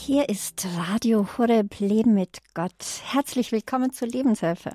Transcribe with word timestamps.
Hier 0.00 0.30
ist 0.30 0.66
Radio 0.78 1.26
Horeb 1.36 1.80
Leben 1.80 2.14
mit 2.14 2.38
Gott. 2.54 3.02
Herzlich 3.04 3.52
willkommen 3.52 3.92
zur 3.92 4.08
Lebenshilfe. 4.08 4.70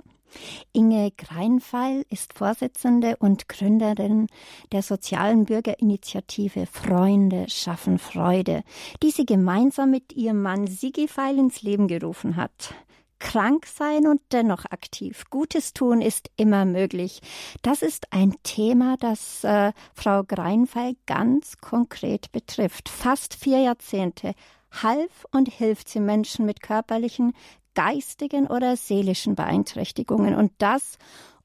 Inge 0.73 1.11
Greinfeil 1.17 2.05
ist 2.09 2.33
Vorsitzende 2.33 3.15
und 3.17 3.49
Gründerin 3.49 4.27
der 4.71 4.83
sozialen 4.83 5.45
Bürgerinitiative 5.45 6.67
Freunde 6.67 7.49
schaffen 7.49 7.97
Freude, 7.97 8.63
die 9.01 9.09
sie 9.09 9.25
gemeinsam 9.25 9.89
mit 9.89 10.13
ihrem 10.13 10.41
Mann 10.41 10.67
Sigi 10.67 11.07
Feil 11.07 11.39
ins 11.39 11.63
Leben 11.63 11.87
gerufen 11.87 12.35
hat. 12.35 12.75
Krank 13.17 13.65
sein 13.65 14.05
und 14.05 14.21
dennoch 14.33 14.65
aktiv. 14.65 15.23
Gutes 15.31 15.73
tun 15.73 16.01
ist 16.01 16.29
immer 16.35 16.65
möglich. 16.65 17.21
Das 17.61 17.81
ist 17.81 18.11
ein 18.11 18.35
Thema, 18.43 18.97
das 18.99 19.45
äh, 19.45 19.71
Frau 19.95 20.23
Greinfeil 20.23 20.95
ganz 21.07 21.57
konkret 21.59 22.31
betrifft. 22.33 22.89
Fast 22.89 23.33
vier 23.33 23.59
Jahrzehnte 23.59 24.35
half 24.81 25.25
und 25.31 25.49
hilft 25.49 25.89
sie 25.89 25.99
Menschen 25.99 26.45
mit 26.45 26.61
körperlichen, 26.61 27.33
geistigen 27.75 28.47
oder 28.47 28.75
seelischen 28.75 29.35
Beeinträchtigungen. 29.35 30.35
Und 30.35 30.51
das, 30.57 30.97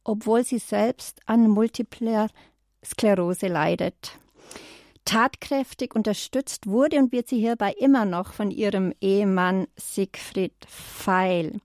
obwohl 0.05 0.45
sie 0.45 0.59
selbst 0.59 1.21
an 1.27 1.49
Multipler 1.49 2.29
Sklerose 2.85 3.49
leidet. 3.49 4.19
Tatkräftig 5.05 5.95
unterstützt 5.95 6.67
wurde 6.67 6.99
und 6.99 7.13
wird 7.13 7.29
sie 7.29 7.39
hierbei 7.39 7.73
immer 7.79 8.05
noch 8.05 8.33
von 8.33 8.51
ihrem 8.51 8.93
Ehemann 9.01 9.67
Siegfried 9.77 10.53
Feil. 10.69 11.61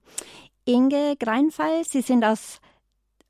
Inge 0.65 1.17
Greinfeil, 1.17 1.83
Sie 1.83 2.01
sind 2.01 2.23
aus 2.23 2.61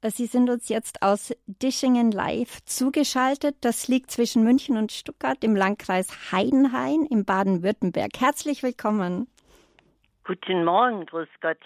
Sie 0.10 0.26
sind 0.26 0.50
uns 0.50 0.68
jetzt 0.70 1.02
aus 1.02 1.34
Dischingen 1.48 2.12
live 2.12 2.64
zugeschaltet. 2.66 3.56
Das 3.62 3.88
liegt 3.88 4.12
zwischen 4.12 4.44
München 4.44 4.78
und 4.78 4.92
Stuttgart 4.92 5.44
im 5.44 5.56
Landkreis 5.56 6.32
Heidenhain 6.32 7.06
im 7.10 7.24
Baden-Württemberg. 7.24 8.12
Herzlich 8.20 8.64
willkommen. 8.64 9.28
Guten 10.26 10.66
Morgen, 10.66 11.06
grüß 11.06 11.30
Gott. 11.42 11.58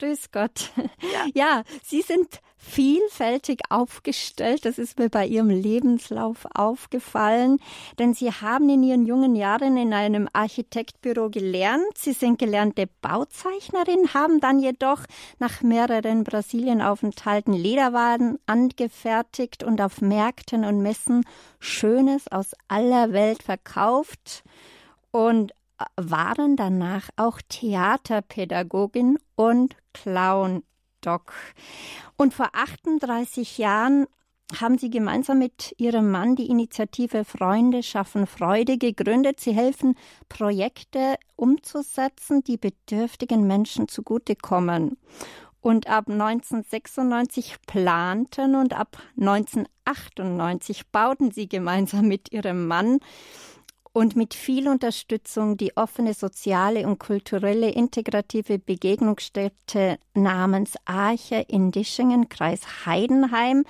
Grüß 0.00 0.30
Gott. 0.32 0.70
Ja. 1.02 1.26
ja, 1.34 1.62
Sie 1.84 2.00
sind 2.00 2.40
vielfältig 2.56 3.60
aufgestellt. 3.68 4.64
Das 4.64 4.78
ist 4.78 4.98
mir 4.98 5.10
bei 5.10 5.26
Ihrem 5.26 5.50
Lebenslauf 5.50 6.46
aufgefallen, 6.54 7.58
denn 7.98 8.14
Sie 8.14 8.30
haben 8.30 8.70
in 8.70 8.82
Ihren 8.82 9.04
jungen 9.04 9.36
Jahren 9.36 9.76
in 9.76 9.92
einem 9.92 10.26
Architektbüro 10.32 11.28
gelernt. 11.28 11.96
Sie 11.96 12.12
sind 12.12 12.38
gelernte 12.38 12.88
Bauzeichnerin, 13.02 14.14
haben 14.14 14.40
dann 14.40 14.58
jedoch 14.58 15.00
nach 15.38 15.60
mehreren 15.62 16.24
Brasilienaufenthalten 16.24 17.52
Lederwaren 17.52 18.38
angefertigt 18.46 19.64
und 19.64 19.82
auf 19.82 20.00
Märkten 20.00 20.64
und 20.64 20.80
Messen 20.80 21.26
Schönes 21.58 22.26
aus 22.28 22.52
aller 22.68 23.12
Welt 23.12 23.42
verkauft. 23.42 24.44
Und 25.12 25.52
waren 25.96 26.56
danach 26.56 27.10
auch 27.16 27.40
Theaterpädagogin 27.48 29.18
und 29.34 29.76
Clown-Doc. 29.92 31.32
Und 32.16 32.34
vor 32.34 32.50
38 32.52 33.58
Jahren 33.58 34.06
haben 34.58 34.78
sie 34.78 34.90
gemeinsam 34.90 35.38
mit 35.38 35.74
ihrem 35.78 36.10
Mann 36.10 36.34
die 36.34 36.48
Initiative 36.48 37.24
Freunde 37.24 37.82
schaffen 37.82 38.26
Freude 38.26 38.78
gegründet. 38.78 39.40
Sie 39.40 39.52
helfen, 39.52 39.94
Projekte 40.28 41.16
umzusetzen, 41.36 42.42
die 42.42 42.56
bedürftigen 42.56 43.46
Menschen 43.46 43.88
zugutekommen. 43.88 44.96
Und 45.60 45.88
ab 45.88 46.08
1996 46.08 47.56
planten 47.66 48.54
und 48.54 48.72
ab 48.72 49.02
1998 49.18 50.88
bauten 50.88 51.32
sie 51.32 51.48
gemeinsam 51.48 52.08
mit 52.08 52.32
ihrem 52.32 52.66
Mann 52.66 53.00
und 53.92 54.14
mit 54.14 54.34
viel 54.34 54.68
Unterstützung 54.68 55.56
die 55.56 55.76
offene 55.76 56.14
soziale 56.14 56.86
und 56.86 56.98
kulturelle 56.98 57.70
integrative 57.70 58.58
Begegnungsstätte 58.58 59.98
namens 60.14 60.74
Arche 60.84 61.44
in 61.48 61.72
Dischingen, 61.72 62.28
Kreis 62.28 62.86
Heidenheim, 62.86 63.64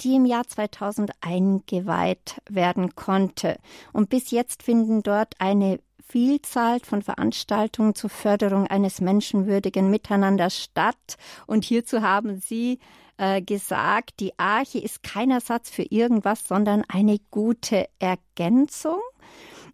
die 0.00 0.16
im 0.16 0.24
Jahr 0.24 0.46
2000 0.46 1.12
eingeweiht 1.20 2.40
werden 2.48 2.94
konnte. 2.96 3.58
Und 3.92 4.10
bis 4.10 4.30
jetzt 4.30 4.62
finden 4.62 5.02
dort 5.02 5.34
eine 5.38 5.78
Vielzahl 6.10 6.80
von 6.80 7.02
Veranstaltungen 7.02 7.94
zur 7.94 8.10
Förderung 8.10 8.66
eines 8.66 9.00
menschenwürdigen 9.00 9.90
Miteinanders 9.90 10.60
statt. 10.60 11.16
Und 11.46 11.64
hierzu 11.64 12.02
haben 12.02 12.40
Sie 12.40 12.80
äh, 13.16 13.40
gesagt, 13.42 14.18
die 14.18 14.36
Arche 14.36 14.78
ist 14.78 15.04
kein 15.04 15.30
Ersatz 15.30 15.70
für 15.70 15.84
irgendwas, 15.84 16.48
sondern 16.48 16.84
eine 16.88 17.18
gute 17.30 17.88
Ergänzung. 18.00 18.98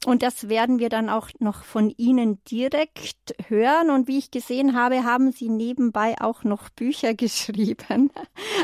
Und 0.05 0.23
das 0.23 0.49
werden 0.49 0.79
wir 0.79 0.89
dann 0.89 1.09
auch 1.09 1.29
noch 1.39 1.65
von 1.65 1.91
Ihnen 1.97 2.43
direkt 2.45 3.34
hören. 3.49 3.91
Und 3.91 4.09
wie 4.09 4.19
ich 4.19 4.31
gesehen 4.31 4.77
habe, 4.77 5.05
haben 5.05 5.33
Sie 5.33 5.49
nebenbei 5.49 6.17
auch 6.21 6.45
noch 6.45 6.69
Bücher 6.69 7.15
geschrieben. 7.15 8.11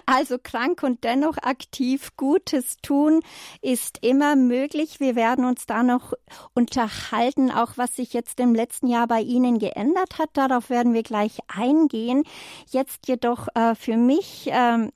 Also 0.07 0.37
krank 0.43 0.83
und 0.83 1.05
dennoch 1.05 1.39
aktiv 1.39 2.11
Gutes 2.17 2.77
tun 2.83 3.21
ist 3.61 3.99
immer 4.03 4.37
möglich. 4.37 5.01
Wir 5.01 5.17
werden 5.17 5.45
uns 5.45 5.67
da 5.67 5.83
noch 5.83 6.13
unterhalten, 6.55 7.51
auch 7.51 7.73
was 7.77 7.97
sich 7.97 8.13
jetzt 8.13 8.41
im 8.41 8.55
letzten 8.55 8.89
Jahr 8.89 9.07
bei 9.07 9.21
Ihnen 9.21 9.59
geändert 9.59 10.19
hat. 10.19 10.31
Darauf 10.35 10.71
werden 10.71 10.95
wir 10.95 11.03
gleich 11.03 11.39
eingehen. 11.49 12.25
Jetzt 12.71 13.09
jedoch 13.09 13.49
äh, 13.55 13.75
für 13.75 13.97
mich 13.97 14.51
äh, 14.51 14.89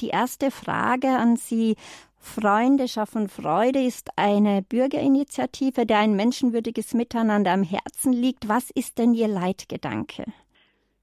die 0.00 0.08
erste 0.08 0.50
Frage 0.50 1.08
an 1.08 1.36
Sie. 1.36 1.76
Freunde 2.20 2.88
schaffen 2.88 3.28
Freude 3.28 3.80
ist 3.80 4.10
eine 4.16 4.62
Bürgerinitiative, 4.62 5.86
der 5.86 5.98
ein 5.98 6.14
menschenwürdiges 6.14 6.94
Miteinander 6.94 7.52
am 7.52 7.62
Herzen 7.62 8.12
liegt. 8.12 8.48
Was 8.48 8.70
ist 8.70 8.98
denn 8.98 9.14
Ihr 9.14 9.28
Leitgedanke? 9.28 10.24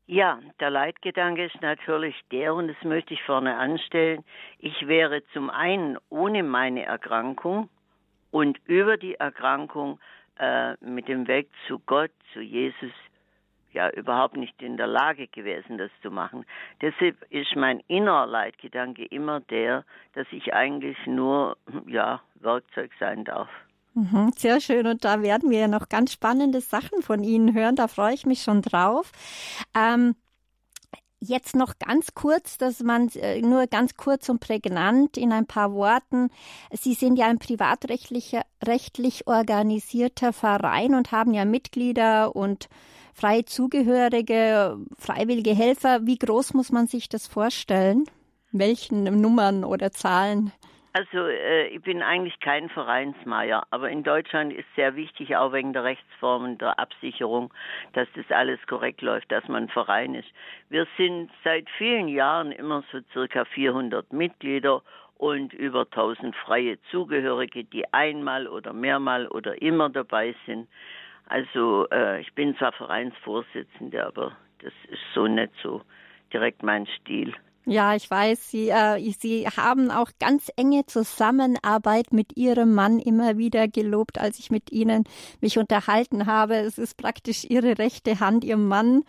Ja, 0.08 0.40
der 0.59 0.70
Leitgedanke 0.70 1.46
ist 1.46 1.59
natürlich 1.62 2.16
der, 2.31 2.54
und 2.54 2.68
das 2.68 2.84
möchte 2.84 3.16
ich 3.16 3.24
vorne 3.24 3.58
anstellen, 3.58 4.24
ich 4.59 4.88
wäre 4.88 5.24
zum 5.34 5.50
einen 5.50 5.98
ohne 6.09 6.44
meine 6.44 6.84
Erkrankung 6.84 7.70
und 8.30 8.59
über 8.66 8.98
die 8.98 9.16
Erkrankung 9.16 10.00
äh, 10.38 10.74
mit 10.86 11.08
dem 11.08 11.28
Weg 11.28 11.50
zu 11.68 11.80
Gott, 11.80 12.12
zu 12.34 12.42
Jesus, 12.42 12.92
ja 13.75 13.90
überhaupt 13.90 14.38
nicht 14.38 14.62
in 14.62 14.78
der 14.78 14.88
Lage 14.88 15.28
gewesen, 15.28 15.78
das 15.78 15.91
zu 16.02 16.09
machen. 16.09 16.46
Deshalb 16.81 17.16
ist 17.30 17.56
mein 17.56 17.81
innerer 17.88 18.25
Leitgedanke 18.25 19.06
immer 19.06 19.41
der, 19.41 19.84
dass 20.13 20.28
ich 20.31 20.53
eigentlich 20.53 20.97
nur 21.06 21.58
ja 21.88 22.22
Werkzeug 22.36 22.91
sein 23.00 23.24
darf. 23.25 23.50
Mhm, 23.94 24.31
sehr 24.36 24.59
schön. 24.59 24.88
Und 24.88 25.06
da 25.06 25.22
werden 25.22 25.50
wir 25.50 25.59
ja 25.59 25.68
noch 25.68 25.88
ganz 25.88 26.12
spannende 26.12 26.62
Sachen 26.62 27.02
von 27.02 27.24
Ihnen 27.24 27.53
hören. 27.53 27.75
Da 27.75 27.88
freue 27.88 28.13
ich 28.13 28.25
mich 28.25 28.41
schon 28.41 28.62
drauf. 28.62 29.12
Ähm, 29.75 30.16
Jetzt 31.28 31.56
noch 31.56 31.80
ganz 31.80 32.13
kurz, 32.13 32.57
dass 32.57 32.81
man 32.81 33.07
äh, 33.16 33.42
nur 33.42 33.66
ganz 33.68 33.96
kurz 33.96 34.30
und 34.30 34.42
prägnant 34.42 35.18
in 35.18 35.31
ein 35.31 35.47
paar 35.47 35.74
Worten. 35.74 36.30
Sie 36.72 36.94
sind 36.94 37.18
ja 37.18 37.28
ein 37.28 37.40
privatrechtlich 37.40 38.36
rechtlich 38.63 39.25
organisierter 39.25 40.34
Verein 40.34 40.94
und 40.94 41.12
haben 41.12 41.34
ja 41.34 41.46
Mitglieder 41.46 42.36
und 42.36 42.68
freie 43.16 43.46
Zugehörige, 43.46 44.78
freiwillige 44.98 45.56
Helfer. 45.56 46.00
Wie 46.06 46.18
groß 46.18 46.53
muss 46.53 46.72
man 46.72 46.88
sich 46.88 47.08
das 47.08 47.28
vorstellen? 47.28 48.03
Welchen 48.52 49.03
Nummern 49.22 49.64
oder 49.64 49.92
Zahlen? 49.92 50.52
Also 50.92 51.25
äh, 51.28 51.68
ich 51.68 51.81
bin 51.81 52.02
eigentlich 52.02 52.40
kein 52.40 52.70
Vereinsmeier, 52.70 53.64
aber 53.70 53.90
in 53.90 54.04
Deutschland 54.04 54.54
ist 54.54 54.68
sehr 54.75 54.96
wichtig, 54.96 55.36
auch 55.36 55.52
wegen 55.52 55.74
der 55.74 55.84
Rechtsformen 55.84 56.58
der 56.58 56.80
Absicherung, 56.80 57.54
dass 57.94 58.08
das 58.16 58.25
alles 58.30 58.59
korrekt 58.68 59.02
läuft, 59.02 59.30
dass 59.30 59.46
man 59.48 59.64
ein 59.64 59.70
Verein 59.70 60.16
ist. 60.16 60.30
Wir 60.70 60.88
sind 60.98 61.31
seit 61.44 61.70
vielen 61.78 62.08
Jahren 62.08 62.54
immer 62.54 62.84
so 62.92 63.00
circa 63.12 63.44
400 63.44 64.14
Mitglieder 64.14 64.84
und 65.18 65.54
über 65.54 65.81
1000 65.81 66.36
freie 66.36 66.78
Zugehörige, 66.92 67.66
die 67.66 67.94
einmal 67.94 68.48
oder 68.48 68.72
mehrmal 68.72 69.28
oder 69.28 69.62
immer 69.62 69.90
dabei 69.90 70.34
sind. 70.46 70.68
Also 71.28 71.88
äh, 71.91 72.22
ich 72.22 72.34
bin 72.34 72.56
zwar 72.58 72.72
Vereinsvorsitzende, 72.74 74.06
aber 74.06 74.38
das 74.60 74.74
ist 74.89 75.01
so 75.13 75.27
nicht 75.27 75.54
so 75.62 75.81
direkt 76.31 76.63
mein 76.63 76.88
Stil. 76.88 77.33
Ja, 77.68 77.95
ich 77.95 78.10
weiß, 78.12 78.51
Sie, 78.51 78.69
äh, 78.69 79.00
Sie 79.18 79.48
haben 79.48 79.89
auch 79.89 80.12
ganz 80.19 80.51
enge 80.56 80.86
Zusammenarbeit 80.86 82.13
mit 82.13 82.38
Ihrem 82.38 82.75
Mann 82.75 83.00
immer 83.00 83.39
wieder 83.39 83.68
gelobt, 83.68 84.19
als 84.19 84.38
ich 84.38 84.51
mit 84.51 84.72
Ihnen 84.72 85.04
mich 85.42 85.57
unterhalten 85.57 86.27
habe. 86.27 86.57
Es 86.57 86.77
ist 86.77 86.95
praktisch 86.95 87.44
Ihre 87.44 87.80
rechte 87.80 88.19
Hand, 88.19 88.44
Ihr 88.44 88.57
Mann. 88.57 89.04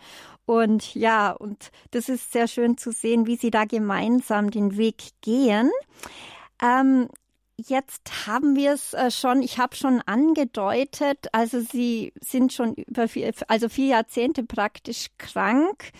Und 0.47 0.95
ja, 0.95 1.33
und 1.33 1.71
das 1.91 2.09
ist 2.09 2.31
sehr 2.31 2.47
schön 2.47 2.77
zu 2.77 2.91
sehen, 2.91 3.27
wie 3.27 3.35
Sie 3.35 3.51
da 3.51 3.65
gemeinsam 3.65 4.49
den 4.49 4.75
Weg 4.75 5.03
gehen. 5.21 5.69
Ähm, 6.59 7.09
Jetzt 7.59 8.27
haben 8.27 8.55
wir 8.55 8.73
es 8.73 8.93
äh, 8.93 9.09
schon, 9.09 9.41
ich 9.41 9.57
habe 9.57 9.75
schon 9.75 10.01
angedeutet, 10.05 11.27
also 11.31 11.59
Sie 11.59 12.13
sind 12.21 12.53
schon 12.53 12.75
über 12.75 13.07
vier, 13.07 13.33
also 13.47 13.67
vier 13.67 13.87
Jahrzehnte 13.87 14.43
praktisch 14.43 15.07
krank. 15.17 15.91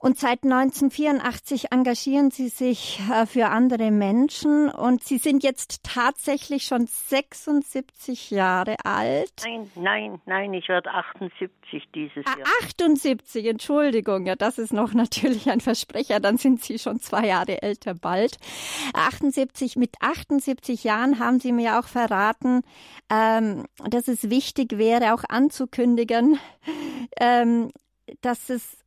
Und 0.00 0.16
seit 0.16 0.44
1984 0.44 1.72
engagieren 1.72 2.30
Sie 2.30 2.48
sich 2.48 3.00
äh, 3.10 3.26
für 3.26 3.48
andere 3.48 3.90
Menschen 3.90 4.68
und 4.70 5.02
Sie 5.02 5.18
sind 5.18 5.42
jetzt 5.42 5.82
tatsächlich 5.82 6.64
schon 6.64 6.86
76 6.86 8.30
Jahre 8.30 8.76
alt. 8.84 9.32
Nein, 9.44 9.70
nein, 9.74 10.20
nein, 10.24 10.54
ich 10.54 10.68
werde 10.68 10.90
78 10.90 11.88
dieses 11.94 12.24
ah, 12.26 12.38
Jahr. 12.38 12.48
78, 12.62 13.44
Entschuldigung, 13.46 14.26
ja, 14.26 14.36
das 14.36 14.58
ist 14.58 14.72
noch 14.72 14.92
natürlich 14.94 15.50
ein 15.50 15.60
Versprecher, 15.60 16.20
dann 16.20 16.36
sind 16.36 16.62
Sie 16.62 16.78
schon 16.78 17.00
zwei 17.00 17.26
Jahre 17.26 17.60
älter 17.62 17.94
bald. 17.94 18.36
78, 18.94 19.74
mit 19.76 19.96
78 20.00 20.84
Jahren 20.84 21.18
haben 21.18 21.40
Sie 21.40 21.52
mir 21.52 21.80
auch 21.80 21.86
verraten, 21.86 22.62
ähm, 23.10 23.64
dass 23.88 24.06
es 24.06 24.30
wichtig 24.30 24.78
wäre, 24.78 25.12
auch 25.12 25.24
anzukündigen, 25.28 26.38
ähm, 27.20 27.72
dass 28.20 28.48
es 28.48 28.78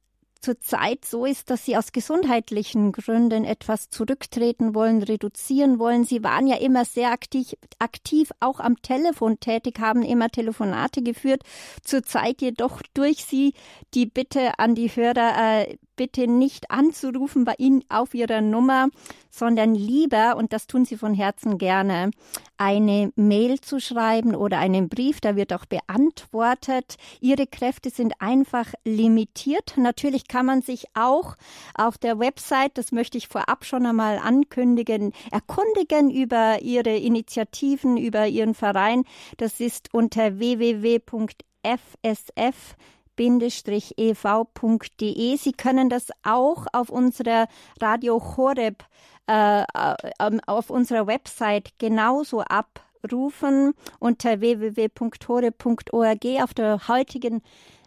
zurzeit 0.42 1.06
so 1.06 1.26
ist, 1.26 1.50
dass 1.50 1.66
Sie 1.66 1.78
aus 1.78 1.92
gesundheitlichen 1.92 2.92
Gründen 2.92 3.46
etwas 3.46 3.90
zurücktreten 3.90 4.76
wollen, 4.76 5.04
reduzieren 5.04 5.80
wollen. 5.80 6.04
Sie 6.04 6.24
waren 6.24 6.48
ja 6.48 6.58
immer 6.58 6.86
sehr 6.86 7.12
aktiv, 7.12 7.54
aktiv 7.80 8.32
auch 8.40 8.60
am 8.60 8.82
Telefon 8.82 9.40
tätig, 9.40 9.80
haben 9.80 10.04
immer 10.04 10.30
Telefonate 10.30 11.02
geführt. 11.02 11.44
Zurzeit 11.84 12.42
jedoch 12.42 12.82
durch 12.94 13.26
Sie 13.26 13.54
die 13.94 14.06
Bitte 14.06 14.58
an 14.60 14.76
die 14.76 14.90
Hörer, 14.90 15.68
äh, 15.68 15.78
bitte 16.02 16.26
nicht 16.26 16.72
anzurufen 16.72 17.44
bei 17.44 17.54
Ihnen 17.60 17.84
auf 17.88 18.16
Ihrer 18.16 18.42
Nummer, 18.42 18.90
sondern 19.30 19.76
lieber, 19.76 20.36
und 20.36 20.52
das 20.52 20.66
tun 20.66 20.84
Sie 20.84 20.98
von 20.98 21.14
Herzen 21.14 21.60
gerne, 21.60 22.10
eine 22.58 23.12
Mail 23.16 23.62
zu 23.62 23.80
schreiben 23.80 24.34
oder 24.34 24.58
einen 24.58 24.90
Brief, 24.90 25.22
da 25.22 25.36
wird 25.36 25.54
auch 25.54 25.68
beantwortet. 25.68 26.96
Ihre 27.20 27.46
Kräfte 27.46 27.92
sind 27.92 28.14
einfach 28.18 28.74
limitiert. 28.84 29.76
Natürlich 29.78 30.28
kann 30.28 30.48
man 30.48 30.64
sich 30.64 30.86
auch 30.96 31.36
auf 31.76 32.00
der 32.00 32.18
Website, 32.18 32.80
das 32.80 32.92
möchte 32.92 33.20
ich 33.20 33.28
vorab 33.28 33.64
schon 33.64 33.86
einmal 33.86 34.18
ankündigen, 34.18 35.14
erkundigen 35.30 36.10
über 36.10 36.64
Ihre 36.64 36.98
Initiativen, 36.98 37.96
über 37.96 38.26
Ihren 38.26 38.56
Verein. 38.56 39.04
Das 39.38 39.60
ist 39.60 39.94
unter 39.94 40.40
www.fsf 40.40 41.12
ev.de. 43.18 44.18
Sie 45.38 45.52
können 45.52 45.90
das 45.90 46.08
auch 46.24 46.66
auf 46.74 46.90
unserer 46.90 47.48
Radio 47.80 48.22
Horeb, 48.38 48.84
äh, 49.28 49.62
äh, 49.62 49.66
auf 50.48 50.70
unserer 50.70 51.08
Website 51.08 51.74
genauso 51.78 52.42
abrufen 52.42 53.74
unter 54.00 54.42
www.horeb.org 54.42 56.26
auf 56.42 56.54
der 56.54 56.88
heutigen 56.88 57.42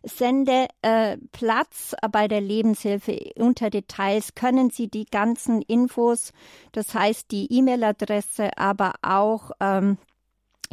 Sendeplatz 0.05 1.95
äh, 2.01 2.09
bei 2.11 2.29
der 2.29 2.41
Lebenshilfe 2.41 3.19
unter 3.37 3.71
Details 3.71 4.35
können 4.35 4.71
Sie 4.71 4.89
die 4.89 5.07
ganzen 5.07 5.63
Infos, 5.63 6.33
das 6.73 6.95
heißt 6.95 7.31
die 7.31 7.53
E-Mail-Adresse, 7.53 8.57
aber 8.57 8.95
auch 9.03 9.51
ähm, 9.61 9.99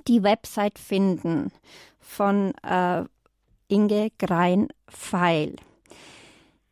die 0.07 0.23
Website 0.23 0.79
finden 0.79 1.51
von 1.99 2.53
äh, 2.63 3.03
Inge 3.71 4.09
Grein-Feil. 4.19 5.55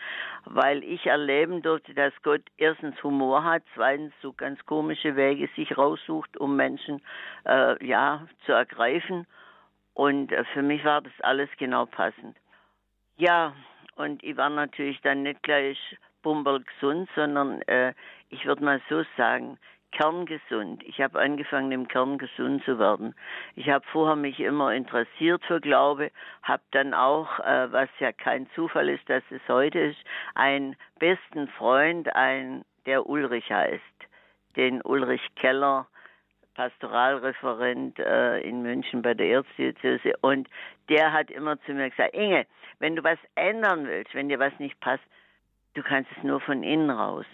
weil 0.45 0.83
ich 0.83 1.07
erleben 1.07 1.63
durfte, 1.63 1.95
dass 1.95 2.13
Gott 2.21 2.43
erstens 2.57 3.01
Humor 3.03 3.43
hat, 3.43 3.63
zweitens 3.73 4.13
so 4.21 4.31
ganz 4.31 4.63
komische 4.67 5.15
Wege 5.15 5.49
sich 5.55 5.75
raussucht, 5.75 6.37
um 6.37 6.55
Menschen 6.55 7.01
äh, 7.47 7.83
ja 7.83 8.27
zu 8.45 8.51
ergreifen. 8.51 9.25
Und 9.95 10.31
äh, 10.31 10.43
für 10.53 10.61
mich 10.61 10.85
war 10.85 11.01
das 11.01 11.13
alles 11.21 11.49
genau 11.57 11.87
passend. 11.87 12.37
Ja, 13.17 13.55
und 13.95 14.23
ich 14.23 14.37
war 14.37 14.51
natürlich 14.51 15.01
dann 15.01 15.23
nicht 15.23 15.41
gleich 15.41 15.79
bumberl 16.21 16.63
gesund, 16.63 17.09
sondern 17.15 17.63
äh, 17.63 17.95
ich 18.29 18.45
würde 18.45 18.63
mal 18.63 18.81
so 18.87 19.03
sagen, 19.17 19.57
kerngesund. 19.95 20.83
Ich 20.83 20.99
habe 21.01 21.19
angefangen, 21.19 21.71
im 21.71 21.87
Kern 21.87 22.17
gesund 22.17 22.63
zu 22.65 22.77
werden. 22.77 23.15
Ich 23.55 23.69
habe 23.69 23.85
vorher 23.91 24.17
mich 24.17 24.39
immer 24.39 24.73
interessiert 24.73 25.43
für 25.45 25.61
Glaube, 25.61 26.11
habe 26.43 26.63
dann 26.71 26.93
auch, 26.93 27.39
äh, 27.39 27.71
was 27.71 27.89
ja 27.99 28.11
kein 28.11 28.47
Zufall 28.55 28.89
ist, 28.89 29.09
dass 29.09 29.23
es 29.29 29.41
heute 29.47 29.79
ist, 29.79 29.99
einen 30.33 30.75
besten 30.99 31.47
Freund, 31.47 32.13
ein 32.13 32.65
der 32.85 33.07
Ulrich 33.07 33.49
heißt, 33.49 33.81
den 34.57 34.81
Ulrich 34.81 35.21
Keller, 35.35 35.87
Pastoralreferent 36.55 37.99
äh, 37.99 38.39
in 38.39 38.61
München 38.61 39.01
bei 39.01 39.13
der 39.13 39.27
Erzdiözese 39.27 40.13
und 40.21 40.47
der 40.89 41.11
hat 41.11 41.29
immer 41.31 41.59
zu 41.61 41.73
mir 41.73 41.89
gesagt, 41.89 42.13
Inge, 42.13 42.45
wenn 42.79 42.95
du 42.95 43.03
was 43.03 43.19
ändern 43.35 43.87
willst, 43.87 44.13
wenn 44.13 44.29
dir 44.29 44.39
was 44.39 44.57
nicht 44.59 44.79
passt, 44.79 45.03
du 45.73 45.83
kannst 45.83 46.09
es 46.15 46.23
nur 46.23 46.39
von 46.41 46.63
innen 46.63 46.89
raus. 46.89 47.25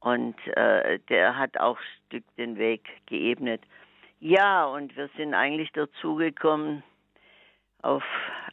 Und 0.00 0.34
äh, 0.56 0.98
der 1.08 1.36
hat 1.36 1.58
auch 1.58 1.78
ein 1.78 1.84
Stück 2.06 2.24
den 2.36 2.56
Weg 2.56 2.82
geebnet. 3.06 3.62
Ja, 4.18 4.64
und 4.66 4.96
wir 4.96 5.08
sind 5.16 5.34
eigentlich 5.34 5.72
dazugekommen 5.72 6.82
auf, 7.82 8.04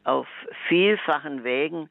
auf 0.04 0.27
vielfachen 0.68 1.44
Wegen 1.44 1.89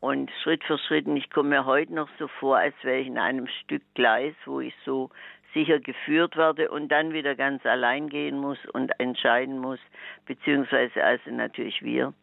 und 0.00 0.30
Schritt 0.42 0.64
für 0.64 0.78
Schritt. 0.78 1.06
Und 1.06 1.16
ich 1.16 1.30
komme 1.30 1.50
mir 1.50 1.64
heute 1.64 1.94
noch 1.94 2.08
so 2.18 2.28
vor, 2.28 2.58
als 2.58 2.74
wäre 2.82 2.98
ich 2.98 3.06
in 3.06 3.18
einem 3.18 3.46
Stück 3.46 3.82
Gleis, 3.94 4.34
wo 4.44 4.60
ich 4.60 4.74
so 4.84 5.10
sicher 5.52 5.78
geführt 5.80 6.36
werde 6.36 6.70
und 6.70 6.88
dann 6.88 7.12
wieder 7.12 7.34
ganz 7.34 7.64
allein 7.66 8.08
gehen 8.08 8.38
muss 8.38 8.58
und 8.72 8.92
entscheiden 8.98 9.58
muss, 9.58 9.80
beziehungsweise 10.26 11.02
also 11.02 11.30
natürlich 11.30 11.82
wir. 11.82 12.14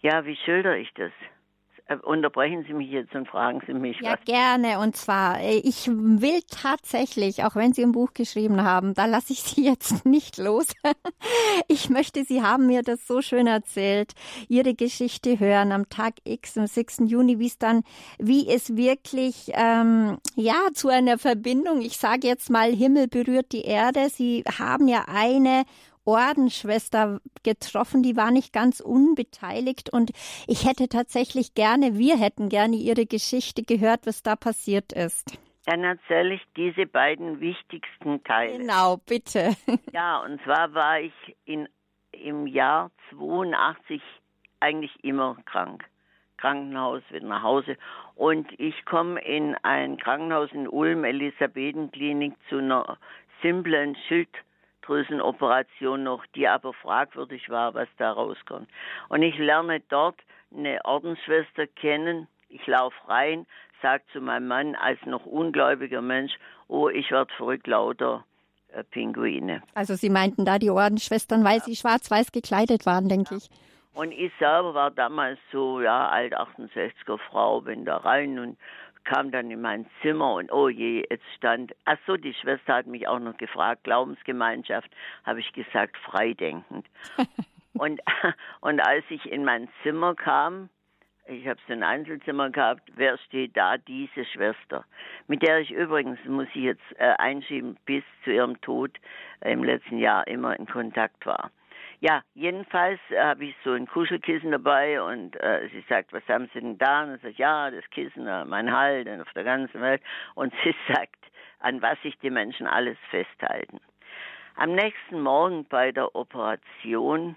Ja, 0.00 0.24
wie 0.24 0.36
schilder 0.36 0.76
ich 0.76 0.92
das? 0.94 1.12
Äh, 1.86 1.96
unterbrechen 1.96 2.64
Sie 2.66 2.72
mich 2.72 2.90
jetzt 2.90 3.14
und 3.14 3.28
fragen 3.28 3.60
Sie 3.66 3.74
mich 3.74 4.00
ja, 4.00 4.12
was. 4.12 4.24
Gerne. 4.24 4.78
Und 4.78 4.96
zwar, 4.96 5.40
äh, 5.40 5.58
ich 5.58 5.86
will 5.86 6.40
tatsächlich, 6.50 7.44
auch 7.44 7.56
wenn 7.56 7.74
Sie 7.74 7.82
ein 7.82 7.92
Buch 7.92 8.14
geschrieben 8.14 8.62
haben, 8.62 8.94
da 8.94 9.04
lasse 9.04 9.34
ich 9.34 9.42
Sie 9.42 9.64
jetzt 9.66 10.06
nicht 10.06 10.38
los. 10.38 10.68
Ich 11.68 11.88
möchte, 11.88 12.24
Sie 12.24 12.42
haben 12.42 12.66
mir 12.66 12.82
das 12.82 13.06
so 13.06 13.22
schön 13.22 13.46
erzählt, 13.46 14.12
Ihre 14.48 14.74
Geschichte 14.74 15.38
hören 15.38 15.72
am 15.72 15.88
Tag 15.88 16.14
X, 16.24 16.58
am 16.58 16.66
6. 16.66 17.02
Juni, 17.06 17.38
wie 17.38 17.46
es 17.46 17.58
dann, 17.58 17.82
wie 18.18 18.48
es 18.48 18.76
wirklich, 18.76 19.52
ähm, 19.54 20.18
ja, 20.34 20.54
zu 20.74 20.88
einer 20.88 21.16
Verbindung, 21.16 21.80
ich 21.80 21.96
sage 21.96 22.26
jetzt 22.26 22.50
mal, 22.50 22.72
Himmel 22.72 23.08
berührt 23.08 23.52
die 23.52 23.62
Erde. 23.62 24.08
Sie 24.10 24.42
haben 24.58 24.88
ja 24.88 25.04
eine 25.06 25.64
Ordensschwester 26.04 27.20
getroffen, 27.42 28.02
die 28.02 28.16
war 28.16 28.30
nicht 28.30 28.52
ganz 28.52 28.80
unbeteiligt 28.80 29.90
und 29.90 30.10
ich 30.46 30.66
hätte 30.66 30.88
tatsächlich 30.88 31.54
gerne, 31.54 31.98
wir 31.98 32.18
hätten 32.18 32.48
gerne 32.48 32.76
ihre 32.76 33.06
Geschichte 33.06 33.62
gehört, 33.62 34.06
was 34.06 34.22
da 34.22 34.36
passiert 34.36 34.92
ist. 34.92 35.38
Dann 35.66 35.82
erzähle 35.82 36.34
ich 36.34 36.42
diese 36.56 36.86
beiden 36.86 37.40
wichtigsten 37.40 38.22
Teile. 38.24 38.58
Genau, 38.58 38.98
bitte. 38.98 39.56
Ja, 39.92 40.18
und 40.18 40.42
zwar 40.42 40.74
war 40.74 41.00
ich 41.00 41.12
in, 41.46 41.68
im 42.12 42.46
Jahr 42.46 42.90
82 43.10 44.02
eigentlich 44.60 44.92
immer 45.02 45.36
krank. 45.46 45.84
Krankenhaus, 46.36 47.02
wieder 47.10 47.26
nach 47.26 47.42
Hause. 47.42 47.76
Und 48.16 48.48
ich 48.58 48.84
komme 48.84 49.20
in 49.20 49.54
ein 49.62 49.96
Krankenhaus 49.96 50.50
in 50.52 50.68
Ulm, 50.68 51.04
Elisabethenklinik, 51.04 52.34
zu 52.48 52.58
einer 52.58 52.98
simplen 53.40 53.96
Schilddrüsenoperation 54.84 56.02
noch, 56.02 56.24
die 56.34 56.46
aber 56.48 56.72
fragwürdig 56.72 57.48
war, 57.50 57.74
was 57.74 57.88
da 57.98 58.12
rauskommt. 58.12 58.68
Und 59.08 59.22
ich 59.22 59.36
lerne 59.38 59.80
dort 59.88 60.16
eine 60.54 60.84
Ordensschwester 60.84 61.66
kennen. 61.66 62.28
Ich 62.48 62.66
laufe 62.66 62.96
rein, 63.08 63.46
sage 63.82 64.04
zu 64.12 64.20
meinem 64.20 64.48
Mann 64.48 64.74
als 64.74 64.98
noch 65.04 65.26
ungläubiger 65.26 66.02
Mensch, 66.02 66.32
oh, 66.68 66.88
ich 66.88 67.10
werde 67.10 67.32
verrückt 67.34 67.66
lauter 67.66 68.24
äh, 68.68 68.84
Pinguine. 68.84 69.62
Also 69.74 69.94
Sie 69.94 70.10
meinten 70.10 70.44
da 70.44 70.58
die 70.58 70.70
Ordensschwestern, 70.70 71.44
weil 71.44 71.58
ja. 71.58 71.64
sie 71.64 71.76
schwarz-weiß 71.76 72.32
gekleidet 72.32 72.86
waren, 72.86 73.08
denke 73.08 73.34
ja. 73.34 73.38
ich. 73.38 73.50
Und 73.94 74.10
ich 74.10 74.32
selber 74.40 74.74
war 74.74 74.90
damals 74.90 75.38
so, 75.52 75.80
ja, 75.80 76.08
alt 76.08 76.34
68er 76.36 77.18
Frau, 77.30 77.60
bin 77.60 77.84
da 77.84 77.98
rein 77.98 78.38
und 78.40 78.56
kam 79.04 79.30
dann 79.30 79.50
in 79.50 79.60
mein 79.60 79.86
Zimmer 80.02 80.34
und 80.34 80.52
oh 80.52 80.68
je, 80.68 81.04
jetzt 81.08 81.24
stand, 81.36 81.74
ach 81.84 81.98
so, 82.06 82.16
die 82.16 82.34
Schwester 82.34 82.74
hat 82.74 82.86
mich 82.86 83.06
auch 83.06 83.18
noch 83.18 83.36
gefragt, 83.36 83.84
Glaubensgemeinschaft, 83.84 84.90
habe 85.24 85.40
ich 85.40 85.52
gesagt, 85.52 85.96
freidenkend. 85.98 86.86
und, 87.74 88.00
und 88.60 88.80
als 88.80 89.04
ich 89.10 89.30
in 89.30 89.44
mein 89.44 89.68
Zimmer 89.82 90.14
kam, 90.14 90.68
ich 91.26 91.48
habe 91.48 91.58
so 91.66 91.72
ein 91.72 91.82
Einzelzimmer 91.82 92.50
gehabt, 92.50 92.82
wer 92.96 93.16
steht 93.18 93.56
da? 93.56 93.78
Diese 93.78 94.24
Schwester, 94.26 94.84
mit 95.26 95.42
der 95.42 95.60
ich 95.60 95.70
übrigens, 95.70 96.18
muss 96.26 96.48
ich 96.54 96.62
jetzt 96.62 96.82
äh, 96.98 97.14
einschieben, 97.18 97.78
bis 97.86 98.04
zu 98.24 98.30
ihrem 98.30 98.60
Tod 98.60 98.90
äh, 99.40 99.52
im 99.52 99.64
letzten 99.64 99.98
Jahr 99.98 100.26
immer 100.26 100.58
in 100.58 100.66
Kontakt 100.66 101.24
war. 101.24 101.50
Ja, 102.04 102.22
jedenfalls 102.34 103.00
habe 103.16 103.46
ich 103.46 103.54
so 103.64 103.72
ein 103.72 103.86
Kuschelkissen 103.86 104.50
dabei 104.50 105.00
und 105.00 105.36
äh, 105.36 105.70
sie 105.72 105.82
sagt, 105.88 106.12
was 106.12 106.22
haben 106.28 106.50
Sie 106.52 106.60
denn 106.60 106.76
da? 106.76 107.04
Und 107.04 107.14
ich 107.14 107.22
sage, 107.22 107.34
ja, 107.38 107.70
das 107.70 107.88
Kissen, 107.92 108.26
äh, 108.26 108.44
mein 108.44 108.70
Halt 108.70 109.08
auf 109.08 109.32
der 109.32 109.44
ganzen 109.44 109.80
Welt. 109.80 110.02
Und 110.34 110.52
sie 110.62 110.74
sagt, 110.92 111.16
an 111.60 111.80
was 111.80 111.96
sich 112.02 112.18
die 112.18 112.28
Menschen 112.28 112.66
alles 112.66 112.98
festhalten. 113.08 113.80
Am 114.54 114.74
nächsten 114.74 115.22
Morgen 115.22 115.64
bei 115.64 115.92
der 115.92 116.14
Operation 116.14 117.36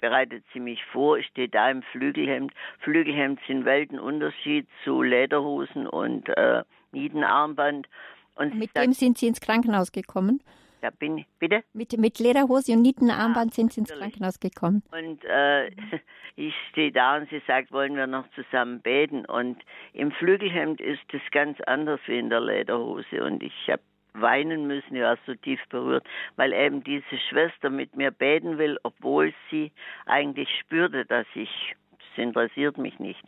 bereitet 0.00 0.44
sie 0.52 0.60
mich 0.60 0.84
vor, 0.92 1.18
ich 1.18 1.26
stehe 1.26 1.48
da 1.48 1.68
im 1.68 1.82
Flügelhemd. 1.82 2.52
Flügelhemd 2.78 3.40
sind 3.48 3.64
Weltenunterschied 3.64 4.68
zu 4.84 5.02
Lederhosen 5.02 5.88
und 5.88 6.28
äh, 6.36 6.62
Niedenarmband. 6.92 7.88
Und 8.36 8.54
Mit 8.54 8.74
sagt, 8.74 8.86
dem 8.86 8.92
sind 8.92 9.18
Sie 9.18 9.26
ins 9.26 9.40
Krankenhaus 9.40 9.90
gekommen? 9.90 10.40
Da 10.80 10.90
bin 10.90 11.18
ich, 11.18 11.26
bitte? 11.38 11.64
Mit, 11.72 11.96
mit 11.98 12.18
Lederhose 12.18 12.72
und 12.72 12.82
Nietenarmband 12.82 13.50
ja, 13.52 13.54
sind 13.56 13.72
Sie 13.72 13.80
ins 13.80 13.92
Krankenhaus 13.92 14.38
gekommen. 14.38 14.82
Und 14.92 15.24
äh, 15.24 15.68
ich 16.36 16.54
stehe 16.70 16.92
da 16.92 17.16
und 17.16 17.28
sie 17.30 17.42
sagt, 17.46 17.72
wollen 17.72 17.96
wir 17.96 18.06
noch 18.06 18.28
zusammen 18.30 18.80
beten? 18.80 19.24
Und 19.24 19.58
im 19.92 20.12
Flügelhemd 20.12 20.80
ist 20.80 21.02
es 21.12 21.22
ganz 21.32 21.60
anders 21.62 22.00
wie 22.06 22.18
in 22.18 22.30
der 22.30 22.40
Lederhose. 22.40 23.24
Und 23.24 23.42
ich 23.42 23.68
habe 23.68 23.82
weinen 24.14 24.66
müssen, 24.66 24.96
ich 24.96 25.02
war 25.02 25.18
so 25.26 25.34
tief 25.34 25.60
berührt, 25.68 26.06
weil 26.36 26.52
eben 26.52 26.82
diese 26.82 27.18
Schwester 27.28 27.70
mit 27.70 27.96
mir 27.96 28.10
beten 28.10 28.58
will, 28.58 28.78
obwohl 28.82 29.32
sie 29.50 29.72
eigentlich 30.06 30.48
spürte, 30.60 31.04
dass 31.04 31.26
ich, 31.34 31.74
das 31.90 32.24
interessiert 32.24 32.78
mich 32.78 32.98
nicht. 32.98 33.22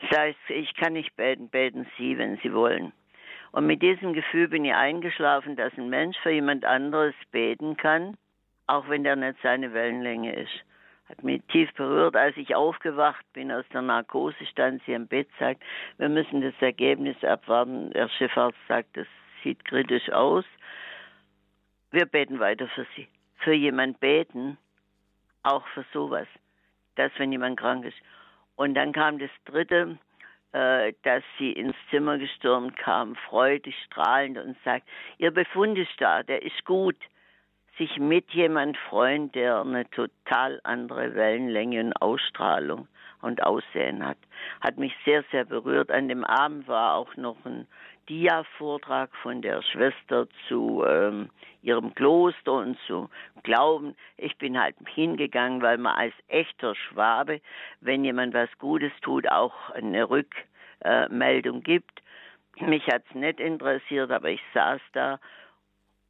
Das 0.00 0.18
heißt, 0.18 0.38
ich 0.48 0.74
kann 0.74 0.94
nicht 0.94 1.16
beten, 1.16 1.48
beten 1.48 1.86
Sie, 1.96 2.18
wenn 2.18 2.38
Sie 2.42 2.52
wollen. 2.52 2.92
Und 3.54 3.68
mit 3.68 3.82
diesem 3.82 4.14
Gefühl 4.14 4.48
bin 4.48 4.64
ich 4.64 4.74
eingeschlafen, 4.74 5.54
dass 5.54 5.72
ein 5.78 5.88
Mensch 5.88 6.18
für 6.24 6.32
jemand 6.32 6.64
anderes 6.64 7.14
beten 7.30 7.76
kann, 7.76 8.16
auch 8.66 8.88
wenn 8.88 9.04
der 9.04 9.14
nicht 9.14 9.38
seine 9.44 9.72
Wellenlänge 9.72 10.34
ist. 10.34 10.64
Hat 11.08 11.22
mich 11.22 11.40
tief 11.52 11.72
berührt, 11.74 12.16
als 12.16 12.36
ich 12.36 12.56
aufgewacht 12.56 13.24
bin 13.32 13.52
aus 13.52 13.64
der 13.72 13.82
Narkose, 13.82 14.44
stand 14.46 14.82
sie 14.84 14.96
am 14.96 15.06
Bett, 15.06 15.28
sagt, 15.38 15.62
wir 15.98 16.08
müssen 16.08 16.40
das 16.40 16.54
Ergebnis 16.58 17.22
abwarten. 17.22 17.92
Der 17.92 18.08
Chefarzt 18.08 18.58
sagt, 18.66 18.96
das 18.96 19.06
sieht 19.44 19.64
kritisch 19.64 20.10
aus. 20.10 20.44
Wir 21.92 22.06
beten 22.06 22.40
weiter 22.40 22.66
für 22.74 22.88
sie. 22.96 23.06
Für 23.36 23.52
jemand 23.52 24.00
beten, 24.00 24.58
auch 25.44 25.64
für 25.68 25.84
sowas, 25.92 26.26
dass 26.96 27.12
wenn 27.18 27.30
jemand 27.30 27.60
krank 27.60 27.84
ist. 27.84 27.98
Und 28.56 28.74
dann 28.74 28.90
kam 28.90 29.20
das 29.20 29.30
dritte, 29.44 29.96
dass 30.54 31.24
sie 31.36 31.50
ins 31.50 31.74
Zimmer 31.90 32.16
gestürmt 32.16 32.76
kam, 32.76 33.16
freudig, 33.28 33.74
strahlend 33.86 34.38
und 34.38 34.56
sagt, 34.64 34.88
ihr 35.18 35.32
Befund 35.32 35.76
ist 35.76 35.90
da, 35.98 36.22
der 36.22 36.42
ist 36.42 36.64
gut. 36.64 36.96
Sich 37.76 37.98
mit 37.98 38.30
jemand 38.30 38.76
freuen, 38.88 39.32
der 39.32 39.60
eine 39.62 39.90
total 39.90 40.60
andere 40.62 41.16
Wellenlänge 41.16 41.80
und 41.80 41.92
Ausstrahlung 42.00 42.86
und 43.20 43.42
Aussehen 43.42 44.06
hat. 44.06 44.18
Hat 44.60 44.78
mich 44.78 44.94
sehr, 45.04 45.24
sehr 45.32 45.44
berührt. 45.44 45.90
An 45.90 46.08
dem 46.08 46.22
Abend 46.22 46.68
war 46.68 46.94
auch 46.94 47.16
noch 47.16 47.44
ein 47.44 47.66
Dia-Vortrag 48.08 49.14
von 49.22 49.42
der 49.42 49.62
Schwester 49.62 50.26
zu 50.48 50.84
ähm, 50.86 51.30
ihrem 51.62 51.94
Kloster 51.94 52.52
und 52.52 52.78
zu 52.86 53.08
Glauben. 53.42 53.96
Ich 54.16 54.36
bin 54.38 54.58
halt 54.60 54.76
hingegangen, 54.94 55.62
weil 55.62 55.78
man 55.78 55.96
als 55.96 56.14
echter 56.28 56.74
Schwabe, 56.74 57.40
wenn 57.80 58.04
jemand 58.04 58.34
was 58.34 58.50
Gutes 58.58 58.92
tut, 59.00 59.30
auch 59.30 59.70
eine 59.70 60.08
Rückmeldung 60.08 61.62
gibt. 61.62 62.02
Mich 62.60 62.86
hat's 62.86 63.14
nicht 63.14 63.40
interessiert, 63.40 64.10
aber 64.10 64.28
ich 64.28 64.42
saß 64.52 64.80
da 64.92 65.18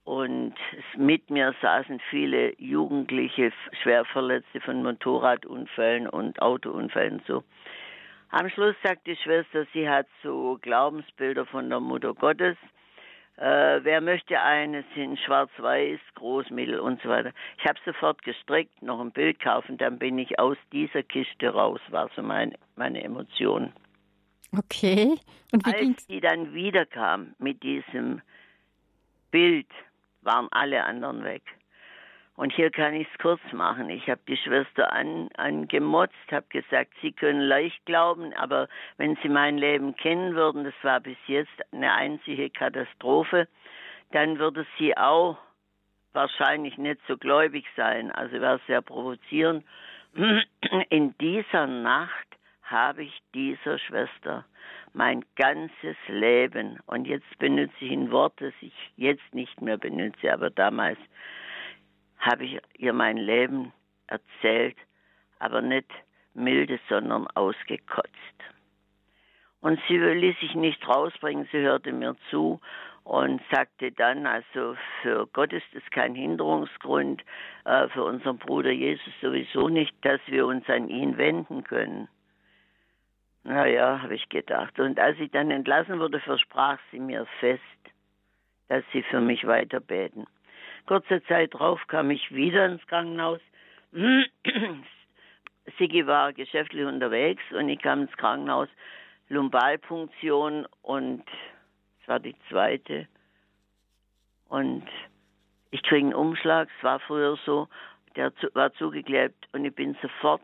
und 0.05 0.55
mit 0.97 1.31
mir 1.31 1.55
saßen 1.63 1.99
viele 2.11 2.55
Jugendliche, 2.61 3.53
Schwerverletzte 3.83 4.61
von 4.61 4.83
Motorradunfällen 4.83 6.07
und 6.07 6.43
Autounfällen 6.43 7.23
so. 7.27 7.43
Am 8.35 8.51
Schluss 8.51 8.75
sagt 8.83 9.07
die 9.07 9.15
Schwester, 9.15 9.65
sie 9.73 9.89
hat 9.89 10.09
so 10.25 10.59
Glaubensbilder 10.61 11.47
von 11.47 11.71
der 11.71 11.79
Mutter 11.79 12.13
Gottes. 12.15 12.57
Äh, 13.37 13.79
wer 13.85 14.01
möchte 14.01 14.41
eine, 14.41 14.83
sind 14.97 15.21
schwarz-weiß, 15.21 16.01
groß, 16.17 16.51
mittel 16.51 16.81
und 16.81 17.01
so 17.01 17.11
weiter. 17.11 17.31
Ich 17.59 17.65
habe 17.65 17.79
sofort 17.85 18.21
gestrickt, 18.25 18.83
noch 18.83 18.99
ein 18.99 19.13
Bild 19.13 19.39
kaufen, 19.39 19.79
dann 19.79 20.01
bin 20.01 20.19
ich 20.19 20.37
aus 20.41 20.57
dieser 20.73 21.05
Kiste 21.05 21.51
raus, 21.51 21.79
war 21.91 22.11
so 22.17 22.23
mein, 22.23 22.57
meine 22.75 23.05
Emotion. 23.05 23.73
Okay. 24.59 25.15
Und 25.53 25.65
wie 25.65 25.71
Als 25.71 25.79
ging's? 25.79 26.07
die 26.09 26.21
dann 26.21 26.53
wiederkam 26.55 27.37
mit 27.39 27.63
diesem 27.63 28.21
Bild, 29.31 29.69
waren 30.23 30.49
alle 30.51 30.83
anderen 30.83 31.23
weg. 31.23 31.43
Und 32.37 32.53
hier 32.53 32.71
kann 32.71 32.95
ich 32.95 33.07
es 33.13 33.19
kurz 33.19 33.41
machen. 33.53 33.91
Ich 33.91 34.09
habe 34.09 34.21
die 34.27 34.37
Schwester 34.37 34.93
an, 34.93 35.29
angemotzt, 35.37 36.15
habe 36.33 36.47
gesagt, 36.49 36.93
Sie 37.01 37.13
können 37.13 37.41
leicht 37.41 37.87
glauben, 37.87 38.33
aber 38.35 38.69
wenn 38.97 39.17
Sie 39.23 39.29
mein 39.29 39.57
Leben 39.57 39.95
kennen 39.95 40.35
würden, 40.35 40.65
das 40.65 40.75
war 40.83 40.99
bis 40.99 41.17
jetzt 41.29 41.53
eine 41.73 41.93
einzige 41.93 42.51
Katastrophe, 42.51 43.47
dann 44.11 44.39
würde 44.39 44.67
sie 44.79 44.97
auch 44.97 45.37
wahrscheinlich 46.13 46.79
nicht 46.79 47.01
so 47.09 47.17
gläubig 47.17 47.67
sein. 47.77 48.11
Also 48.13 48.41
wäre 48.41 48.61
sehr 48.67 48.83
provozierend. 48.83 49.65
In 50.89 51.17
dieser 51.19 51.67
Nacht 51.67 52.27
habe 52.63 53.05
ich 53.05 53.23
dieser 53.35 53.79
Schwester 53.79 54.45
mein 54.93 55.25
ganzes 55.35 55.97
Leben, 56.07 56.79
und 56.87 57.07
jetzt 57.07 57.39
benutze 57.39 57.75
ich 57.81 57.91
ein 57.91 58.13
Wort, 58.13 58.35
das 58.37 58.55
ich 58.61 58.73
jetzt 58.97 59.35
nicht 59.35 59.61
mehr 59.61 59.77
benutze, 59.77 60.33
aber 60.33 60.51
damals 60.51 60.99
habe 62.25 62.45
ich 62.45 62.59
ihr 62.79 62.93
mein 62.93 63.17
Leben 63.17 63.73
erzählt, 64.07 64.77
aber 65.39 65.61
nicht 65.61 65.91
milde, 66.35 66.81
sondern 66.89 67.27
ausgekotzt. 67.29 68.11
Und 69.61 69.81
sie 69.89 69.97
ließ 69.97 70.39
sich 70.41 70.55
nicht 70.55 70.87
rausbringen, 70.87 71.49
sie 71.53 71.59
hörte 71.59 71.93
mir 71.93 72.17
zu 72.31 72.61
und 73.05 73.41
sagte 73.51 73.93
dann, 73.93 74.27
also 74.27 74.77
für 75.03 75.27
Gott 75.33 75.53
ist 75.53 75.75
es 75.75 75.83
kein 75.91 76.15
Hinderungsgrund, 76.15 77.23
äh, 77.65 77.89
für 77.89 78.05
unseren 78.05 78.39
Bruder 78.39 78.71
Jesus 78.71 79.13
sowieso 79.21 79.69
nicht, 79.69 79.95
dass 80.03 80.21
wir 80.27 80.47
uns 80.47 80.69
an 80.69 80.89
ihn 80.89 81.17
wenden 81.19 81.65
können. 81.65 82.09
Naja, 83.43 84.01
habe 84.03 84.15
ich 84.15 84.29
gedacht. 84.31 84.81
Und 84.81 84.99
als 84.99 85.19
ich 85.19 85.31
dann 85.31 85.51
entlassen 85.51 86.01
wurde, 86.01 86.19
versprach 86.21 86.79
sie 86.91 86.99
mir 86.99 87.27
fest, 87.41 87.63
dass 88.69 88.83
sie 88.93 89.03
für 89.03 89.21
mich 89.21 89.47
weiter 89.47 89.81
beten. 89.81 90.27
Kurze 90.87 91.23
Zeit 91.25 91.55
drauf 91.55 91.81
kam 91.89 92.11
ich 92.11 92.35
wieder 92.35 92.67
ins 92.67 92.87
Krankenhaus. 92.87 93.41
Sigi 95.79 96.07
war 96.07 96.33
geschäftlich 96.33 96.85
unterwegs 96.85 97.43
und 97.53 97.69
ich 97.69 97.81
kam 97.81 98.03
ins 98.03 98.17
Krankenhaus. 98.17 98.69
Lumbalpunktion 99.29 100.67
und 100.83 101.25
es 102.03 102.09
war 102.09 102.21
die 102.21 102.37
zweite. 102.51 103.09
Und 104.49 104.87
ich 105.71 105.83
kriege 105.83 106.07
einen 106.07 106.15
Umschlag, 106.15 106.69
es 106.77 106.85
war 106.85 107.01
früher 107.01 107.37
so, 107.45 107.69
der 108.17 108.33
war 108.53 108.73
zugeklebt 108.75 109.49
und 109.53 109.65
ich 109.65 109.75
bin 109.75 109.97
sofort 110.03 110.43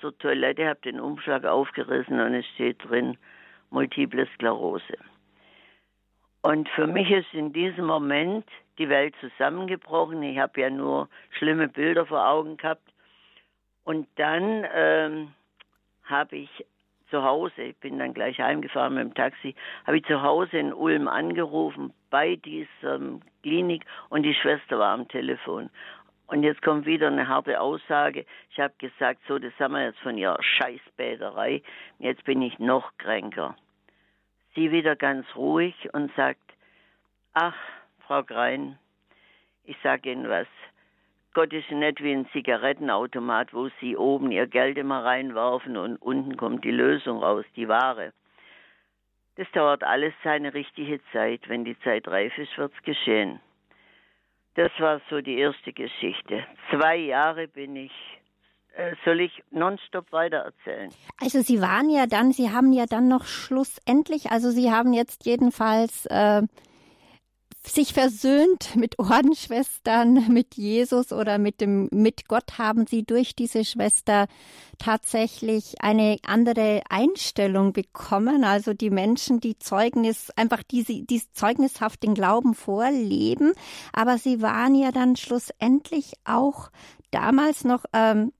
zur 0.00 0.16
Toilette, 0.18 0.68
habe 0.68 0.80
den 0.80 1.00
Umschlag 1.00 1.44
aufgerissen 1.44 2.20
und 2.20 2.34
es 2.34 2.46
steht 2.54 2.84
drin 2.84 3.16
Multiple 3.70 4.26
Sklerose. 4.34 4.98
Und 6.42 6.68
für 6.70 6.86
mich 6.86 7.10
ist 7.10 7.32
in 7.34 7.52
diesem 7.52 7.86
Moment 7.86 8.46
die 8.78 8.88
Welt 8.88 9.14
zusammengebrochen. 9.20 10.22
Ich 10.22 10.38
habe 10.38 10.60
ja 10.60 10.70
nur 10.70 11.08
schlimme 11.30 11.68
Bilder 11.68 12.06
vor 12.06 12.26
Augen 12.26 12.56
gehabt. 12.56 12.82
Und 13.84 14.06
dann 14.16 14.66
ähm, 14.72 15.32
habe 16.04 16.36
ich 16.36 16.66
zu 17.10 17.22
Hause, 17.22 17.62
ich 17.62 17.76
bin 17.78 17.98
dann 17.98 18.14
gleich 18.14 18.38
heimgefahren 18.38 18.94
mit 18.94 19.04
dem 19.04 19.14
Taxi, 19.14 19.54
habe 19.86 19.96
ich 19.96 20.04
zu 20.04 20.22
Hause 20.22 20.58
in 20.58 20.72
Ulm 20.72 21.08
angerufen 21.08 21.92
bei 22.10 22.36
dieser 22.36 23.00
Klinik 23.42 23.84
und 24.10 24.24
die 24.24 24.34
Schwester 24.34 24.78
war 24.78 24.92
am 24.92 25.08
Telefon. 25.08 25.70
Und 26.26 26.42
jetzt 26.42 26.60
kommt 26.60 26.84
wieder 26.84 27.06
eine 27.06 27.26
harte 27.26 27.58
Aussage. 27.58 28.26
Ich 28.50 28.60
habe 28.60 28.74
gesagt, 28.76 29.20
so, 29.26 29.38
das 29.38 29.52
haben 29.58 29.72
wir 29.72 29.84
jetzt 29.84 30.00
von 30.00 30.18
ihrer 30.18 30.42
Scheißbäderei. 30.42 31.62
Jetzt 31.98 32.24
bin 32.24 32.42
ich 32.42 32.58
noch 32.58 32.92
kränker. 32.98 33.56
Sie 34.58 34.72
wieder 34.72 34.96
ganz 34.96 35.24
ruhig 35.36 35.88
und 35.92 36.12
sagt, 36.16 36.42
ach, 37.32 37.54
Frau 38.04 38.24
Grein, 38.24 38.76
ich 39.62 39.76
sage 39.84 40.10
Ihnen 40.10 40.28
was. 40.28 40.48
Gott 41.32 41.52
ist 41.52 41.70
nicht 41.70 42.02
wie 42.02 42.12
ein 42.12 42.28
Zigarettenautomat, 42.32 43.54
wo 43.54 43.68
Sie 43.80 43.96
oben 43.96 44.32
Ihr 44.32 44.48
Geld 44.48 44.76
immer 44.76 45.04
reinwerfen 45.04 45.76
und 45.76 45.96
unten 45.98 46.36
kommt 46.36 46.64
die 46.64 46.72
Lösung 46.72 47.22
raus, 47.22 47.44
die 47.54 47.68
Ware. 47.68 48.12
Das 49.36 49.48
dauert 49.52 49.84
alles 49.84 50.12
seine 50.24 50.52
richtige 50.52 51.00
Zeit. 51.12 51.48
Wenn 51.48 51.64
die 51.64 51.78
Zeit 51.82 52.08
reif 52.08 52.36
ist, 52.36 52.58
wird's 52.58 52.82
geschehen. 52.82 53.38
Das 54.56 54.72
war 54.80 55.00
so 55.08 55.20
die 55.20 55.38
erste 55.38 55.72
Geschichte. 55.72 56.44
Zwei 56.70 56.96
Jahre 56.96 57.46
bin 57.46 57.76
ich 57.76 57.92
soll 59.04 59.20
ich 59.20 59.42
nonstop 59.50 60.12
weitererzählen? 60.12 60.90
Also 61.20 61.42
Sie 61.42 61.60
waren 61.60 61.90
ja 61.90 62.06
dann, 62.06 62.32
Sie 62.32 62.50
haben 62.50 62.72
ja 62.72 62.86
dann 62.86 63.08
noch 63.08 63.24
schlussendlich, 63.24 64.30
also 64.30 64.50
Sie 64.50 64.70
haben 64.70 64.92
jetzt 64.92 65.26
jedenfalls 65.26 66.06
äh, 66.06 66.42
sich 67.66 67.92
versöhnt 67.92 68.76
mit 68.76 68.98
Ordensschwestern, 68.98 70.28
mit 70.32 70.54
Jesus 70.54 71.12
oder 71.12 71.38
mit 71.38 71.60
dem, 71.60 71.88
mit 71.90 72.28
Gott 72.28 72.58
haben 72.58 72.86
sie 72.86 73.04
durch 73.04 73.34
diese 73.34 73.64
Schwester 73.64 74.26
tatsächlich 74.78 75.74
eine 75.80 76.18
andere 76.24 76.82
Einstellung 76.88 77.72
bekommen. 77.72 78.44
Also 78.44 78.74
die 78.74 78.90
Menschen, 78.90 79.40
die 79.40 79.58
Zeugnis, 79.58 80.30
einfach 80.36 80.62
diese, 80.62 81.02
die 81.04 81.22
zeugnishaft 81.32 82.02
den 82.02 82.14
Glauben 82.14 82.54
vorleben. 82.54 83.52
Aber 83.92 84.18
sie 84.18 84.40
waren 84.40 84.74
ja 84.74 84.92
dann 84.92 85.16
schlussendlich 85.16 86.12
auch 86.24 86.70
damals 87.10 87.64
noch, 87.64 87.84
ähm, 87.92 88.32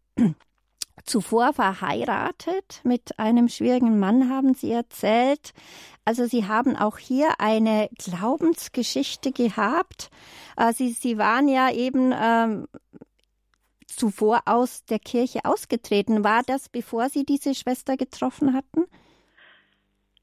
zuvor 1.05 1.53
verheiratet 1.53 2.81
mit 2.85 3.19
einem 3.19 3.49
schwierigen 3.49 3.99
Mann, 3.99 4.31
haben 4.31 4.55
Sie 4.55 4.73
erzählt. 4.73 5.53
Also 6.05 6.27
Sie 6.27 6.47
haben 6.47 6.77
auch 6.77 6.99
hier 6.99 7.41
eine 7.41 7.89
Glaubensgeschichte 7.99 9.33
gehabt. 9.33 10.11
Äh, 10.57 10.73
Sie, 10.73 10.91
Sie 10.91 11.19
waren 11.19 11.49
ja 11.49 11.71
eben 11.71 12.15
ähm, 12.19 12.69
zuvor 13.87 14.43
aus 14.47 14.85
der 14.85 14.99
Kirche 14.99 15.41
ausgetreten. 15.45 16.25
War 16.25 16.43
das, 16.47 16.69
bevor 16.69 17.09
Sie 17.09 17.25
diese 17.25 17.55
Schwester 17.55 17.97
getroffen 17.97 18.55
hatten? 18.55 18.85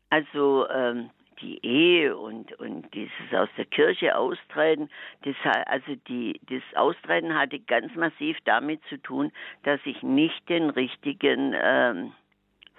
Also 0.10 0.68
ähm, 0.70 1.10
die 1.42 1.64
Ehe 1.66 2.18
und, 2.18 2.54
und 2.60 2.94
dieses 2.94 3.34
aus 3.34 3.50
der 3.58 3.66
Kirche 3.66 4.18
austreten, 4.18 4.90
das, 5.24 5.36
also 5.66 5.96
die, 6.08 6.40
das 6.50 6.62
Austreten 6.76 7.34
hatte 7.38 7.60
ganz 7.60 7.94
massiv 7.96 8.38
damit 8.46 8.82
zu 8.90 8.98
tun, 8.98 9.32
dass 9.64 9.80
ich 9.86 10.02
nicht 10.04 10.48
den 10.50 10.70
richtigen 10.70 11.56
ähm, 11.56 12.14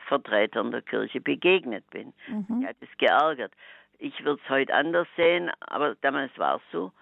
Vertretern 0.06 0.70
der 0.70 0.82
Kirche 0.82 1.20
begegnet 1.20 1.88
bin. 1.90 2.12
Mhm. 2.28 2.60
Ich 2.60 2.68
hat 2.68 2.76
es 2.80 2.98
geärgert. 2.98 3.52
Ich 3.98 4.24
würde 4.24 4.40
es 4.44 4.50
heute 4.50 4.74
anders 4.74 5.08
sehen, 5.16 5.50
aber 5.60 5.96
damals 6.00 6.36
war 6.38 6.56
es 6.56 6.62
so. 6.70 6.92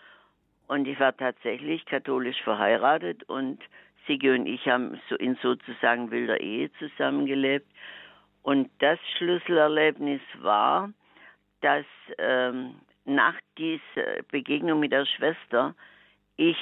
Und 0.67 0.87
ich 0.89 0.99
war 0.99 1.17
tatsächlich 1.17 1.85
katholisch 1.85 2.41
verheiratet 2.43 3.25
und 3.25 3.61
Sigi 4.07 4.31
und 4.31 4.47
ich 4.47 4.67
haben 4.67 5.01
so 5.09 5.17
in 5.17 5.37
sozusagen 5.43 6.11
wilder 6.11 6.41
Ehe 6.41 6.71
zusammengelebt. 6.79 7.67
Und 8.43 8.71
das 8.79 8.99
Schlüsselerlebnis 9.17 10.21
war, 10.41 10.91
dass 11.65 11.87
ähm, 12.19 12.75
nach 13.07 13.35
dieser 13.57 14.23
Begegnung 14.31 14.81
mit 14.81 14.93
der 14.93 15.07
Schwester 15.07 15.75
ich 16.37 16.59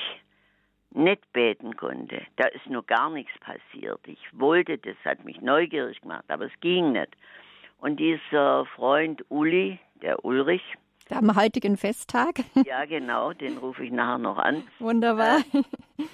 nicht 0.92 1.32
beten 1.32 1.74
konnte. 1.76 2.22
Da 2.36 2.46
ist 2.46 2.66
nur 2.68 2.84
gar 2.84 3.10
nichts 3.10 3.32
passiert. 3.40 4.00
Ich 4.06 4.20
wollte, 4.32 4.78
das 4.78 4.94
hat 5.04 5.24
mich 5.24 5.40
neugierig 5.40 6.00
gemacht, 6.02 6.24
aber 6.28 6.44
es 6.46 6.52
ging 6.60 6.92
nicht. 6.92 7.16
Und 7.78 7.98
dieser 7.98 8.64
Freund 8.66 9.24
Uli, 9.28 9.80
der 10.02 10.24
Ulrich, 10.24 10.62
am 11.10 11.34
heutigen 11.34 11.76
Festtag. 11.76 12.36
Ja, 12.64 12.84
genau, 12.84 13.32
den 13.32 13.58
rufe 13.58 13.84
ich 13.84 13.90
nachher 13.90 14.18
noch 14.18 14.38
an. 14.38 14.62
Wunderbar. 14.78 15.40
Äh, 15.52 15.62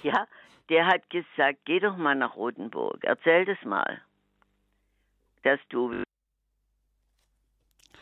ja, 0.03 0.27
der 0.71 0.87
hat 0.87 1.11
gesagt, 1.11 1.59
geh 1.67 1.79
doch 1.79 1.97
mal 1.99 2.15
nach 2.15 2.37
Rotenburg, 2.37 3.05
erzähl 3.05 3.45
das 3.45 3.63
mal, 3.65 4.01
dass 5.43 5.61
du 5.69 6.03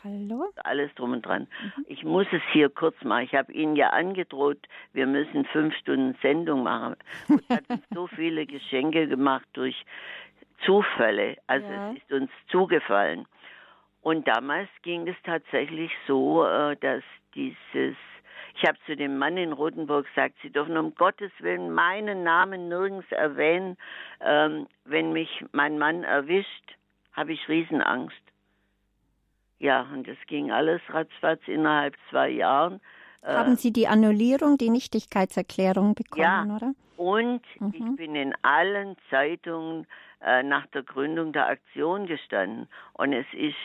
Hallo? 0.05 0.51
Alles 0.65 0.95
drum 0.95 1.13
und 1.13 1.25
dran. 1.25 1.47
Mhm. 1.63 1.85
Ich 1.89 2.05
muss 2.05 2.27
es 2.33 2.43
hier 2.53 2.69
kurz 2.69 3.03
machen. 3.03 3.25
Ich 3.25 3.35
habe 3.35 3.53
Ihnen 3.53 3.77
ja 3.77 3.91
angedroht, 3.91 4.59
wir 4.93 5.07
müssen 5.07 5.45
fünf 5.47 5.75
Stunden 5.77 6.17
Sendung 6.23 6.63
machen. 6.63 6.97
Und 7.29 7.49
hat 7.49 7.69
uns 7.69 7.83
so 7.95 8.07
viele 8.07 8.47
Geschenke 8.47 9.09
gemacht 9.09 9.47
durch 9.55 9.85
Zufälle. 10.65 11.37
Also 11.47 11.67
ja. 11.67 11.93
es 11.93 11.99
ist 11.99 12.13
uns 12.13 12.31
zugefallen. 12.49 13.27
Und 14.03 14.29
damals 14.29 14.69
ging 14.83 15.09
es 15.09 15.17
tatsächlich 15.25 15.91
so, 16.07 16.47
äh, 16.47 16.77
dass 16.77 17.03
dieses 17.35 17.97
ich 18.59 18.67
habe 18.67 18.79
zu 18.87 18.97
dem 18.97 19.19
Mann 19.19 19.37
in 19.37 19.53
Rotenburg 19.53 20.07
gesagt, 20.07 20.37
Sie 20.43 20.51
dürfen 20.51 20.79
um 20.79 20.95
Gottes 20.95 21.31
Willen 21.41 21.73
meinen 21.73 22.23
Namen 22.23 22.69
nirgends 22.69 23.11
erwähnen. 23.13 23.77
Ähm, 24.21 24.67
wenn 24.87 25.13
mich 25.13 25.45
mein 25.53 25.79
Mann 25.79 26.05
erwischt, 26.05 26.77
habe 27.13 27.33
ich 27.33 27.49
Riesenangst. 27.49 28.17
Ja, 29.59 29.87
und 29.93 30.07
das 30.07 30.19
ging 30.27 30.51
alles 30.51 30.81
ratzfatz 30.89 31.41
innerhalb 31.47 31.95
zwei 32.11 32.29
Jahren. 32.29 32.81
Äh, 33.23 33.33
Haben 33.33 33.57
Sie 33.57 33.73
die 33.73 33.89
Annullierung, 33.89 34.59
die 34.59 34.71
Nichtigkeitserklärung 34.71 35.95
bekommen, 35.95 36.23
ja, 36.23 36.45
oder? 36.45 36.75
Und 36.97 37.43
mhm. 37.59 37.73
ich 37.73 37.97
bin 37.97 38.15
in 38.15 38.35
allen 38.43 38.97
Zeitungen 39.11 39.87
äh, 40.21 40.43
nach 40.43 40.67
der 40.69 40.83
Gründung 40.83 41.33
der 41.33 41.49
Aktion 41.49 42.07
gestanden. 42.07 42.69
Und 42.95 43.13
es 43.13 43.27
ist 43.33 43.57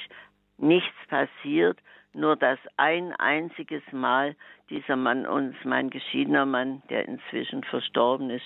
nichts 0.58 0.96
passiert, 1.08 1.80
nur 2.14 2.36
dass 2.36 2.60
ein 2.78 3.14
einziges 3.14 3.84
Mal 3.92 4.36
dieser 4.70 4.96
Mann 4.96 5.26
uns, 5.26 5.56
mein 5.64 5.90
geschiedener 5.90 6.46
Mann, 6.46 6.82
der 6.90 7.08
inzwischen 7.08 7.64
verstorben 7.64 8.30
ist, 8.30 8.46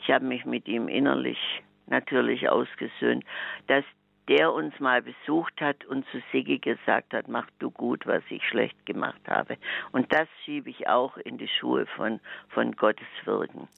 ich 0.00 0.10
habe 0.10 0.24
mich 0.24 0.44
mit 0.44 0.66
ihm 0.66 0.88
innerlich 0.88 1.38
natürlich 1.86 2.48
ausgesöhnt, 2.48 3.24
dass 3.66 3.84
der 4.28 4.52
uns 4.52 4.78
mal 4.80 5.02
besucht 5.02 5.60
hat 5.60 5.84
und 5.84 6.04
zu 6.10 6.22
Siggi 6.30 6.58
gesagt 6.58 7.12
hat, 7.12 7.28
mach 7.28 7.48
du 7.58 7.70
gut, 7.70 8.06
was 8.06 8.22
ich 8.30 8.42
schlecht 8.46 8.86
gemacht 8.86 9.20
habe. 9.28 9.56
Und 9.92 10.12
das 10.12 10.28
schiebe 10.44 10.70
ich 10.70 10.88
auch 10.88 11.16
in 11.16 11.38
die 11.38 11.48
Schuhe 11.48 11.86
von, 11.96 12.20
von 12.48 12.72
Gottes 12.72 13.06
Wirken. 13.24 13.68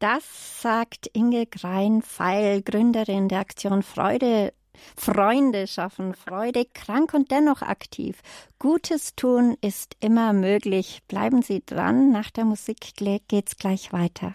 Das 0.00 0.62
sagt 0.62 1.08
Inge 1.12 1.46
Grein-Feil, 1.46 2.62
Gründerin 2.62 3.28
der 3.28 3.40
Aktion 3.40 3.82
Freude 3.82 4.52
Freunde 4.96 5.66
schaffen 5.66 6.14
Freude, 6.14 6.64
krank 6.64 7.14
und 7.14 7.30
dennoch 7.30 7.62
aktiv. 7.62 8.20
Gutes 8.58 9.14
tun 9.14 9.56
ist 9.60 9.96
immer 10.00 10.32
möglich. 10.32 11.00
Bleiben 11.08 11.42
Sie 11.42 11.62
dran. 11.64 12.10
Nach 12.10 12.30
der 12.30 12.44
Musik 12.44 12.94
geht's 13.28 13.56
gleich 13.56 13.92
weiter. 13.92 14.34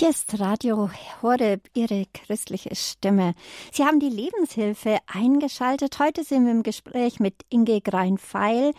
Hier 0.00 0.08
ist 0.08 0.40
Radio 0.40 0.88
Horeb, 1.20 1.68
Ihre 1.74 2.06
christliche 2.14 2.74
Stimme. 2.74 3.34
Sie 3.70 3.84
haben 3.84 4.00
die 4.00 4.08
Lebenshilfe 4.08 4.96
eingeschaltet. 5.06 5.98
Heute 5.98 6.24
sind 6.24 6.46
wir 6.46 6.52
im 6.52 6.62
Gespräch 6.62 7.20
mit 7.20 7.34
Inge 7.50 7.82
Grein-Feil. 7.82 8.72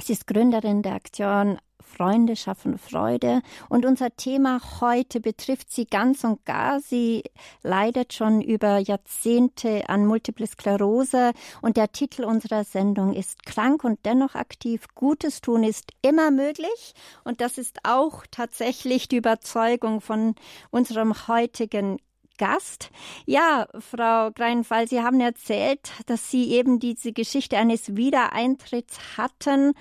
Sie 0.00 0.12
ist 0.12 0.28
Gründerin 0.28 0.82
der 0.82 0.92
Aktion 0.92 1.58
Freunde 1.88 2.36
schaffen 2.36 2.78
Freude. 2.78 3.40
Und 3.68 3.84
unser 3.84 4.14
Thema 4.14 4.60
heute 4.80 5.20
betrifft 5.20 5.72
sie 5.72 5.86
ganz 5.86 6.22
und 6.22 6.44
gar. 6.44 6.80
Sie 6.80 7.24
leidet 7.62 8.12
schon 8.12 8.40
über 8.40 8.78
Jahrzehnte 8.78 9.88
an 9.88 10.06
Multiple 10.06 10.46
Sklerose 10.46 11.32
und 11.62 11.76
der 11.76 11.90
Titel 11.90 12.24
unserer 12.24 12.64
Sendung 12.64 13.14
ist 13.14 13.44
Krank 13.44 13.82
und 13.84 13.98
dennoch 14.04 14.34
aktiv. 14.34 14.86
Gutes 14.94 15.40
tun 15.40 15.64
ist 15.64 15.92
immer 16.02 16.30
möglich. 16.30 16.94
Und 17.24 17.40
das 17.40 17.58
ist 17.58 17.78
auch 17.82 18.24
tatsächlich 18.30 19.08
die 19.08 19.16
Überzeugung 19.16 20.00
von 20.00 20.34
unserem 20.70 21.26
heutigen 21.26 21.98
Gast. 22.38 22.90
Ja, 23.26 23.66
Frau 23.78 24.30
Greinfall, 24.30 24.88
Sie 24.88 25.02
haben 25.02 25.20
erzählt, 25.20 25.90
dass 26.06 26.30
Sie 26.30 26.52
eben 26.52 26.78
diese 26.78 27.12
Geschichte 27.12 27.58
eines 27.58 27.96
Wiedereintritts 27.96 29.18
hatten 29.18 29.74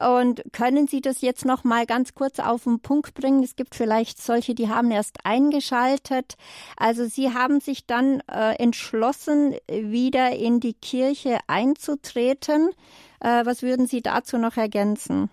Und 0.00 0.42
können 0.54 0.86
Sie 0.86 1.02
das 1.02 1.20
jetzt 1.20 1.44
noch 1.44 1.62
mal 1.62 1.84
ganz 1.84 2.14
kurz 2.14 2.40
auf 2.40 2.64
den 2.64 2.80
Punkt 2.80 3.14
bringen? 3.14 3.42
Es 3.42 3.54
gibt 3.54 3.74
vielleicht 3.74 4.18
solche, 4.18 4.54
die 4.54 4.68
haben 4.68 4.90
erst 4.90 5.26
eingeschaltet. 5.26 6.36
Also 6.78 7.04
Sie 7.04 7.34
haben 7.34 7.60
sich 7.60 7.86
dann 7.86 8.22
äh, 8.32 8.54
entschlossen, 8.58 9.54
wieder 9.68 10.30
in 10.30 10.58
die 10.60 10.72
Kirche 10.72 11.38
einzutreten. 11.48 12.70
Äh, 13.20 13.44
was 13.44 13.62
würden 13.62 13.86
Sie 13.86 14.00
dazu 14.00 14.38
noch 14.38 14.56
ergänzen? 14.56 15.28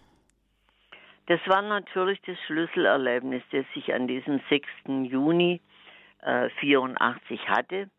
Das 1.28 1.40
war 1.46 1.62
natürlich 1.62 2.22
das 2.26 2.38
Schlüsselerlebnis, 2.46 3.44
das 3.52 3.66
ich 3.76 3.94
an 3.94 4.08
diesem 4.08 4.42
6. 4.50 4.66
Juni 5.10 5.62
äh, 6.22 6.50
84 6.60 7.48
hatte, 7.48 7.90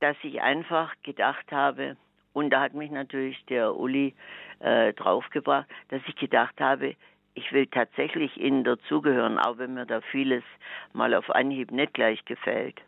dass 0.00 0.16
ich 0.22 0.40
einfach 0.40 0.94
gedacht 1.02 1.50
habe, 1.50 1.96
und 2.32 2.50
da 2.50 2.62
hat 2.62 2.74
mich 2.74 2.90
natürlich 2.90 3.44
der 3.46 3.76
Uli 3.76 4.14
äh, 4.62 4.92
draufgebracht, 4.94 5.66
dass 5.88 6.00
ich 6.06 6.16
gedacht 6.16 6.60
habe, 6.60 6.96
ich 7.34 7.52
will 7.52 7.66
tatsächlich 7.66 8.36
ihnen 8.36 8.64
dazugehören, 8.64 9.38
auch 9.38 9.58
wenn 9.58 9.74
mir 9.74 9.86
da 9.86 10.00
vieles 10.00 10.44
mal 10.92 11.14
auf 11.14 11.30
Anhieb 11.30 11.70
nicht 11.70 11.94
gleich 11.94 12.24
gefällt. 12.24 12.80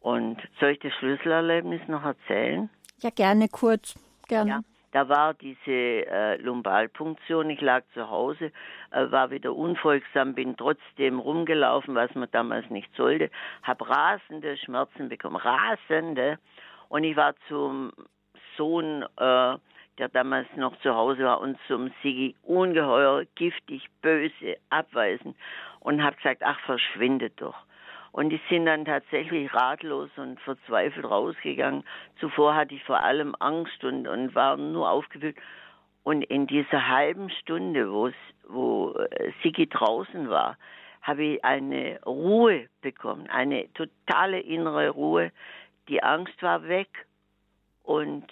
Und 0.00 0.40
soll 0.58 0.70
ich 0.70 0.80
das 0.80 0.92
Schlüsselerlebnis 0.94 1.80
noch 1.86 2.04
erzählen? 2.04 2.68
Ja, 2.98 3.10
gerne 3.10 3.48
kurz. 3.48 3.94
Gerne. 4.28 4.50
Ja, 4.50 4.60
da 4.92 5.08
war 5.08 5.34
diese 5.34 6.06
äh, 6.06 6.36
Lumbalpunktion, 6.36 7.50
ich 7.50 7.60
lag 7.60 7.84
zu 7.94 8.08
Hause, 8.08 8.52
äh, 8.90 9.10
war 9.10 9.30
wieder 9.30 9.54
unfolgsam, 9.54 10.34
bin 10.34 10.56
trotzdem 10.56 11.18
rumgelaufen, 11.18 11.94
was 11.94 12.14
man 12.14 12.28
damals 12.30 12.68
nicht 12.70 12.94
sollte, 12.96 13.30
habe 13.62 13.88
rasende 13.88 14.56
Schmerzen 14.56 15.08
bekommen, 15.08 15.36
rasende. 15.36 16.38
Und 16.88 17.04
ich 17.04 17.16
war 17.16 17.34
zum 17.48 17.92
Sohn, 18.56 19.04
äh, 19.18 19.56
der 20.02 20.08
damals 20.08 20.48
noch 20.56 20.76
zu 20.80 20.96
Hause 20.96 21.22
war, 21.22 21.40
und 21.40 21.56
zum 21.68 21.92
Sigi 22.02 22.34
ungeheuer, 22.42 23.24
giftig, 23.36 23.86
böse, 24.02 24.56
abweisend 24.68 25.36
und 25.78 26.02
habe 26.02 26.16
gesagt, 26.16 26.42
ach, 26.44 26.58
verschwindet 26.66 27.40
doch. 27.40 27.54
Und 28.10 28.30
die 28.30 28.40
sind 28.50 28.66
dann 28.66 28.84
tatsächlich 28.84 29.54
ratlos 29.54 30.10
und 30.16 30.40
verzweifelt 30.40 31.08
rausgegangen. 31.08 31.84
Zuvor 32.18 32.56
hatte 32.56 32.74
ich 32.74 32.82
vor 32.82 33.00
allem 33.00 33.36
Angst 33.38 33.84
und, 33.84 34.08
und 34.08 34.34
war 34.34 34.56
nur 34.56 34.90
aufgewühlt. 34.90 35.36
Und 36.02 36.22
in 36.22 36.48
dieser 36.48 36.88
halben 36.88 37.30
Stunde, 37.30 37.90
wo 37.92 38.90
äh, 38.90 39.32
Sigi 39.42 39.68
draußen 39.68 40.28
war, 40.28 40.58
habe 41.00 41.22
ich 41.22 41.44
eine 41.44 42.00
Ruhe 42.04 42.68
bekommen, 42.80 43.30
eine 43.30 43.72
totale 43.74 44.40
innere 44.40 44.90
Ruhe, 44.90 45.30
die 45.88 46.02
Angst 46.02 46.42
war 46.42 46.66
weg 46.66 47.06
und 47.84 48.26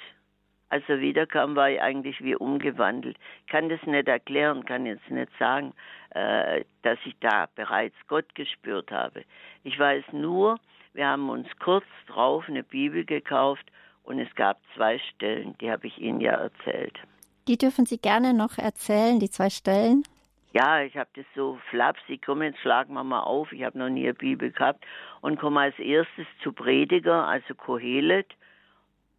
als 0.70 0.84
er 0.88 1.00
wiederkam, 1.00 1.56
war 1.56 1.70
ich 1.70 1.82
eigentlich 1.82 2.22
wie 2.22 2.36
umgewandelt. 2.36 3.16
Ich 3.44 3.52
kann 3.52 3.68
das 3.68 3.82
nicht 3.82 4.08
erklären, 4.08 4.64
kann 4.64 4.86
jetzt 4.86 5.10
nicht 5.10 5.30
sagen, 5.38 5.72
äh, 6.10 6.64
dass 6.82 6.98
ich 7.04 7.14
da 7.20 7.48
bereits 7.54 7.96
Gott 8.08 8.34
gespürt 8.34 8.90
habe. 8.90 9.24
Ich 9.64 9.78
weiß 9.78 10.04
nur, 10.12 10.58
wir 10.94 11.06
haben 11.06 11.28
uns 11.28 11.48
kurz 11.58 11.84
drauf 12.06 12.44
eine 12.48 12.62
Bibel 12.62 13.04
gekauft 13.04 13.64
und 14.04 14.18
es 14.18 14.34
gab 14.34 14.58
zwei 14.74 14.98
Stellen, 14.98 15.56
die 15.60 15.70
habe 15.70 15.86
ich 15.86 15.98
Ihnen 15.98 16.20
ja 16.20 16.32
erzählt. 16.32 16.98
Die 17.48 17.58
dürfen 17.58 17.84
Sie 17.86 17.98
gerne 17.98 18.32
noch 18.32 18.58
erzählen, 18.58 19.18
die 19.18 19.30
zwei 19.30 19.50
Stellen. 19.50 20.04
Ja, 20.52 20.82
ich 20.82 20.96
habe 20.96 21.10
das 21.14 21.24
so 21.36 21.58
flapsig, 21.70 22.22
komm, 22.26 22.42
jetzt 22.42 22.58
schlagen 22.58 22.94
wir 22.94 23.04
mal 23.04 23.20
auf, 23.20 23.52
ich 23.52 23.62
habe 23.62 23.78
noch 23.78 23.88
nie 23.88 24.04
eine 24.04 24.14
Bibel 24.14 24.50
gehabt 24.50 24.84
und 25.20 25.38
komme 25.38 25.60
als 25.60 25.78
erstes 25.78 26.26
zu 26.42 26.52
Prediger, 26.52 27.26
also 27.26 27.54
Kohelet. 27.54 28.26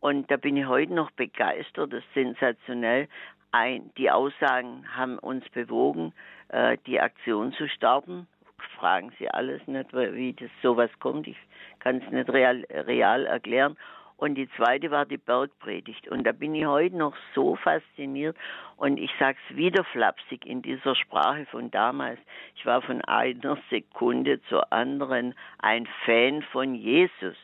Und 0.01 0.29
da 0.31 0.37
bin 0.37 0.57
ich 0.57 0.65
heute 0.65 0.93
noch 0.93 1.11
begeistert, 1.11 1.93
das 1.93 2.03
ist 2.03 2.13
sensationell. 2.13 3.07
Ein, 3.51 3.91
die 3.97 4.09
Aussagen 4.09 4.85
haben 4.95 5.19
uns 5.19 5.47
bewogen, 5.49 6.11
äh, 6.49 6.77
die 6.87 6.99
Aktion 6.99 7.53
zu 7.53 7.69
starten. 7.69 8.27
Fragen 8.79 9.11
Sie 9.19 9.29
alles 9.29 9.65
nicht, 9.67 9.93
wie 9.93 10.33
das 10.33 10.49
sowas 10.63 10.89
kommt. 10.99 11.27
Ich 11.27 11.37
kann 11.79 11.97
es 11.97 12.11
nicht 12.11 12.29
real, 12.29 12.65
real 12.71 13.25
erklären. 13.25 13.77
Und 14.17 14.35
die 14.35 14.49
zweite 14.55 14.89
war 14.89 15.05
die 15.05 15.17
Bergpredigt. 15.17 16.07
Und 16.07 16.23
da 16.23 16.31
bin 16.31 16.55
ich 16.55 16.65
heute 16.65 16.95
noch 16.95 17.15
so 17.35 17.55
fasziniert. 17.55 18.35
Und 18.77 18.97
ich 18.97 19.11
sage 19.19 19.37
es 19.49 19.55
wieder 19.55 19.83
flapsig 19.83 20.45
in 20.45 20.61
dieser 20.61 20.95
Sprache 20.95 21.45
von 21.47 21.69
damals. 21.69 22.19
Ich 22.55 22.65
war 22.65 22.81
von 22.81 23.01
einer 23.01 23.57
Sekunde 23.69 24.41
zur 24.43 24.71
anderen 24.73 25.35
ein 25.59 25.87
Fan 26.05 26.41
von 26.51 26.73
Jesus. 26.73 27.35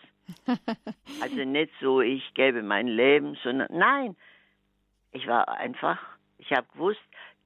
Also 1.21 1.35
nicht 1.45 1.71
so, 1.81 2.01
ich 2.01 2.33
gebe 2.33 2.61
mein 2.61 2.87
Leben, 2.87 3.37
sondern 3.43 3.67
nein, 3.71 4.15
ich 5.11 5.27
war 5.27 5.47
einfach, 5.49 5.99
ich 6.37 6.51
habe 6.51 6.67
gewusst, 6.73 6.99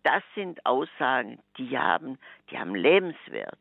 das 0.04 0.24
sind 0.36 0.66
Aussagen, 0.66 1.40
die 1.58 1.78
haben, 1.78 2.18
die 2.50 2.58
haben 2.58 2.76
Lebenswert. 2.76 3.58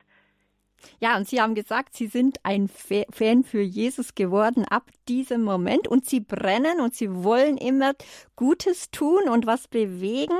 Ja, 0.99 1.17
und 1.17 1.29
Sie 1.29 1.41
haben 1.41 1.55
gesagt, 1.55 1.95
Sie 1.95 2.07
sind 2.07 2.39
ein 2.43 2.69
Fan 2.69 3.45
für 3.45 3.61
Jesus 3.61 4.15
geworden 4.15 4.65
ab 4.65 4.91
diesem 5.09 5.43
Moment 5.43 5.89
und 5.89 6.07
Sie 6.07 6.21
brennen 6.21 6.81
und 6.81 6.95
Sie 6.95 7.23
wollen 7.23 7.59
immer 7.59 7.93
Gutes 8.37 8.91
tun 8.91 9.29
und 9.29 9.47
was 9.47 9.69
bewegen. 9.69 10.39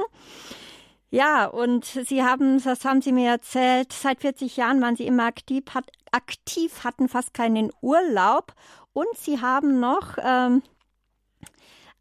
Ja, 1.11 1.47
und 1.47 1.85
Sie 1.85 2.23
haben, 2.23 2.63
das 2.63 2.85
haben 2.85 3.03
Sie 3.03 3.11
mir 3.13 3.31
erzählt, 3.31 3.93
seit 3.93 4.21
40 4.21 4.57
Jahren 4.57 4.81
waren 4.81 4.95
Sie 4.95 5.07
immer 5.07 5.25
aktiv, 5.25 5.65
hat, 5.75 5.91
aktiv 6.13 6.85
hatten 6.85 7.09
fast 7.09 7.35
keinen 7.35 7.73
Urlaub 7.81 8.55
und 8.93 9.09
Sie 9.17 9.41
haben 9.41 9.81
noch 9.81 10.19
ähm, 10.23 10.63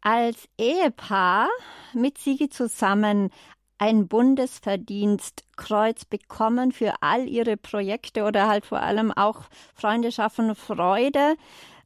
als 0.00 0.48
Ehepaar 0.58 1.48
mit 1.92 2.18
Sigi 2.18 2.48
zusammen 2.50 3.30
ein 3.78 4.06
Bundesverdienstkreuz 4.06 6.04
bekommen 6.04 6.70
für 6.70 6.94
all 7.00 7.26
ihre 7.28 7.56
Projekte 7.56 8.24
oder 8.24 8.46
halt 8.46 8.66
vor 8.66 8.80
allem 8.80 9.10
auch 9.10 9.44
Freunde 9.74 10.12
schaffen 10.12 10.54
Freude. 10.54 11.34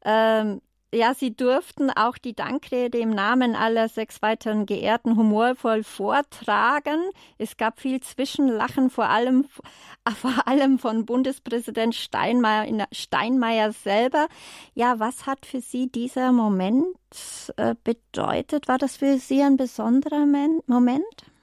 Ähm, 0.05 0.61
ja, 0.95 1.15
sie 1.15 1.35
durften 1.35 1.91
auch 1.91 2.19
die 2.19 2.35
Dankrede 2.35 2.99
im 2.99 3.11
Namen 3.11 3.57
aller 3.57 3.89
sechs 3.89 4.23
weiteren 4.23 4.67
Geehrten 4.67 5.17
humorvoll 5.17 5.83
vortragen. 5.83 7.01
Es 7.39 7.57
gab 7.57 7.81
viel 7.81 8.01
Zwischenlachen, 8.01 8.91
vor 8.91 9.09
allem, 9.09 9.47
vor 10.21 10.47
allem 10.47 10.79
von 10.79 11.05
Bundespräsident 11.05 11.95
Steinmeier, 11.95 12.87
Steinmeier 12.93 13.73
selber. 13.73 14.29
Ja, 14.75 14.99
was 15.01 15.27
hat 15.27 15.47
für 15.47 15.61
Sie 15.61 15.89
dieser 15.89 16.33
Moment 16.33 16.87
äh, 17.57 17.75
bedeutet? 17.83 18.69
War 18.69 18.79
das 18.79 18.97
für 18.97 19.19
Sie 19.19 19.43
ein 19.43 19.57
besonderer 19.57 20.27
Moment? 20.67 21.34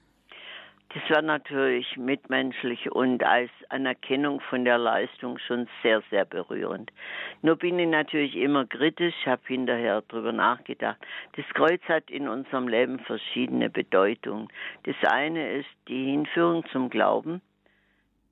Das 0.94 1.08
war 1.08 1.22
natürlich 1.22 1.96
mitmenschlich 1.96 2.92
und 2.92 3.24
als 3.24 3.50
Anerkennung 3.70 4.40
von 4.40 4.66
der 4.66 4.76
Leistung 4.76 5.38
schon 5.38 5.66
sehr, 5.82 6.02
sehr 6.10 6.26
berührend. 6.26 6.92
Nur 7.40 7.56
bin 7.56 7.78
ich 7.78 7.88
natürlich 7.88 8.36
immer 8.36 8.66
kritisch, 8.66 9.14
habe 9.24 9.40
hinterher 9.46 10.02
darüber 10.08 10.32
nachgedacht. 10.32 10.98
Das 11.36 11.46
Kreuz 11.54 11.80
hat 11.88 12.10
in 12.10 12.28
unserem 12.28 12.68
Leben 12.68 12.98
verschiedene 12.98 13.70
Bedeutungen. 13.70 14.48
Das 14.82 14.96
eine 15.10 15.52
ist 15.52 15.70
die 15.88 16.10
Hinführung 16.10 16.66
zum 16.66 16.90
Glauben, 16.90 17.40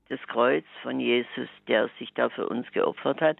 das 0.09 0.19
Kreuz 0.27 0.65
von 0.83 0.99
Jesus, 0.99 1.49
der 1.67 1.89
sich 1.97 2.13
da 2.13 2.29
für 2.29 2.47
uns 2.47 2.71
geopfert 2.73 3.21
hat. 3.21 3.37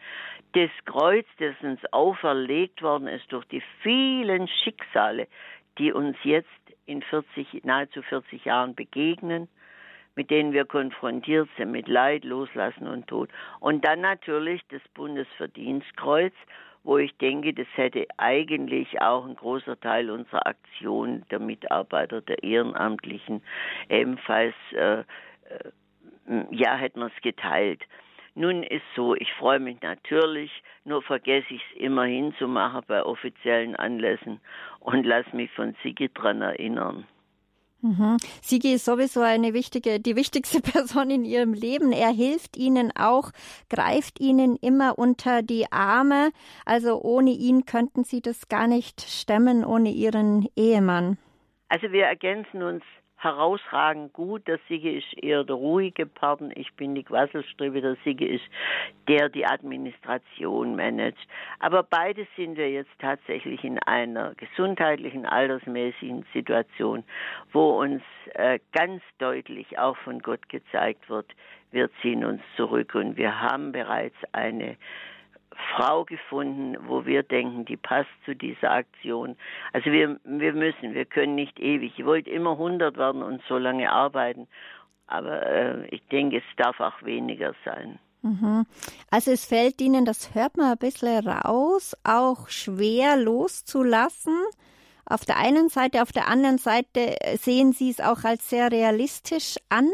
Das 0.53 0.71
Kreuz, 0.85 1.27
das 1.37 1.53
uns 1.61 1.79
auferlegt 1.93 2.81
worden 2.81 3.07
ist 3.07 3.31
durch 3.31 3.45
die 3.45 3.61
vielen 3.83 4.47
Schicksale, 4.47 5.27
die 5.77 5.93
uns 5.93 6.17
jetzt 6.23 6.49
in 6.85 7.01
40, 7.01 7.63
nahezu 7.63 8.01
40 8.01 8.45
Jahren 8.45 8.75
begegnen, 8.75 9.47
mit 10.15 10.29
denen 10.29 10.51
wir 10.53 10.65
konfrontiert 10.65 11.49
sind, 11.57 11.71
mit 11.71 11.87
Leid, 11.87 12.25
Loslassen 12.25 12.87
und 12.87 13.07
Tod. 13.07 13.29
Und 13.59 13.85
dann 13.85 14.01
natürlich 14.01 14.61
das 14.69 14.81
Bundesverdienstkreuz, 14.93 16.33
wo 16.83 16.97
ich 16.97 17.15
denke, 17.17 17.53
das 17.53 17.67
hätte 17.75 18.07
eigentlich 18.17 19.01
auch 19.01 19.25
ein 19.25 19.35
großer 19.35 19.79
Teil 19.79 20.09
unserer 20.09 20.47
Aktion 20.47 21.23
der 21.29 21.39
Mitarbeiter, 21.39 22.21
der 22.21 22.43
Ehrenamtlichen 22.43 23.41
ebenfalls, 23.89 24.55
äh, 24.73 24.99
äh, 24.99 25.03
ja, 26.49 26.75
hätten 26.75 26.99
wir 26.99 27.11
es 27.15 27.21
geteilt. 27.21 27.83
Nun 28.33 28.63
ist 28.63 28.83
so, 28.95 29.15
ich 29.15 29.31
freue 29.33 29.59
mich 29.59 29.81
natürlich, 29.81 30.51
nur 30.85 31.01
vergesse 31.01 31.53
ich 31.53 31.61
es 31.71 31.81
immer 31.81 32.05
hinzumachen 32.05 32.81
bei 32.87 33.03
offiziellen 33.03 33.75
Anlässen 33.75 34.39
und 34.79 35.05
lasse 35.05 35.35
mich 35.35 35.51
von 35.51 35.75
Sigi 35.83 36.09
dran 36.13 36.41
erinnern. 36.41 37.05
Mhm. 37.81 38.17
Sigi 38.41 38.73
ist 38.73 38.85
sowieso 38.85 39.21
eine 39.21 39.53
wichtige, 39.53 39.99
die 39.99 40.15
wichtigste 40.15 40.61
Person 40.71 41.09
in 41.09 41.25
ihrem 41.25 41.53
Leben. 41.53 41.91
Er 41.91 42.11
hilft 42.11 42.55
ihnen 42.55 42.91
auch, 42.95 43.31
greift 43.69 44.19
ihnen 44.19 44.55
immer 44.55 44.97
unter 44.97 45.41
die 45.41 45.65
Arme. 45.71 46.31
Also 46.65 47.01
ohne 47.01 47.31
ihn 47.31 47.65
könnten 47.65 48.03
sie 48.03 48.21
das 48.21 48.47
gar 48.47 48.67
nicht 48.67 49.01
stemmen, 49.01 49.65
ohne 49.65 49.89
ihren 49.89 50.47
Ehemann. 50.55 51.17
Also 51.69 51.91
wir 51.91 52.05
ergänzen 52.05 52.63
uns 52.63 52.83
herausragend 53.21 54.13
gut. 54.13 54.47
Der 54.47 54.59
Sigi 54.67 54.97
ist 54.97 55.23
eher 55.23 55.43
der 55.43 55.55
ruhige 55.55 56.05
Partner. 56.05 56.49
Ich 56.55 56.73
bin 56.73 56.95
die 56.95 57.03
Quasselstriebe. 57.03 57.81
Der 57.81 57.95
Sigi 58.03 58.25
ist 58.25 58.43
der, 59.07 59.29
die 59.29 59.45
Administration 59.45 60.75
managt. 60.75 61.19
Aber 61.59 61.83
beide 61.83 62.27
sind 62.35 62.57
wir 62.57 62.71
jetzt 62.71 62.91
tatsächlich 62.99 63.63
in 63.63 63.79
einer 63.79 64.33
gesundheitlichen, 64.35 65.25
altersmäßigen 65.25 66.25
Situation, 66.33 67.03
wo 67.51 67.81
uns 67.81 68.01
äh, 68.33 68.59
ganz 68.73 69.03
deutlich 69.19 69.77
auch 69.77 69.97
von 69.97 70.19
Gott 70.19 70.49
gezeigt 70.49 71.09
wird, 71.09 71.27
wir 71.71 71.89
ziehen 72.01 72.25
uns 72.25 72.41
zurück 72.57 72.95
und 72.95 73.15
wir 73.15 73.41
haben 73.41 73.71
bereits 73.71 74.15
eine 74.33 74.75
Frau 75.75 76.05
gefunden, 76.05 76.77
wo 76.87 77.05
wir 77.05 77.23
denken, 77.23 77.65
die 77.65 77.77
passt 77.77 78.09
zu 78.25 78.35
dieser 78.35 78.71
Aktion. 78.71 79.35
Also 79.73 79.91
wir, 79.91 80.19
wir 80.23 80.53
müssen, 80.53 80.93
wir 80.93 81.05
können 81.05 81.35
nicht 81.35 81.59
ewig. 81.59 81.93
Ich 81.97 82.05
wollte 82.05 82.29
immer 82.29 82.51
100 82.51 82.97
werden 82.97 83.21
und 83.21 83.41
so 83.47 83.57
lange 83.57 83.91
arbeiten, 83.91 84.47
aber 85.07 85.45
äh, 85.45 85.87
ich 85.87 86.01
denke, 86.07 86.37
es 86.37 86.55
darf 86.57 86.79
auch 86.79 87.01
weniger 87.03 87.53
sein. 87.65 87.99
Mhm. 88.21 88.65
Also 89.09 89.31
es 89.31 89.45
fällt 89.45 89.81
Ihnen, 89.81 90.05
das 90.05 90.35
hört 90.35 90.57
man 90.57 90.71
ein 90.71 90.77
bisschen 90.77 91.27
raus, 91.27 91.95
auch 92.03 92.49
schwer 92.49 93.17
loszulassen. 93.17 94.37
Auf 95.05 95.25
der 95.25 95.37
einen 95.37 95.69
Seite, 95.69 96.01
auf 96.03 96.11
der 96.11 96.27
anderen 96.29 96.57
Seite 96.57 97.15
sehen 97.37 97.73
Sie 97.73 97.89
es 97.89 97.99
auch 97.99 98.23
als 98.23 98.49
sehr 98.49 98.71
realistisch 98.71 99.57
an. 99.69 99.89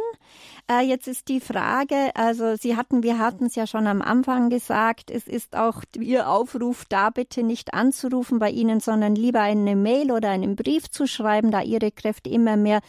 Äh, 0.70 0.82
jetzt 0.82 1.08
ist 1.08 1.30
die 1.30 1.40
Frage, 1.40 2.12
also 2.14 2.58
Sie 2.58 2.76
hatten, 2.76 3.02
wir 3.02 3.20
hatten 3.20 3.46
es 3.46 3.56
ja 3.56 3.66
schon 3.66 3.88
am 3.88 4.02
Anfang 4.02 4.50
gesagt, 4.50 5.10
es 5.10 5.26
ist 5.26 5.56
auch 5.56 5.82
Ihr 5.98 6.28
Aufruf, 6.30 6.84
da 6.90 7.10
bitte 7.10 7.42
nicht 7.42 7.74
anzurufen 7.74 8.38
bei 8.38 8.50
Ihnen, 8.50 8.82
sondern 8.82 9.16
lieber 9.16 9.40
eine 9.40 9.78
Mail 9.78 10.12
oder 10.12 10.30
einen 10.30 10.58
Brief 10.58 10.90
zu 10.90 11.08
schreiben, 11.08 11.52
da 11.52 11.62
Ihre 11.62 11.92
Kräfte 11.92 12.30
immer 12.30 12.58
mehr 12.58 12.82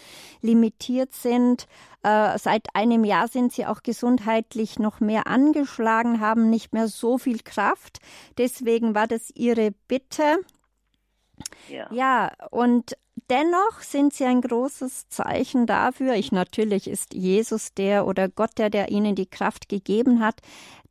limitiert 0.42 1.14
sind. 1.14 1.68
Äh, 2.02 2.36
seit 2.38 2.66
einem 2.74 3.04
Jahr 3.04 3.28
sind 3.28 3.52
Sie 3.52 3.64
auch 3.64 3.84
gesundheitlich 3.84 4.80
noch 4.80 4.98
mehr 4.98 5.28
angeschlagen, 5.28 6.20
haben 6.20 6.50
nicht 6.50 6.72
mehr 6.72 6.88
so 6.88 7.16
viel 7.16 7.38
Kraft. 7.44 7.98
Deswegen 8.38 8.96
war 8.96 9.06
das 9.06 9.30
Ihre 9.36 9.70
Bitte. 9.86 10.38
Ja. 11.68 11.88
ja, 11.92 12.32
und 12.50 12.96
dennoch 13.30 13.80
sind 13.80 14.14
sie 14.14 14.24
ein 14.24 14.40
großes 14.40 15.08
Zeichen 15.08 15.66
dafür. 15.66 16.14
Ich 16.14 16.32
natürlich 16.32 16.88
ist 16.88 17.14
Jesus 17.14 17.74
der 17.74 18.06
oder 18.06 18.28
Gott 18.28 18.58
der, 18.58 18.70
der 18.70 18.90
ihnen 18.90 19.14
die 19.14 19.26
Kraft 19.26 19.68
gegeben 19.68 20.20
hat. 20.20 20.40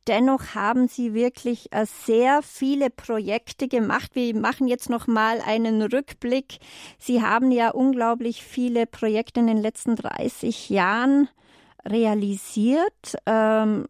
Dennoch 0.08 0.54
haben 0.54 0.88
sie 0.88 1.12
wirklich 1.12 1.70
äh, 1.70 1.84
sehr 1.84 2.40
viele 2.42 2.88
Projekte 2.88 3.68
gemacht. 3.68 4.14
Wir 4.14 4.34
machen 4.34 4.66
jetzt 4.66 4.88
noch 4.88 5.06
mal 5.06 5.42
einen 5.44 5.82
Rückblick. 5.82 6.60
Sie 6.98 7.20
haben 7.22 7.52
ja 7.52 7.70
unglaublich 7.70 8.42
viele 8.42 8.86
Projekte 8.86 9.40
in 9.40 9.48
den 9.48 9.58
letzten 9.58 9.96
30 9.96 10.70
Jahren 10.70 11.28
realisiert. 11.84 13.16
Ähm, 13.26 13.86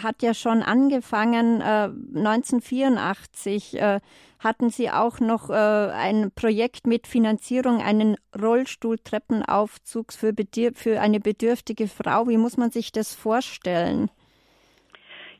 hat 0.00 0.22
ja 0.22 0.34
schon 0.34 0.62
angefangen 0.62 1.60
äh, 1.60 1.90
1984. 2.18 3.80
Äh, 3.80 4.00
hatten 4.38 4.70
Sie 4.70 4.90
auch 4.90 5.20
noch 5.20 5.50
äh, 5.50 5.52
ein 5.52 6.32
Projekt 6.34 6.86
mit 6.86 7.06
Finanzierung, 7.06 7.82
einen 7.82 8.16
Rollstuhltreppenaufzug 8.40 10.12
für, 10.12 10.32
für 10.74 11.00
eine 11.00 11.20
bedürftige 11.20 11.88
Frau. 11.88 12.26
Wie 12.28 12.38
muss 12.38 12.56
man 12.56 12.70
sich 12.70 12.90
das 12.92 13.14
vorstellen? 13.14 14.10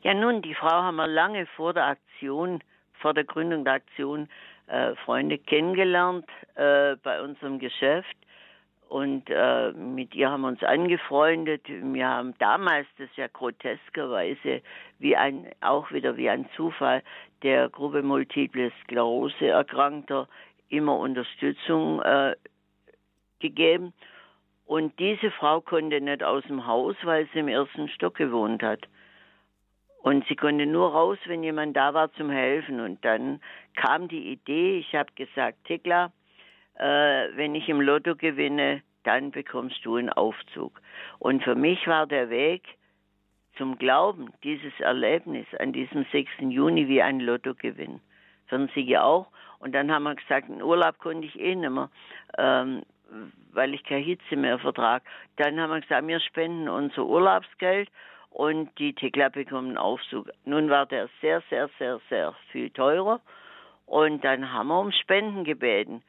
Ja, 0.03 0.13
nun, 0.13 0.41
die 0.41 0.55
Frau 0.55 0.69
haben 0.69 0.95
wir 0.95 1.07
lange 1.07 1.45
vor 1.55 1.73
der 1.73 1.85
Aktion, 1.85 2.63
vor 2.93 3.13
der 3.13 3.23
Gründung 3.23 3.63
der 3.65 3.73
Aktion, 3.73 4.29
äh, 4.67 4.95
Freunde 5.05 5.37
kennengelernt 5.37 6.25
äh, 6.55 6.95
bei 7.03 7.21
unserem 7.21 7.59
Geschäft. 7.59 8.15
Und 8.91 9.29
äh, 9.29 9.71
mit 9.71 10.13
ihr 10.15 10.29
haben 10.29 10.41
wir 10.41 10.49
uns 10.49 10.63
angefreundet. 10.63 11.61
Wir 11.65 12.09
haben 12.09 12.33
damals, 12.39 12.85
das 12.97 13.07
ja 13.15 13.27
groteskerweise, 13.27 14.61
wie 14.99 15.15
ein, 15.15 15.47
auch 15.61 15.93
wieder 15.93 16.17
wie 16.17 16.29
ein 16.29 16.49
Zufall, 16.57 17.01
der 17.41 17.69
Gruppe 17.69 18.03
Multiple 18.03 18.69
Sklerose 18.83 19.47
Erkrankter 19.47 20.27
immer 20.67 20.97
Unterstützung 20.97 22.01
äh, 22.01 22.35
gegeben. 23.39 23.93
Und 24.65 24.99
diese 24.99 25.31
Frau 25.31 25.61
konnte 25.61 26.01
nicht 26.01 26.21
aus 26.21 26.43
dem 26.49 26.67
Haus, 26.67 26.97
weil 27.03 27.29
sie 27.31 27.39
im 27.39 27.47
ersten 27.47 27.87
Stock 27.87 28.15
gewohnt 28.15 28.61
hat. 28.61 28.89
Und 30.03 30.27
sie 30.27 30.35
konnte 30.35 30.65
nur 30.65 30.91
raus, 30.91 31.17
wenn 31.27 31.43
jemand 31.43 31.77
da 31.77 31.93
war 31.93 32.11
zum 32.15 32.29
Helfen. 32.29 32.81
Und 32.81 33.05
dann 33.05 33.39
kam 33.73 34.09
die 34.09 34.33
Idee, 34.33 34.79
ich 34.79 34.93
habe 34.93 35.13
gesagt, 35.15 35.63
Tekla, 35.63 36.11
wenn 36.85 37.55
ich 37.55 37.69
im 37.69 37.81
Lotto 37.81 38.15
gewinne, 38.15 38.81
dann 39.03 39.31
bekommst 39.31 39.83
du 39.85 39.95
einen 39.95 40.09
Aufzug. 40.09 40.81
Und 41.19 41.43
für 41.43 41.55
mich 41.55 41.87
war 41.87 42.07
der 42.07 42.29
Weg 42.29 42.63
zum 43.57 43.77
Glauben, 43.77 44.31
dieses 44.43 44.73
Erlebnis 44.79 45.45
an 45.59 45.73
diesem 45.73 46.05
6. 46.11 46.29
Juni 46.39 46.87
wie 46.87 47.01
ein 47.01 47.19
Lottogewinn. 47.19 47.99
Für 48.47 48.67
sie 48.73 48.97
auch. 48.97 49.27
Und 49.59 49.73
dann 49.73 49.91
haben 49.91 50.03
wir 50.03 50.15
gesagt, 50.15 50.49
einen 50.49 50.61
Urlaub 50.61 50.97
konnte 50.99 51.27
ich 51.27 51.39
eh 51.39 51.55
nicht 51.55 51.69
mehr, 51.69 51.89
ähm, 52.37 52.81
weil 53.53 53.73
ich 53.73 53.83
keine 53.83 54.03
Hitze 54.03 54.35
mehr 54.35 54.57
vertrage. 54.59 55.05
Dann 55.37 55.59
haben 55.59 55.69
wir 55.69 55.81
gesagt, 55.81 56.07
wir 56.07 56.19
spenden 56.19 56.67
unser 56.67 57.05
Urlaubsgeld 57.05 57.89
und 58.31 58.77
die 58.79 58.93
Tekla 58.93 59.29
bekommen 59.29 59.69
einen 59.69 59.77
Aufzug. 59.77 60.29
Nun 60.45 60.69
war 60.69 60.85
der 60.85 61.09
sehr, 61.21 61.43
sehr, 61.49 61.69
sehr, 61.77 61.99
sehr 62.09 62.33
viel 62.51 62.69
teurer. 62.71 63.19
Und 63.85 64.23
dann 64.23 64.51
haben 64.51 64.69
wir 64.69 64.79
um 64.79 64.91
Spenden 64.91 65.43
gebeten. 65.43 66.01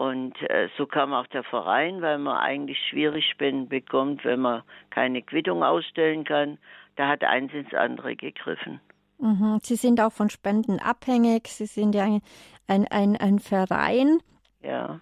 Und 0.00 0.40
äh, 0.48 0.70
so 0.78 0.86
kam 0.86 1.12
auch 1.12 1.26
der 1.26 1.44
Verein, 1.44 2.00
weil 2.00 2.16
man 2.16 2.38
eigentlich 2.38 2.78
schwierig 2.88 3.28
Spenden 3.28 3.68
bekommt, 3.68 4.24
wenn 4.24 4.40
man 4.40 4.62
keine 4.88 5.20
Quittung 5.20 5.62
ausstellen 5.62 6.24
kann. 6.24 6.56
Da 6.96 7.06
hat 7.06 7.22
eins 7.22 7.52
ins 7.52 7.74
andere 7.74 8.16
gegriffen. 8.16 8.80
Mhm. 9.18 9.58
Sie 9.62 9.76
sind 9.76 10.00
auch 10.00 10.12
von 10.12 10.30
Spenden 10.30 10.80
abhängig. 10.80 11.48
Sie 11.48 11.66
sind 11.66 11.94
ja 11.94 12.04
ein, 12.04 12.22
ein, 12.66 12.86
ein, 12.88 13.16
ein 13.18 13.38
Verein. 13.40 14.20
Ja. 14.62 15.00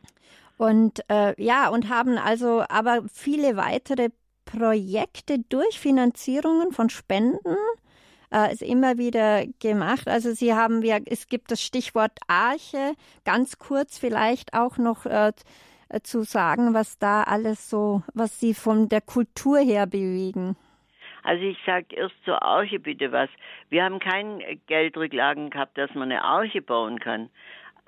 Und 0.56 1.08
äh, 1.08 1.40
ja, 1.40 1.68
und 1.68 1.88
haben 1.88 2.18
also 2.18 2.64
aber 2.68 3.02
viele 3.06 3.56
weitere 3.56 4.08
Projekte 4.44 5.38
durch 5.48 5.78
Finanzierungen 5.78 6.72
von 6.72 6.90
Spenden 6.90 7.56
äh, 8.32 8.52
ist 8.52 8.62
immer 8.62 8.98
wieder 8.98 9.44
gemacht. 9.60 10.08
Also 10.08 10.32
Sie 10.32 10.54
haben 10.54 10.82
ja, 10.82 10.98
es 11.06 11.28
gibt 11.28 11.50
das 11.50 11.62
Stichwort 11.62 12.18
Arche, 12.26 12.94
ganz 13.24 13.58
kurz 13.58 13.98
vielleicht 13.98 14.54
auch 14.54 14.78
noch 14.78 15.06
äh, 15.06 15.32
äh, 15.88 16.00
zu 16.00 16.22
sagen, 16.22 16.74
was 16.74 16.98
da 16.98 17.22
alles 17.22 17.70
so, 17.70 18.02
was 18.14 18.40
Sie 18.40 18.54
von 18.54 18.88
der 18.88 19.00
Kultur 19.00 19.58
her 19.58 19.86
bewegen. 19.86 20.56
Also 21.22 21.42
ich 21.44 21.58
sage 21.66 21.96
erst 21.96 22.14
zur 22.24 22.42
Arche 22.42 22.78
bitte 22.78 23.12
was. 23.12 23.28
Wir 23.70 23.84
haben 23.84 23.98
kein 23.98 24.42
Geldrücklagen 24.66 25.50
gehabt, 25.50 25.76
dass 25.76 25.94
man 25.94 26.10
eine 26.10 26.22
Arche 26.22 26.62
bauen 26.62 27.00
kann. 27.00 27.28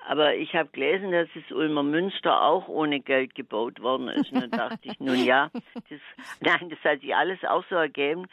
Aber 0.07 0.35
ich 0.35 0.53
habe 0.55 0.69
gelesen, 0.69 1.11
dass 1.11 1.27
das 1.33 1.51
Ulmer 1.51 1.83
Münster 1.83 2.41
auch 2.41 2.67
ohne 2.67 2.99
Geld 2.99 3.35
gebaut 3.35 3.81
worden 3.81 4.07
ist. 4.09 4.31
Und 4.31 4.41
dann 4.41 4.51
dachte 4.51 4.79
ich, 4.81 4.99
nun 4.99 5.23
ja, 5.23 5.49
das, 5.89 5.99
nein, 6.39 6.69
das 6.69 6.79
hat 6.83 7.01
sich 7.01 7.15
alles 7.15 7.43
auch 7.43 7.63
so 7.69 7.75
ergeben. 7.75 8.25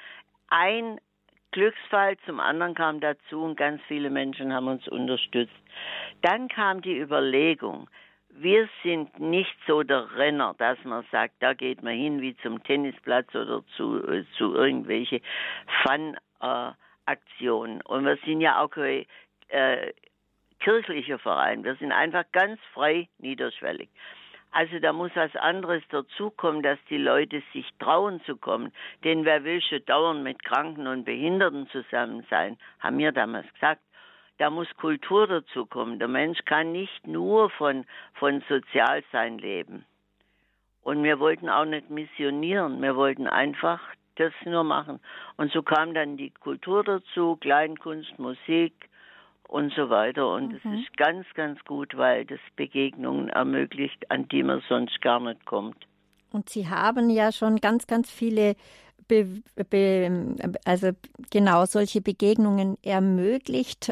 Ein 0.49 0.99
Glücksfall, 1.59 2.17
zum 2.25 2.39
anderen 2.39 2.77
kam 2.77 3.01
dazu 3.01 3.43
und 3.43 3.57
ganz 3.57 3.83
viele 3.89 4.11
Menschen 4.11 4.55
haben 4.55 4.69
uns 4.69 4.87
unterstützt. 4.87 5.61
Dann 6.23 6.47
kam 6.47 6.83
die 6.83 6.97
Überlegung, 6.97 7.91
wir 8.31 8.69
sind 8.85 9.19
nicht 9.19 9.57
so 9.67 9.83
der 9.83 10.15
Renner, 10.15 10.55
dass 10.59 10.79
man 10.85 11.05
sagt, 11.11 11.35
da 11.41 11.55
geht 11.55 11.83
man 11.83 11.95
hin 11.95 12.21
wie 12.21 12.37
zum 12.45 12.63
Tennisplatz 12.63 13.35
oder 13.35 13.65
zu, 13.77 14.01
äh, 14.07 14.25
zu 14.37 14.55
irgendwelche 14.55 15.21
Fun-Aktionen. 15.83 17.81
Äh, 17.81 17.89
und 17.89 18.05
wir 18.05 18.19
sind 18.25 18.41
ja 18.41 18.63
auch 18.63 18.77
äh, 18.77 19.05
kirchlicher 20.61 21.19
Verein. 21.19 21.65
Wir 21.65 21.75
sind 21.75 21.91
einfach 21.91 22.23
ganz 22.31 22.61
frei 22.73 23.09
niederschwellig. 23.19 23.89
Also 24.51 24.79
da 24.79 24.93
muss 24.93 25.11
was 25.15 25.35
anderes 25.37 25.83
dazukommen, 25.91 26.63
dass 26.63 26.79
die 26.89 26.99
Leute 26.99 27.43
sich 27.53 27.69
trauen 27.79 28.21
zu 28.25 28.37
kommen. 28.37 28.73
Denn 29.05 29.25
wer 29.25 29.45
will 29.45 29.61
schon 29.61 29.85
dauernd 29.85 30.23
mit 30.23 30.43
Kranken 30.43 30.87
und 30.87 31.05
Behinderten 31.05 31.69
zusammen 31.69 32.27
sein, 32.31 32.57
haben 32.81 32.99
wir 32.99 33.13
damals 33.13 33.53
gesagt. 33.55 33.83
Da 34.39 34.51
muss 34.51 34.69
Kultur 34.77 35.27
dazukommen. 35.27 35.99
Der 35.99 36.09
Mensch 36.09 36.39
kann 36.45 36.73
nicht 36.73 37.07
nur 37.07 37.51
von, 37.51 37.85
von 38.15 38.43
Sozialsein 38.49 39.39
leben. 39.39 39.85
Und 40.83 41.03
wir 41.03 41.19
wollten 41.19 41.51
auch 41.51 41.65
nicht 41.65 41.91
missionieren. 41.91 42.81
Wir 42.81 42.97
wollten 42.97 43.27
einfach 43.27 43.81
das 44.15 44.33
nur 44.45 44.65
machen. 44.65 45.01
Und 45.37 45.53
so 45.53 45.63
kam 45.63 45.93
dann 45.93 46.17
die 46.17 46.31
Kultur 46.31 46.85
dazu, 46.85 47.37
Kleinkunst, 47.37 48.19
Musik, 48.19 48.89
und 49.49 49.73
so 49.75 49.91
weiter. 49.91 50.33
Und 50.33 50.55
es 50.55 50.65
mhm. 50.65 50.75
ist 50.75 50.97
ganz, 50.97 51.27
ganz 51.35 51.59
gut, 51.65 51.97
weil 51.97 52.25
das 52.25 52.39
Begegnungen 52.55 53.29
ermöglicht, 53.31 54.11
an 54.11 54.29
die 54.29 54.43
man 54.43 54.63
sonst 54.69 55.01
gar 55.03 55.19
nicht 55.19 55.45
kommt. 55.47 55.87
Und 56.31 56.49
Sie 56.51 56.69
haben 56.69 57.11
ja 57.11 57.33
schon 57.33 57.57
ganz, 57.57 57.87
ganz 57.87 58.11
viele, 58.11 58.55
Be 59.09 59.27
Be 59.71 60.37
also 60.67 60.91
genau 61.31 61.65
solche 61.65 62.03
Begegnungen 62.03 62.77
ermöglicht. 62.83 63.91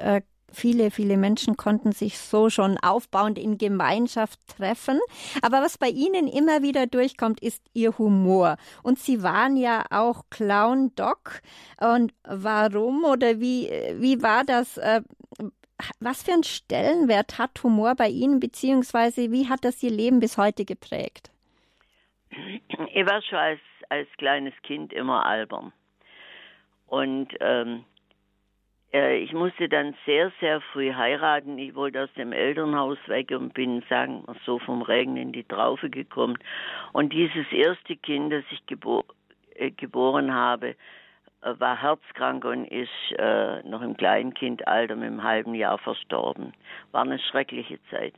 Viele, 0.52 0.90
viele 0.90 1.16
Menschen 1.16 1.56
konnten 1.56 1.92
sich 1.92 2.18
so 2.18 2.50
schon 2.50 2.78
aufbauend 2.78 3.38
in 3.38 3.58
Gemeinschaft 3.58 4.38
treffen. 4.56 5.00
Aber 5.42 5.60
was 5.60 5.76
bei 5.76 5.88
Ihnen 5.88 6.28
immer 6.28 6.62
wieder 6.62 6.86
durchkommt, 6.86 7.40
ist 7.42 7.64
Ihr 7.74 7.98
Humor. 7.98 8.56
Und 8.82 8.98
Sie 8.98 9.22
waren 9.22 9.56
ja 9.56 9.84
auch 9.90 10.22
Clown 10.30 10.92
Doc. 10.94 11.42
Und 11.80 12.14
warum 12.24 13.04
oder 13.04 13.40
wie, 13.40 13.68
wie 13.98 14.22
war 14.22 14.44
das? 14.44 14.78
Äh, 14.78 15.02
was 16.00 16.22
für 16.22 16.32
einen 16.32 16.44
Stellenwert 16.44 17.38
hat 17.38 17.62
Humor 17.62 17.94
bei 17.96 18.08
Ihnen, 18.08 18.40
beziehungsweise 18.40 19.30
wie 19.30 19.48
hat 19.48 19.64
das 19.64 19.82
Ihr 19.82 19.90
Leben 19.90 20.20
bis 20.20 20.38
heute 20.38 20.64
geprägt? 20.64 21.30
Ich 22.94 23.06
war 23.06 23.20
schon 23.22 23.38
als, 23.38 23.60
als 23.88 24.08
kleines 24.16 24.54
Kind 24.62 24.92
immer 24.92 25.26
albern. 25.26 25.72
Und 26.86 27.28
ähm, 27.40 27.78
äh, 27.78 27.95
ich 28.96 29.32
musste 29.32 29.68
dann 29.68 29.94
sehr, 30.04 30.32
sehr 30.40 30.60
früh 30.60 30.92
heiraten. 30.92 31.58
Ich 31.58 31.74
wollte 31.74 32.04
aus 32.04 32.12
dem 32.14 32.32
Elternhaus 32.32 32.98
weg 33.06 33.30
und 33.30 33.54
bin, 33.54 33.82
sagen 33.88 34.22
wir 34.26 34.36
so, 34.44 34.58
vom 34.58 34.82
Regen 34.82 35.16
in 35.16 35.32
die 35.32 35.44
Traufe 35.44 35.90
gekommen. 35.90 36.38
Und 36.92 37.12
dieses 37.12 37.50
erste 37.50 37.96
Kind, 37.96 38.32
das 38.32 38.44
ich 38.50 38.64
gebo 38.66 39.04
äh, 39.54 39.70
geboren 39.70 40.32
habe, 40.34 40.76
äh, 41.42 41.54
war 41.58 41.80
herzkrank 41.80 42.44
und 42.44 42.66
ist 42.66 42.90
äh, 43.18 43.62
noch 43.62 43.82
im 43.82 43.96
Kleinkindalter 43.96 44.96
mit 44.96 45.06
einem 45.06 45.22
halben 45.22 45.54
Jahr 45.54 45.78
verstorben. 45.78 46.52
War 46.92 47.02
eine 47.02 47.18
schreckliche 47.18 47.78
Zeit. 47.90 48.14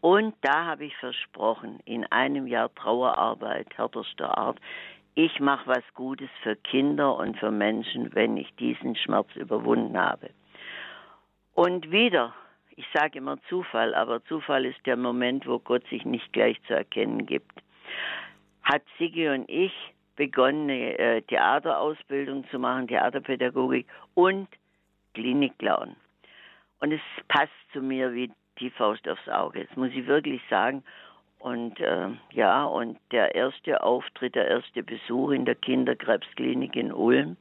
Und 0.00 0.34
da 0.42 0.66
habe 0.66 0.84
ich 0.84 0.96
versprochen, 0.96 1.80
in 1.86 2.04
einem 2.12 2.46
Jahr 2.46 2.74
Trauerarbeit 2.74 3.66
härterster 3.76 4.36
Art, 4.36 4.58
ich 5.14 5.40
mache 5.40 5.66
was 5.68 5.84
Gutes 5.94 6.28
für 6.42 6.56
Kinder 6.56 7.16
und 7.16 7.38
für 7.38 7.50
Menschen, 7.50 8.14
wenn 8.14 8.36
ich 8.36 8.54
diesen 8.56 8.96
Schmerz 8.96 9.28
überwunden 9.36 9.96
habe. 9.96 10.30
Und 11.54 11.90
wieder, 11.92 12.34
ich 12.70 12.86
sage 12.92 13.18
immer 13.18 13.40
Zufall, 13.48 13.94
aber 13.94 14.24
Zufall 14.24 14.64
ist 14.64 14.84
der 14.86 14.96
Moment, 14.96 15.46
wo 15.46 15.58
Gott 15.60 15.86
sich 15.88 16.04
nicht 16.04 16.32
gleich 16.32 16.60
zu 16.66 16.74
erkennen 16.74 17.26
gibt, 17.26 17.62
hat 18.62 18.82
Sigi 18.98 19.28
und 19.28 19.48
ich 19.48 19.72
begonnen, 20.16 20.70
eine 20.70 20.98
äh, 20.98 21.22
Theaterausbildung 21.22 22.48
zu 22.50 22.58
machen, 22.58 22.88
Theaterpädagogik 22.88 23.86
und 24.14 24.48
Klinikclown. 25.14 25.94
Und 26.80 26.92
es 26.92 27.00
passt 27.28 27.52
zu 27.72 27.80
mir 27.80 28.12
wie 28.14 28.30
die 28.58 28.70
Faust 28.70 29.08
aufs 29.08 29.28
Auge. 29.28 29.64
Das 29.64 29.76
muss 29.76 29.90
ich 29.90 30.06
wirklich 30.06 30.40
sagen. 30.48 30.82
Und 31.44 31.78
äh, 31.78 32.08
ja, 32.32 32.64
und 32.64 32.98
der 33.10 33.34
erste 33.34 33.82
Auftritt, 33.82 34.34
der 34.34 34.48
erste 34.48 34.82
Besuch 34.82 35.30
in 35.30 35.44
der 35.44 35.54
Kinderkrebsklinik 35.54 36.74
in 36.74 36.90
Ulm, 36.90 37.36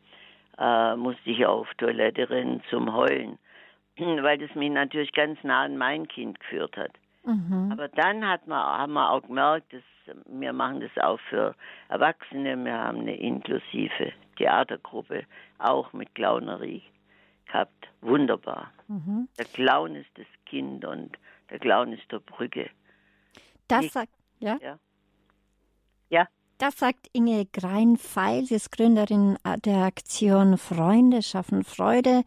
äh, 0.59 0.97
musste 0.97 1.29
ich 1.29 1.45
auf 1.45 1.73
Toilette 1.75 2.29
rennen 2.29 2.61
zum 2.69 2.93
Heulen, 2.93 3.39
weil 3.97 4.39
das 4.39 4.53
mich 4.55 4.71
natürlich 4.71 5.13
ganz 5.13 5.41
nah 5.45 5.61
an 5.61 5.77
mein 5.77 6.05
Kind 6.09 6.37
geführt 6.41 6.75
hat. 6.75 6.91
Mhm. 7.23 7.69
Aber 7.71 7.87
dann 7.87 8.27
hat 8.27 8.45
man, 8.45 8.59
haben 8.59 8.91
wir 8.91 9.09
auch 9.09 9.21
gemerkt, 9.21 9.71
dass 9.71 10.17
wir 10.25 10.51
machen 10.51 10.81
das 10.81 11.01
auch 11.01 11.21
für 11.29 11.55
Erwachsene. 11.87 12.57
Wir 12.57 12.77
haben 12.77 12.99
eine 12.99 13.15
inklusive 13.15 14.11
Theatergruppe, 14.35 15.23
auch 15.59 15.93
mit 15.93 16.13
Clownerie 16.13 16.83
gehabt. 17.45 17.87
Wunderbar. 18.01 18.69
Mhm. 18.89 19.29
Der 19.37 19.45
Clown 19.45 19.95
ist 19.95 20.11
das 20.15 20.27
Kind 20.45 20.83
und 20.83 21.17
der 21.49 21.59
Clown 21.59 21.93
ist 21.93 22.11
der 22.11 22.19
Brücke. 22.19 22.69
Das 23.81 23.93
sagt, 23.93 24.13
ja? 24.39 24.57
ja. 24.62 24.79
Ja. 26.09 26.27
Das 26.59 26.77
sagt 26.77 27.07
Inge 27.13 27.45
Greinfeil, 27.51 28.45
sie 28.45 28.55
ist 28.55 28.71
Gründerin 28.71 29.38
der 29.65 29.79
Aktion 29.79 30.57
Freunde 30.57 31.23
schaffen 31.23 31.63
Freude. 31.63 32.23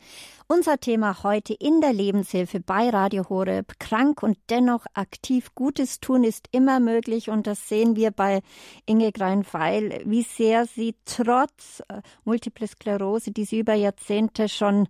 Unser 0.49 0.79
Thema 0.79 1.23
heute 1.23 1.55
in 1.55 1.81
der 1.81 1.93
Lebenshilfe 1.93 2.61
bei 2.61 2.91
Radio 2.91 3.29
Horeb. 3.29 3.79
Krank 3.79 4.23
und 4.23 4.37
dennoch 4.51 4.85
aktiv 4.95 5.55
Gutes 5.55 6.01
tun 6.01 6.25
ist 6.25 6.49
immer 6.51 6.81
möglich 6.81 7.31
und 7.31 7.47
das 7.47 7.69
sehen 7.69 7.97
wir 7.97 8.11
bei 8.11 8.43
Inge 8.85 9.13
Greinfeil, 9.13 10.03
wie 10.05 10.23
sehr 10.23 10.67
sie 10.67 10.97
trotz 11.05 11.83
äh, 11.89 12.03
Multiple 12.25 12.67
Sklerose, 12.67 13.31
die 13.31 13.45
sie 13.45 13.61
über 13.61 13.75
Jahrzehnte 13.75 14.49
schon 14.49 14.89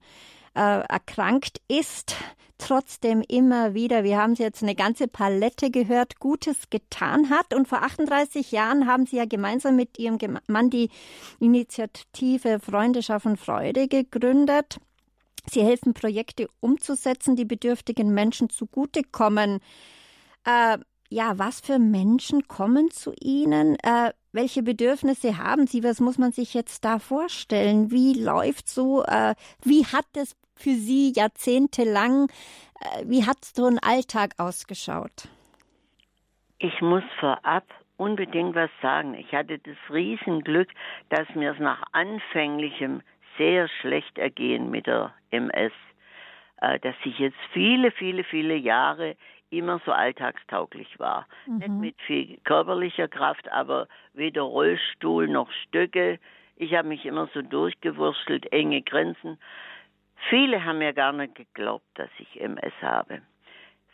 äh, 0.57 0.81
erkrankt 0.81 1.61
ist, 1.69 2.17
trotzdem 2.59 3.23
immer 3.29 3.75
wieder, 3.75 4.03
wir 4.05 4.17
haben 4.17 4.35
sie 4.35 4.43
jetzt 4.43 4.63
eine 4.63 4.75
ganze 4.75 5.09
Palette 5.09 5.71
gehört, 5.71 6.19
Gutes 6.19 6.71
getan 6.71 7.31
hat. 7.31 7.55
Und 7.55 7.69
vor 7.69 7.83
38 7.83 8.51
Jahren 8.53 8.87
haben 8.87 9.07
sie 9.07 9.17
ja 9.17 9.27
gemeinsam 9.27 9.77
mit 9.77 9.99
ihrem 9.99 10.19
Mann 10.47 10.71
die 10.71 10.91
Initiative 11.39 12.61
Freunde 12.61 13.03
schaffen 13.03 13.37
Freude 13.37 13.89
gegründet. 13.89 14.79
Sie 15.49 15.63
helfen 15.63 15.95
Projekte 15.95 16.49
umzusetzen, 16.61 17.37
die 17.37 17.45
bedürftigen 17.45 18.13
Menschen 18.13 18.51
zugutekommen. 18.51 19.61
Äh, 20.45 20.79
ja, 21.09 21.39
was 21.39 21.61
für 21.61 21.79
Menschen 21.79 22.49
kommen 22.49 22.91
zu 22.91 23.13
Ihnen? 23.21 23.77
Äh, 23.77 24.13
welche 24.33 24.63
Bedürfnisse 24.63 25.39
haben 25.39 25.69
Sie? 25.69 25.85
Was 25.85 26.01
muss 26.01 26.19
man 26.19 26.33
sich 26.33 26.53
jetzt 26.53 26.85
da 26.85 26.99
vorstellen? 26.99 27.93
Wie 27.93 28.15
läuft 28.15 28.69
so? 28.69 29.05
Äh, 29.05 29.35
wie 29.63 29.87
hat 29.87 30.07
es 30.15 30.35
für 30.57 30.75
Sie 30.75 31.13
jahrzehntelang? 31.15 32.29
Äh, 32.81 33.05
wie 33.07 33.25
hat 33.25 33.45
so 33.45 33.67
ein 33.67 33.79
Alltag 33.79 34.35
ausgeschaut? 34.39 35.29
Ich 36.59 36.81
muss 36.81 37.05
vorab 37.21 37.65
unbedingt 37.97 38.55
was 38.55 38.71
sagen. 38.83 39.15
Ich 39.15 39.33
hatte 39.33 39.59
das 39.59 39.77
Riesenglück, 39.91 40.69
dass 41.11 41.29
mir 41.35 41.53
es 41.53 41.59
nach 41.59 41.83
anfänglichem 41.93 43.03
sehr 43.39 43.69
schlecht 43.81 44.19
ergehen 44.19 44.71
mit 44.71 44.87
der 44.87 45.13
MS, 45.31 45.73
äh, 46.61 46.79
dass 46.81 46.95
ich 47.05 47.19
jetzt 47.19 47.39
viele, 47.53 47.91
viele, 47.91 48.25
viele 48.25 48.57
Jahre 48.57 49.17
immer 49.51 49.81
so 49.85 49.93
alltagstauglich 49.93 50.99
war. 50.99 51.27
Mhm. 51.47 51.59
Nicht 51.59 51.71
mit 51.71 52.01
viel 52.07 52.39
körperlicher 52.45 53.09
Kraft, 53.09 53.51
aber 53.53 53.87
weder 54.13 54.43
Rollstuhl 54.43 55.29
noch 55.29 55.51
Stöcke. 55.67 56.19
Ich 56.57 56.75
habe 56.75 56.89
mich 56.89 57.05
immer 57.05 57.29
so 57.33 57.43
durchgewurschtelt, 57.43 58.51
enge 58.53 58.83
Grenzen. 58.83 59.39
Viele 60.29 60.65
haben 60.65 60.79
mir 60.79 60.93
gar 60.93 61.13
nicht 61.13 61.35
geglaubt, 61.35 61.87
dass 61.95 62.11
ich 62.19 62.41
MS 62.41 62.73
habe. 62.83 63.23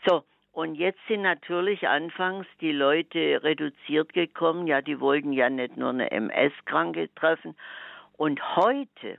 So, 0.06 0.24
und 0.52 0.74
jetzt 0.74 1.00
sind 1.08 1.22
natürlich 1.22 1.88
anfangs 1.88 2.46
die 2.60 2.72
Leute 2.72 3.42
reduziert 3.42 4.12
gekommen. 4.12 4.66
Ja, 4.66 4.82
die 4.82 5.00
wollten 5.00 5.32
ja 5.32 5.48
nicht 5.48 5.76
nur 5.76 5.90
eine 5.90 6.10
MS-Kranke 6.10 7.12
treffen. 7.14 7.56
Und 8.16 8.40
heute 8.56 9.18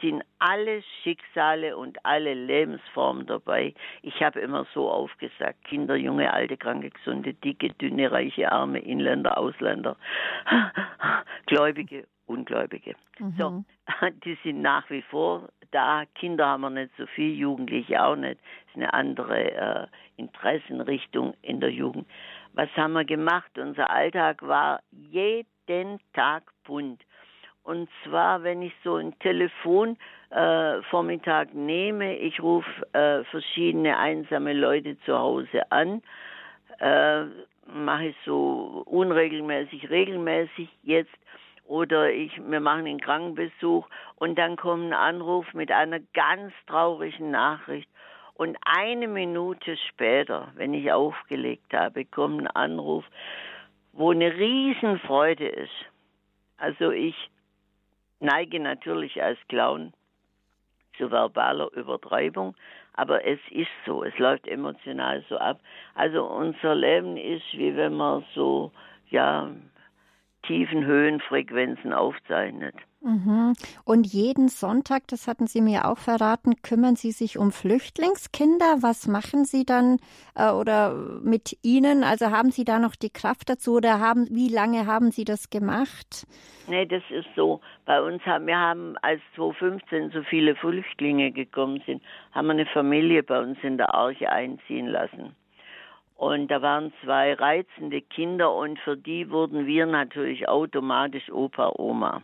sind 0.00 0.22
alle 0.38 0.82
Schicksale 1.02 1.76
und 1.76 2.04
alle 2.04 2.34
Lebensformen 2.34 3.26
dabei. 3.26 3.74
Ich 4.02 4.22
habe 4.22 4.40
immer 4.40 4.66
so 4.74 4.90
aufgesagt, 4.90 5.64
Kinder, 5.64 5.94
junge, 5.94 6.32
alte, 6.32 6.56
kranke, 6.56 6.90
gesunde, 6.90 7.32
dicke, 7.32 7.70
dünne, 7.74 8.10
reiche, 8.10 8.50
arme, 8.50 8.80
Inländer, 8.80 9.38
Ausländer, 9.38 9.96
Gläubige, 11.46 12.06
Ungläubige. 12.26 12.96
Mhm. 13.18 13.34
So, 13.38 13.64
die 14.24 14.36
sind 14.42 14.62
nach 14.62 14.88
wie 14.90 15.02
vor 15.02 15.48
da. 15.70 16.04
Kinder 16.14 16.46
haben 16.46 16.62
wir 16.62 16.70
nicht 16.70 16.92
so 16.96 17.06
viel, 17.06 17.34
Jugendliche 17.34 18.02
auch 18.02 18.16
nicht. 18.16 18.40
Das 18.40 18.68
ist 18.70 18.76
eine 18.76 18.94
andere 18.94 19.52
äh, 19.52 19.86
Interessenrichtung 20.16 21.34
in 21.42 21.60
der 21.60 21.70
Jugend. 21.70 22.06
Was 22.54 22.68
haben 22.76 22.94
wir 22.94 23.04
gemacht? 23.04 23.58
Unser 23.58 23.90
Alltag 23.90 24.42
war 24.42 24.80
jeden 24.90 26.00
Tag 26.14 26.44
bunt. 26.64 27.02
Und 27.62 27.88
zwar, 28.04 28.44
wenn 28.44 28.62
ich 28.62 28.72
so 28.84 28.94
ein 28.96 29.18
Telefon 29.18 29.98
äh, 30.30 30.80
Vormittag 30.82 31.52
nehme, 31.52 32.16
ich 32.16 32.40
rufe 32.40 32.70
äh, 32.92 33.24
verschiedene 33.24 33.98
einsame 33.98 34.52
Leute 34.52 34.96
zu 35.00 35.18
Hause 35.18 35.70
an, 35.72 36.00
äh, 36.78 37.24
mache 37.66 38.06
ich 38.06 38.16
so 38.24 38.84
unregelmäßig, 38.86 39.90
regelmäßig 39.90 40.68
jetzt. 40.84 41.10
Oder 41.66 42.12
ich, 42.12 42.32
wir 42.38 42.60
machen 42.60 42.86
einen 42.86 43.00
Krankenbesuch 43.00 43.88
und 44.16 44.38
dann 44.38 44.56
kommt 44.56 44.86
ein 44.86 44.92
Anruf 44.92 45.52
mit 45.52 45.72
einer 45.72 45.98
ganz 46.14 46.52
traurigen 46.66 47.32
Nachricht. 47.32 47.88
Und 48.34 48.56
eine 48.64 49.08
Minute 49.08 49.76
später, 49.88 50.52
wenn 50.54 50.74
ich 50.74 50.92
aufgelegt 50.92 51.72
habe, 51.72 52.04
kommt 52.04 52.42
ein 52.42 52.46
Anruf, 52.48 53.04
wo 53.92 54.10
eine 54.10 54.32
Riesenfreude 54.32 55.48
ist. 55.48 55.72
Also 56.58 56.90
ich 56.90 57.16
neige 58.20 58.60
natürlich 58.60 59.22
als 59.22 59.38
Clown 59.48 59.92
zu 60.96 61.10
verbaler 61.10 61.70
Übertreibung, 61.72 62.54
aber 62.94 63.24
es 63.24 63.40
ist 63.50 63.70
so, 63.84 64.04
es 64.04 64.16
läuft 64.18 64.46
emotional 64.46 65.24
so 65.28 65.36
ab. 65.36 65.60
Also 65.94 66.24
unser 66.24 66.74
Leben 66.74 67.16
ist, 67.16 67.44
wie 67.52 67.76
wenn 67.76 67.94
man 67.94 68.24
so, 68.34 68.72
ja, 69.08 69.50
tiefen 70.46 70.84
Höhenfrequenzen 70.84 71.92
aufzeichnet. 71.92 72.74
Mhm. 73.06 73.52
Und 73.84 74.06
jeden 74.06 74.48
Sonntag, 74.48 75.06
das 75.08 75.28
hatten 75.28 75.46
Sie 75.46 75.60
mir 75.60 75.86
auch 75.86 75.98
verraten, 75.98 76.56
kümmern 76.62 76.96
Sie 76.96 77.12
sich 77.12 77.38
um 77.38 77.52
Flüchtlingskinder. 77.52 78.78
Was 78.80 79.06
machen 79.06 79.44
Sie 79.44 79.64
dann 79.64 79.98
äh, 80.34 80.50
oder 80.50 80.94
mit 81.22 81.56
ihnen? 81.62 82.02
Also 82.02 82.32
haben 82.32 82.50
Sie 82.50 82.64
da 82.64 82.80
noch 82.80 82.96
die 82.96 83.10
Kraft 83.10 83.48
dazu 83.48 83.74
oder 83.74 84.00
haben, 84.00 84.26
wie 84.30 84.48
lange 84.48 84.86
haben 84.86 85.12
Sie 85.12 85.24
das 85.24 85.50
gemacht? 85.50 86.26
Nee, 86.66 86.86
das 86.86 87.02
ist 87.10 87.28
so. 87.36 87.60
Bei 87.84 88.02
uns 88.02 88.24
haben 88.26 88.48
wir 88.48 88.58
haben, 88.58 88.96
als 89.02 89.20
2015 89.36 90.10
so 90.10 90.22
viele 90.24 90.56
Flüchtlinge 90.56 91.30
gekommen 91.30 91.80
sind, 91.86 92.02
haben 92.32 92.48
wir 92.48 92.54
eine 92.54 92.66
Familie 92.66 93.22
bei 93.22 93.40
uns 93.40 93.58
in 93.62 93.76
der 93.76 93.94
Arche 93.94 94.32
einziehen 94.32 94.88
lassen. 94.88 95.36
Und 96.16 96.48
da 96.50 96.62
waren 96.62 96.92
zwei 97.02 97.34
reizende 97.34 98.00
Kinder 98.00 98.54
und 98.54 98.78
für 98.80 98.96
die 98.96 99.30
wurden 99.30 99.66
wir 99.66 99.84
natürlich 99.86 100.48
automatisch 100.48 101.30
Opa, 101.30 101.72
Oma. 101.76 102.22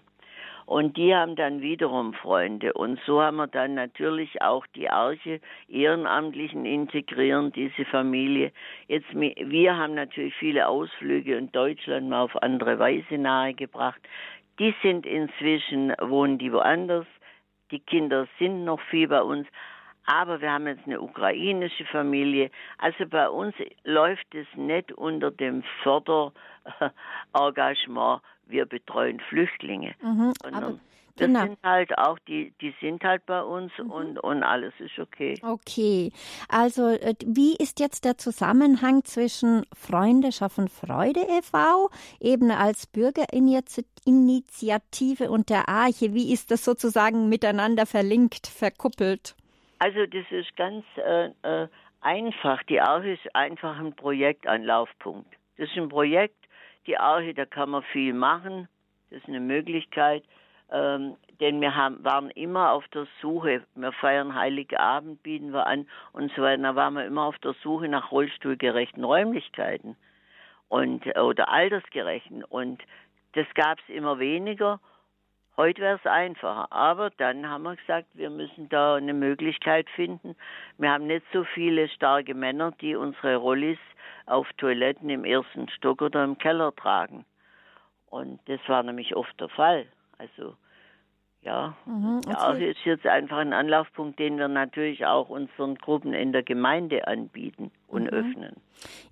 Und 0.65 0.97
die 0.97 1.15
haben 1.15 1.37
dann 1.37 1.61
wiederum 1.61 2.15
Freunde. 2.15 2.73
Und 2.73 2.99
so 3.05 3.21
haben 3.21 3.37
wir 3.37 3.47
dann 3.47 3.75
natürlich 3.75 4.41
auch 4.41 4.67
die 4.69 4.89
Arche 4.89 5.41
Ehrenamtlichen 5.69 6.65
integrieren, 6.65 7.53
diese 7.53 7.85
Familie. 7.85 8.53
Jetzt, 8.89 9.13
wir 9.13 9.77
haben 9.77 9.95
natürlich 9.95 10.35
viele 10.37 10.69
Ausflüge 10.69 11.37
in 11.37 11.53
Deutschland 11.53 12.09
mal 12.09 12.23
auf 12.23 12.43
andere 12.43 12.79
Weise 12.79 13.19
nahegebracht. 13.19 14.01
Die 14.59 14.75
sind 14.83 15.05
inzwischen, 15.05 15.93
wohnen 16.01 16.39
die 16.39 16.53
woanders. 16.53 17.07
Die 17.71 17.81
Kinder 17.81 18.27
sind 18.39 18.65
noch 18.65 18.81
viel 18.83 19.09
bei 19.09 19.23
uns. 19.23 19.47
Aber 20.07 20.41
wir 20.41 20.51
haben 20.51 20.67
jetzt 20.67 20.87
eine 20.87 21.01
ukrainische 21.01 21.85
Familie. 21.87 22.51
Also 22.79 23.07
bei 23.07 23.29
uns 23.29 23.55
läuft 23.85 24.35
es 24.35 24.49
nicht 24.57 24.91
unter 24.93 25.31
dem 25.31 25.63
Förderengagement, 25.83 28.23
wir 28.47 28.67
betreuen 28.67 29.21
Flüchtlinge. 29.21 29.95
Mhm, 30.03 30.33
aber 30.43 30.79
das 31.17 31.27
genau. 31.27 31.43
sind 31.43 31.59
halt 31.63 31.99
auch 31.99 32.19
die, 32.27 32.55
die 32.63 32.75
sind 32.81 33.05
halt 33.05 33.27
bei 33.27 33.43
uns 33.43 33.71
mhm. 33.79 33.91
und, 33.91 34.19
und 34.19 34.43
alles 34.43 34.73
ist 34.79 34.99
okay. 34.99 35.39
Okay. 35.43 36.11
Also, 36.49 36.89
äh, 36.89 37.15
wie 37.27 37.55
ist 37.57 37.81
jetzt 37.81 38.07
der 38.07 38.17
Zusammenhang 38.17 39.05
zwischen 39.05 39.67
Freunde 39.75 40.33
schaffen 40.33 40.69
Freude 40.69 41.21
e.V., 41.21 41.91
eben 42.19 42.51
als 42.51 42.87
Bürgerinitiative 42.87 45.31
und 45.31 45.51
der 45.51 45.69
Arche? 45.69 46.15
Wie 46.15 46.33
ist 46.33 46.51
das 46.51 46.65
sozusagen 46.65 47.29
miteinander 47.29 47.85
verlinkt, 47.85 48.47
verkuppelt? 48.47 49.37
Also 49.83 50.07
das 50.07 50.25
ist 50.31 50.55
ganz 50.55 50.85
äh, 50.97 51.31
äh, 51.43 51.67
einfach. 52.03 52.63
Die 52.69 52.81
Arche 52.81 53.15
ist 53.15 53.35
einfach 53.35 53.81
ein 53.81 53.93
Projektanlaufpunkt. 53.97 55.27
Das 55.59 55.69
ist 55.69 55.77
ein 55.77 55.89
Projekt, 55.89 56.37
die 56.87 56.97
Arche, 56.97 57.35
da 57.35 57.47
kann 57.47 57.71
man 57.71 57.83
viel 57.83 58.15
machen. 58.15 58.69
Das 59.11 59.19
ist 59.19 59.29
eine 59.29 59.41
Möglichkeit. 59.41 60.23
Ähm, 60.71 61.17
denn 61.41 61.61
wir 61.61 61.75
haben, 61.75 62.05
waren 62.05 62.31
immer 62.31 62.71
auf 62.71 62.87
der 62.95 63.09
Suche. 63.21 63.65
Wir 63.75 63.91
feiern 63.91 64.37
Heiligabend, 64.37 65.21
bieten 65.25 65.53
wir 65.53 65.67
an 65.67 65.89
und 66.13 66.31
so 66.37 66.43
weiter. 66.43 66.63
Da 66.63 66.77
waren 66.77 66.95
wir 66.95 67.05
immer 67.05 67.25
auf 67.25 67.39
der 67.41 67.55
Suche 67.55 67.89
nach 67.89 68.13
rollstuhlgerechten 68.13 69.03
Räumlichkeiten 69.03 69.97
und 70.69 71.05
oder 71.19 71.49
altersgerechten. 71.49 72.45
Und 72.45 72.81
das 73.33 73.47
gab 73.55 73.81
es 73.81 73.93
immer 73.93 74.21
weniger. 74.21 74.79
Heute 75.57 75.83
wäre 75.83 75.97
es 75.97 76.07
einfacher. 76.07 76.71
Aber 76.71 77.11
dann 77.11 77.49
haben 77.49 77.65
wir 77.65 77.77
gesagt, 77.77 78.09
wir 78.15 78.31
müssen 78.31 78.69
da 78.69 78.97
eine 78.97 79.15
Möglichkeit 79.15 79.89
finden. 79.91 80.35
Wir 80.79 80.91
haben 80.91 81.07
nicht 81.07 81.27
so 81.33 81.45
viele 81.45 81.89
starke 81.89 82.35
Männer, 82.35 82.73
die 82.81 82.95
unsere 82.95 83.37
Rollis 83.37 83.79
auf 84.27 84.47
Toiletten 84.57 85.11
im 85.11 85.25
ersten 85.25 85.69
Stock 85.69 86.01
oder 86.01 86.25
im 86.25 86.39
Keller 86.39 86.75
tragen. 86.75 87.25
Und 88.07 88.41
das 88.47 88.61
war 88.67 88.83
nämlich 88.83 89.15
oft 89.15 89.39
der 89.41 89.49
Fall. 89.49 89.87
Also 90.19 90.57
ja, 91.43 91.75
mhm, 91.87 92.21
okay. 92.25 92.65
ja, 92.65 92.71
ist 92.71 92.85
jetzt 92.85 93.07
einfach 93.07 93.39
ein 93.39 93.53
Anlaufpunkt, 93.53 94.19
den 94.19 94.39
wir 94.39 94.49
natürlich 94.49 95.05
auch 95.07 95.29
unseren 95.29 95.75
Gruppen 95.75 96.15
in 96.15 96.33
der 96.33 96.45
Gemeinde 96.45 97.07
anbieten 97.09 97.73
und 97.93 98.05
mhm. 98.05 98.09
öffnen. 98.09 98.57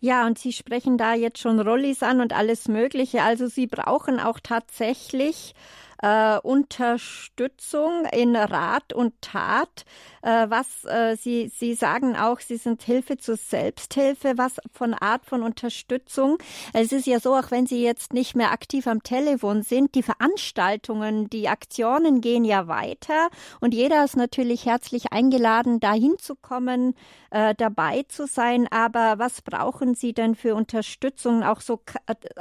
Ja, 0.00 0.26
und 0.26 0.38
Sie 0.38 0.52
sprechen 0.52 0.98
da 0.98 1.14
jetzt 1.14 1.38
schon 1.38 1.60
Rollis 1.60 2.02
an 2.02 2.20
und 2.20 2.32
alles 2.32 2.66
Mögliche. 2.66 3.22
Also 3.22 3.46
Sie 3.46 3.66
brauchen 3.66 4.18
auch 4.18 4.40
tatsächlich 4.40 5.54
äh, 6.02 6.38
Unterstützung 6.38 8.06
in 8.12 8.34
Rat 8.36 8.92
und 8.92 9.12
Tat. 9.20 9.84
Äh, 10.22 10.46
was 10.48 10.84
äh, 10.84 11.16
Sie, 11.16 11.48
Sie 11.54 11.74
sagen 11.74 12.16
auch, 12.16 12.40
Sie 12.40 12.56
sind 12.56 12.82
Hilfe 12.82 13.18
zur 13.18 13.36
Selbsthilfe. 13.36 14.34
Was 14.36 14.56
von 14.72 14.94
Art 14.94 15.26
von 15.26 15.42
Unterstützung? 15.42 16.38
Es 16.72 16.92
ist 16.92 17.06
ja 17.06 17.20
so, 17.20 17.34
auch 17.34 17.50
wenn 17.50 17.66
Sie 17.66 17.82
jetzt 17.82 18.12
nicht 18.12 18.34
mehr 18.34 18.52
aktiv 18.52 18.86
am 18.86 19.02
Telefon 19.02 19.62
sind, 19.62 19.94
die 19.94 20.02
Veranstaltungen, 20.02 21.28
die 21.30 21.48
Aktionen 21.48 22.20
gehen 22.20 22.44
ja 22.44 22.66
weiter 22.66 23.28
und 23.60 23.74
jeder 23.74 24.04
ist 24.04 24.16
natürlich 24.16 24.66
herzlich 24.66 25.12
eingeladen, 25.12 25.80
dahin 25.80 26.18
zu 26.18 26.34
kommen, 26.34 26.94
äh, 27.30 27.54
dabei 27.54 28.04
zu 28.08 28.26
sein. 28.26 28.66
Aber 28.70 29.18
was 29.18 29.42
brauchen 29.42 29.94
Sie 29.94 30.12
denn 30.12 30.34
für 30.34 30.54
Unterstützung, 30.54 31.42
auch 31.42 31.60
so, 31.60 31.80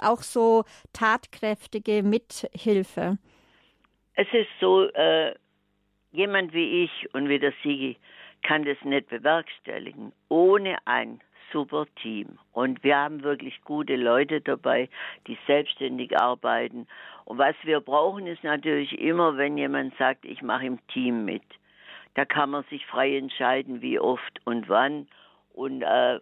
auch 0.01 0.21
so 0.21 0.63
tatkräftige 0.93 2.03
Mithilfe? 2.03 3.17
Es 4.15 4.27
ist 4.31 4.49
so, 4.59 4.83
äh, 4.83 5.33
jemand 6.11 6.53
wie 6.53 6.83
ich 6.83 7.13
und 7.13 7.29
wie 7.29 7.39
der 7.39 7.53
Sigi 7.63 7.97
kann 8.41 8.63
das 8.63 8.77
nicht 8.83 9.09
bewerkstelligen 9.09 10.13
ohne 10.29 10.77
ein 10.85 11.19
super 11.51 11.85
Team. 12.01 12.37
Und 12.51 12.83
wir 12.83 12.97
haben 12.97 13.23
wirklich 13.23 13.61
gute 13.63 13.95
Leute 13.95 14.41
dabei, 14.41 14.89
die 15.27 15.37
selbstständig 15.47 16.19
arbeiten. 16.19 16.87
Und 17.25 17.37
was 17.37 17.55
wir 17.63 17.79
brauchen, 17.79 18.27
ist 18.27 18.43
natürlich 18.43 18.99
immer, 18.99 19.37
wenn 19.37 19.57
jemand 19.57 19.95
sagt, 19.97 20.25
ich 20.25 20.41
mache 20.41 20.65
im 20.65 20.87
Team 20.87 21.25
mit. 21.25 21.43
Da 22.15 22.25
kann 22.25 22.51
man 22.51 22.63
sich 22.65 22.85
frei 22.85 23.17
entscheiden, 23.17 23.81
wie 23.81 23.99
oft 23.99 24.41
und 24.45 24.69
wann. 24.69 25.07
Und 25.59 25.81
äh, 25.81 26.21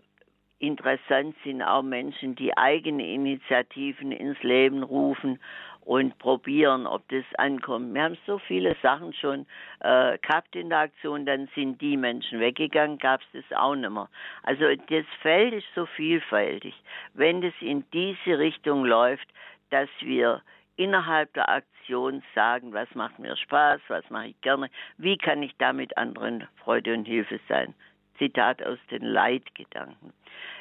interessant 0.57 1.35
sind 1.43 1.61
auch 1.61 1.83
Menschen, 1.83 2.33
die 2.33 2.57
eigene 2.57 3.07
Initiativen 3.07 4.11
ins 4.11 4.41
Leben 4.41 4.81
rufen 4.81 5.39
und 5.81 6.17
probieren, 6.17 6.87
ob 6.87 7.07
das 7.09 7.23
ankommt. 7.37 7.93
Wir 7.93 8.01
haben 8.01 8.17
so 8.25 8.39
viele 8.39 8.75
Sachen 8.81 9.13
schon 9.13 9.45
äh, 9.81 10.17
gehabt 10.17 10.55
in 10.55 10.69
der 10.69 10.79
Aktion, 10.79 11.27
dann 11.27 11.47
sind 11.53 11.79
die 11.81 11.97
Menschen 11.97 12.39
weggegangen, 12.39 12.97
gab 12.97 13.21
es 13.21 13.43
das 13.47 13.59
auch 13.59 13.75
nicht 13.75 13.91
mehr. 13.91 14.09
Also 14.41 14.63
das 14.89 15.05
Feld 15.21 15.53
ist 15.53 15.67
so 15.75 15.85
vielfältig. 15.85 16.73
Wenn 17.13 17.41
das 17.41 17.53
in 17.59 17.83
diese 17.93 18.39
Richtung 18.39 18.85
läuft, 18.85 19.27
dass 19.69 19.89
wir 20.01 20.41
innerhalb 20.77 21.31
der 21.35 21.47
Aktion 21.47 22.23
sagen, 22.33 22.73
was 22.73 22.89
macht 22.95 23.19
mir 23.19 23.37
Spaß, 23.37 23.81
was 23.87 24.09
mache 24.09 24.29
ich 24.29 24.41
gerne, 24.41 24.71
wie 24.97 25.15
kann 25.15 25.43
ich 25.43 25.55
damit 25.59 25.95
anderen 25.95 26.47
Freude 26.63 26.95
und 26.95 27.05
Hilfe 27.05 27.39
sein. 27.47 27.75
Zitat 28.17 28.63
aus 28.63 28.79
den 28.91 29.03
Leitgedanken. 29.03 30.13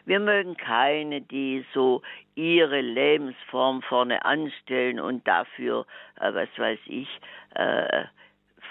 Wir 0.05 0.21
mögen 0.21 0.57
keine, 0.57 1.21
die 1.21 1.65
so 1.75 2.03
ihre 2.35 2.81
Lebensform 2.81 3.83
vorne 3.83 4.25
anstellen 4.25 5.01
und 5.01 5.27
dafür, 5.27 5.87
äh, 6.21 6.33
was 6.33 6.49
weiß 6.57 6.79
ich, 6.87 7.09
äh, 7.55 8.05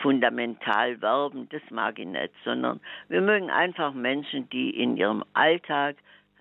fundamental 0.01 1.01
werben. 1.01 1.47
Das 1.49 1.61
mag 1.69 1.99
ich 1.99 2.07
nicht, 2.07 2.33
sondern 2.43 2.79
wir 3.09 3.21
mögen 3.21 3.49
einfach 3.49 3.93
Menschen, 3.93 4.49
die 4.49 4.69
in 4.69 4.97
ihrem 4.97 5.23
Alltag 5.33 5.97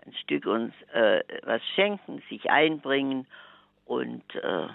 ein 0.07 0.15
Stück 0.15 0.47
uns 0.47 0.73
äh, 0.93 1.23
was 1.45 1.63
schenken, 1.75 2.23
sich 2.29 2.51
einbringen 2.51 3.27
und 3.85 4.23
äh, 4.35 4.67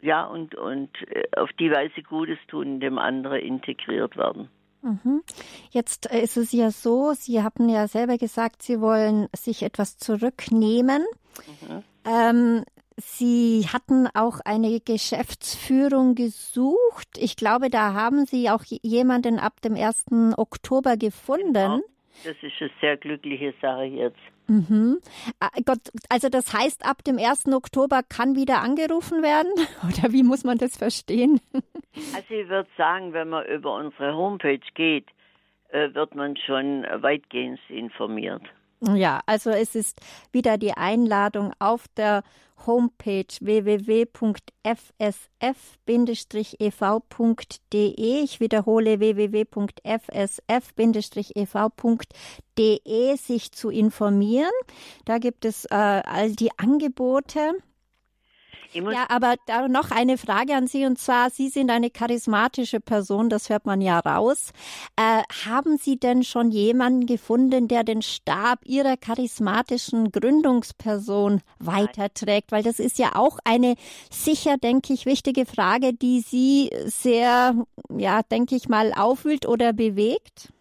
ja 0.00 0.24
und 0.24 0.54
und 0.54 0.90
äh, 1.10 1.24
auf 1.36 1.52
die 1.54 1.70
Weise 1.70 2.02
Gutes 2.02 2.38
tun, 2.48 2.80
dem 2.80 2.98
anderen 2.98 3.40
integriert 3.40 4.16
werden. 4.16 4.48
Mhm. 4.82 5.22
Jetzt 5.70 6.10
äh, 6.10 6.20
ist 6.20 6.36
es 6.36 6.52
ja 6.52 6.70
so, 6.70 7.12
Sie 7.12 7.42
haben 7.42 7.68
ja 7.68 7.88
selber 7.88 8.18
gesagt, 8.18 8.62
Sie 8.62 8.80
wollen 8.80 9.28
sich 9.34 9.62
etwas 9.62 9.98
zurücknehmen. 9.98 11.04
Mhm. 11.60 11.84
Ähm, 12.04 12.64
Sie 12.96 13.66
hatten 13.72 14.08
auch 14.14 14.40
eine 14.44 14.80
Geschäftsführung 14.80 16.16
gesucht. 16.16 17.08
Ich 17.16 17.36
glaube, 17.36 17.70
da 17.70 17.92
haben 17.92 18.26
Sie 18.26 18.50
auch 18.50 18.64
jemanden 18.64 19.38
ab 19.38 19.60
dem 19.60 19.76
1. 19.76 20.06
Oktober 20.36 20.96
gefunden. 20.96 21.52
Genau. 21.52 21.80
Das 22.24 22.34
ist 22.42 22.60
eine 22.60 22.70
sehr 22.80 22.96
glückliche 22.96 23.54
Sache 23.60 23.84
jetzt. 23.84 24.18
Mhm. 24.48 24.98
Ah, 25.40 25.50
Gott, 25.64 25.78
also 26.08 26.28
das 26.30 26.52
heißt, 26.54 26.84
ab 26.84 27.04
dem 27.04 27.18
1. 27.18 27.48
Oktober 27.52 28.00
kann 28.02 28.34
wieder 28.34 28.62
angerufen 28.62 29.22
werden? 29.22 29.52
Oder 29.84 30.12
wie 30.12 30.22
muss 30.22 30.44
man 30.44 30.58
das 30.58 30.76
verstehen? 30.76 31.40
Also 32.14 32.32
ich 32.32 32.48
würde 32.48 32.68
sagen, 32.76 33.12
wenn 33.12 33.30
man 33.30 33.44
über 33.46 33.74
unsere 33.74 34.14
Homepage 34.14 34.60
geht, 34.74 35.06
äh, 35.70 35.92
wird 35.94 36.14
man 36.14 36.36
schon 36.36 36.84
weitgehend 36.84 37.58
informiert. 37.68 38.42
Ja, 38.80 39.20
also 39.26 39.50
es 39.50 39.74
ist 39.74 40.00
wieder 40.30 40.56
die 40.56 40.72
Einladung 40.72 41.52
auf 41.58 41.86
der 41.96 42.22
Homepage 42.66 43.26
www.fsf-ev.de. 43.40 44.34
Ich 48.22 48.40
wiederhole 48.40 49.00
www.fsf-ev.de, 49.00 49.66
sich 53.16 53.52
zu 53.52 53.70
informieren. 53.70 54.50
Da 55.04 55.18
gibt 55.18 55.44
es 55.44 55.64
äh, 55.66 55.74
all 55.74 56.32
die 56.32 56.50
Angebote. 56.58 57.54
Ja, 58.72 59.06
aber 59.08 59.36
da 59.46 59.66
noch 59.66 59.90
eine 59.90 60.18
Frage 60.18 60.54
an 60.54 60.66
Sie 60.66 60.84
und 60.84 60.98
zwar, 60.98 61.30
Sie 61.30 61.48
sind 61.48 61.70
eine 61.70 61.90
charismatische 61.90 62.80
Person, 62.80 63.30
das 63.30 63.48
hört 63.48 63.64
man 63.66 63.80
ja 63.80 63.98
raus. 63.98 64.50
Äh, 64.96 65.22
haben 65.46 65.78
Sie 65.78 65.98
denn 65.98 66.22
schon 66.22 66.50
jemanden 66.50 67.06
gefunden, 67.06 67.68
der 67.68 67.84
den 67.84 68.02
Stab 68.02 68.60
Ihrer 68.64 68.96
charismatischen 68.96 70.12
Gründungsperson 70.12 71.40
weiterträgt? 71.58 72.52
Weil 72.52 72.62
das 72.62 72.78
ist 72.78 72.98
ja 72.98 73.14
auch 73.14 73.38
eine 73.44 73.74
sicher, 74.10 74.58
denke 74.58 74.92
ich, 74.92 75.06
wichtige 75.06 75.46
Frage, 75.46 75.94
die 75.94 76.20
Sie 76.20 76.70
sehr, 76.84 77.54
ja, 77.96 78.22
denke 78.22 78.54
ich 78.54 78.68
mal, 78.68 78.92
aufwühlt 78.92 79.46
oder 79.46 79.72
bewegt. 79.72 80.52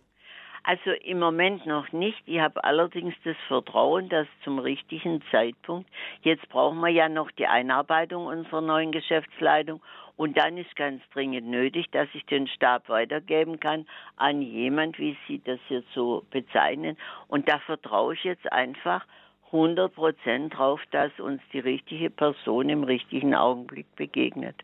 Also 0.68 0.91
im 0.91 1.20
Moment 1.20 1.65
noch 1.65 1.93
nicht. 1.93 2.22
Ich 2.26 2.41
habe 2.41 2.61
allerdings 2.61 3.15
das 3.24 3.38
Vertrauen, 3.47 4.09
dass 4.09 4.28
zum 4.43 4.59
richtigen 4.59 5.24
Zeitpunkt, 5.32 5.89
jetzt 6.24 6.49
brauchen 6.49 6.82
wir 6.82 6.89
ja 6.89 7.07
noch 7.07 7.32
die 7.32 7.47
Einarbeitung 7.47 8.26
unserer 8.26 8.59
neuen 8.59 8.91
Geschäftsleitung 8.91 9.82
und 10.18 10.38
dann 10.38 10.57
ist 10.57 10.76
ganz 10.76 11.01
dringend 11.13 11.47
nötig, 11.47 11.89
dass 11.91 12.09
ich 12.13 12.26
den 12.26 12.49
Stab 12.49 12.89
weitergeben 12.89 13.61
kann 13.61 13.88
an 14.18 14.41
jemand, 14.41 14.99
wie 14.99 15.15
Sie 15.26 15.41
das 15.41 15.59
jetzt 15.70 15.88
so 15.93 16.26
bezeichnen. 16.32 16.97
Und 17.30 17.47
da 17.47 17.59
vertraue 17.59 18.15
ich 18.15 18.26
jetzt 18.26 18.51
einfach 18.51 19.05
100 19.45 19.95
Prozent 19.95 20.57
drauf, 20.57 20.82
dass 20.91 21.18
uns 21.18 21.41
die 21.53 21.59
richtige 21.59 22.09
Person 22.09 22.68
im 22.68 22.84
richtigen 22.84 23.34
Augenblick 23.36 23.95
begegnet. 23.95 24.57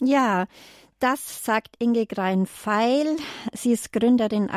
Ja, 0.00 0.46
das 1.04 1.44
sagt 1.44 1.76
Inge 1.80 2.06
Grein-Feil. 2.06 3.18
Sie 3.52 3.72
ist 3.72 3.92
Gründerin 3.92 4.48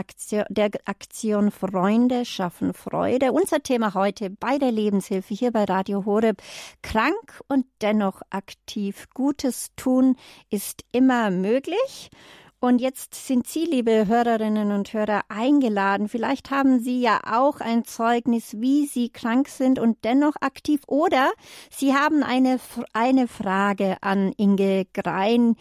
der 0.48 0.70
Aktion 0.86 1.52
Freunde 1.52 2.24
schaffen 2.24 2.74
Freude. 2.74 3.34
Unser 3.34 3.62
Thema 3.62 3.94
heute 3.96 4.30
bei 4.30 4.58
der 4.58 4.72
Lebenshilfe 4.72 5.34
hier 5.34 5.52
bei 5.52 5.66
Radio 5.66 6.06
Horeb. 6.06 6.42
Krank 6.82 7.42
und 7.50 7.66
dennoch 7.82 8.22
aktiv. 8.30 9.08
Gutes 9.14 9.72
tun 9.76 10.16
ist 10.50 10.86
immer 10.94 11.32
möglich. 11.32 12.12
Und 12.60 12.82
jetzt 12.82 13.14
sind 13.14 13.46
Sie, 13.46 13.66
liebe 13.66 14.08
Hörerinnen 14.08 14.72
und 14.72 14.92
Hörer, 14.92 15.22
eingeladen. 15.30 16.10
Vielleicht 16.10 16.50
haben 16.50 16.80
Sie 16.80 17.00
ja 17.00 17.20
auch 17.32 17.60
ein 17.60 17.86
Zeugnis, 17.86 18.60
wie 18.60 18.88
Sie 18.88 19.10
krank 19.10 19.48
sind 19.48 19.78
und 19.78 20.04
dennoch 20.04 20.34
aktiv. 20.42 20.82
Oder 20.88 21.30
Sie 21.70 21.94
haben 21.94 22.24
eine, 22.24 22.60
eine 22.94 23.28
Frage 23.28 23.98
an 24.02 24.32
Inge 24.38 24.86
Grein, 24.92 25.56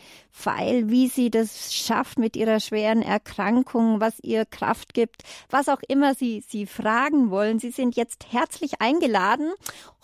weil 0.44 0.88
wie 0.90 1.08
sie 1.08 1.30
das 1.30 1.74
schafft 1.74 2.18
mit 2.18 2.36
ihrer 2.36 2.60
schweren 2.60 3.02
Erkrankung, 3.02 4.00
was 4.00 4.18
ihr 4.20 4.44
Kraft 4.44 4.94
gibt, 4.94 5.22
was 5.50 5.68
auch 5.68 5.80
immer 5.88 6.14
Sie, 6.14 6.42
Sie 6.46 6.66
fragen 6.66 7.30
wollen. 7.30 7.58
Sie 7.58 7.70
sind 7.70 7.96
jetzt 7.96 8.32
herzlich 8.32 8.80
eingeladen. 8.80 9.52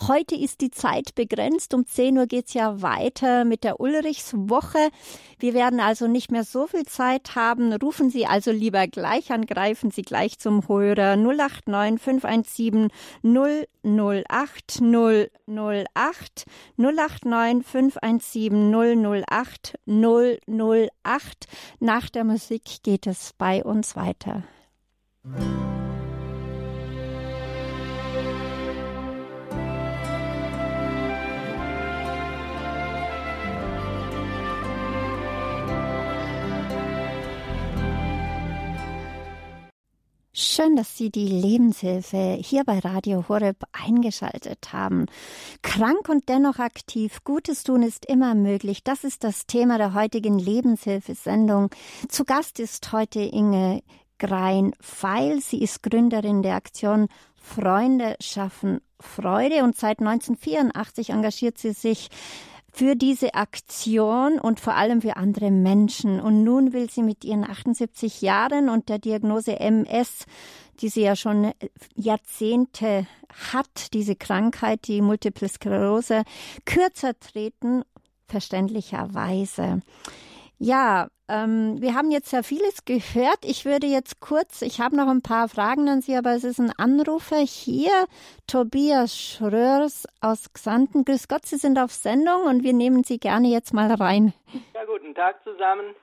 Heute 0.09 0.35
ist 0.35 0.61
die 0.61 0.71
Zeit 0.71 1.15
begrenzt. 1.15 1.75
Um 1.75 1.87
10 1.87 2.19
Uhr 2.19 2.27
geht's 2.27 2.55
ja 2.55 2.83
weiter 2.83 3.45
mit 3.45 3.65
der 3.65 3.81
Ulrichswoche. 3.81 4.91
Wir 5.39 5.55
werden 5.55 5.81
also 5.81 6.07
nicht 6.07 6.31
mehr 6.31 6.45
so 6.45 6.67
viel 6.67 6.85
Zeit 6.93 7.35
haben. 7.35 7.73
Rufen 7.73 8.11
Sie 8.11 8.27
also 8.27 8.53
lieber 8.53 8.87
gleich 8.87 9.33
an, 9.33 9.47
greifen 9.47 9.91
Sie 9.91 10.03
gleich 10.03 10.39
zum 10.39 10.69
Hörer 10.69 11.17
089 11.17 12.01
517 12.01 12.89
008 13.23 14.81
008 14.81 16.45
089 16.77 17.67
517 17.67 19.25
008 19.27 19.79
008. 19.87 21.47
Nach 21.81 22.11
der 22.11 22.25
Musik 22.25 22.83
geht 22.83 23.07
es 23.07 23.33
bei 23.39 23.65
uns 23.65 23.97
weiter. 23.97 24.43
Schön, 40.35 40.77
dass 40.77 40.97
Sie 40.97 41.11
die 41.11 41.29
Lebenshilfe 41.29 42.39
hier 42.41 42.65
bei 42.65 42.79
Radio 42.79 43.29
Horeb 43.29 43.65
eingeschaltet 43.73 44.73
haben. 44.73 45.05
Krank 45.61 46.09
und 46.09 46.27
dennoch 46.31 46.59
aktiv. 46.59 47.19
Gutes 47.23 47.65
tun 47.65 47.83
ist 47.83 48.07
immer 48.07 48.35
möglich. 48.35 48.83
Das 48.83 49.05
ist 49.05 49.25
das 49.25 49.47
Thema 49.47 49.77
der 49.77 49.93
heutigen 49.93 50.39
Lebenshilfesendung. 50.39 51.69
Zu 52.09 52.25
Gast 52.25 52.61
ist 52.61 52.93
heute 52.93 53.21
Inge 53.21 53.83
Grein-Feil. 54.19 55.43
Sie 55.43 55.61
ist 55.61 55.83
Gründerin 55.83 56.43
der 56.43 56.55
Aktion 56.55 57.09
Freunde 57.35 58.17
schaffen 58.19 58.81
Freude 59.01 59.65
und 59.65 59.77
seit 59.77 59.99
1984 59.99 61.11
engagiert 61.11 61.59
sie 61.59 61.73
sich 61.73 62.09
für 62.73 62.97
diese 62.97 63.35
Aktion 63.35 64.39
und 64.39 64.59
vor 64.59 64.75
allem 64.75 65.03
für 65.03 65.17
andere 65.17 65.51
Menschen. 65.51 66.21
Und 66.21 66.43
nun 66.43 66.73
will 66.73 66.91
sie 66.91 67.03
mit 67.03 67.23
ihren 67.25 67.45
78 67.45 68.23
Jahren 68.23 68.71
und 68.71 68.89
der 68.89 68.99
Diagnose 68.99 69.61
MS, 69.61 70.25
die 70.81 70.89
sie 70.89 71.03
ja 71.03 71.15
schon 71.15 71.53
Jahrzehnte 71.95 73.07
hat, 73.53 73.93
diese 73.93 74.17
Krankheit, 74.17 74.89
die 74.89 75.03
Multiple 75.03 75.49
Sklerose, 75.49 76.23
kürzer 76.65 77.19
treten, 77.21 77.83
verständlicherweise. 78.27 79.83
Ja, 80.65 81.09
ähm, 81.29 81.83
wir 81.83 81.97
haben 81.97 82.13
jetzt 82.13 82.33
ja 82.33 82.45
vieles 82.45 82.85
gehört. 82.85 83.41
Ich 83.43 83.65
würde 83.65 83.89
jetzt 83.89 84.21
kurz, 84.21 84.63
ich 84.63 84.81
habe 84.81 84.95
noch 84.95 85.09
ein 85.09 85.21
paar 85.21 85.49
Fragen 85.49 85.89
an 85.89 86.03
Sie, 86.03 86.15
aber 86.15 86.37
es 86.37 86.45
ist 86.45 86.61
ein 86.61 86.71
Anrufer 86.79 87.39
hier, 87.39 87.91
Tobias 88.47 89.19
Schröers 89.19 90.07
aus 90.21 90.53
Xanten. 90.53 91.05
Grüß 91.05 91.27
Gott, 91.27 91.47
Sie 91.47 91.57
sind 91.57 91.81
auf 91.81 91.91
Sendung 91.91 92.43
und 92.43 92.63
wir 92.63 92.75
nehmen 92.75 93.03
Sie 93.03 93.19
gerne 93.19 93.49
jetzt 93.49 93.75
mal 93.75 93.93
rein. 93.93 94.35
Ja, 94.73 94.85
guten 94.85 95.17
Tag 95.17 95.43
zusammen. 95.43 95.97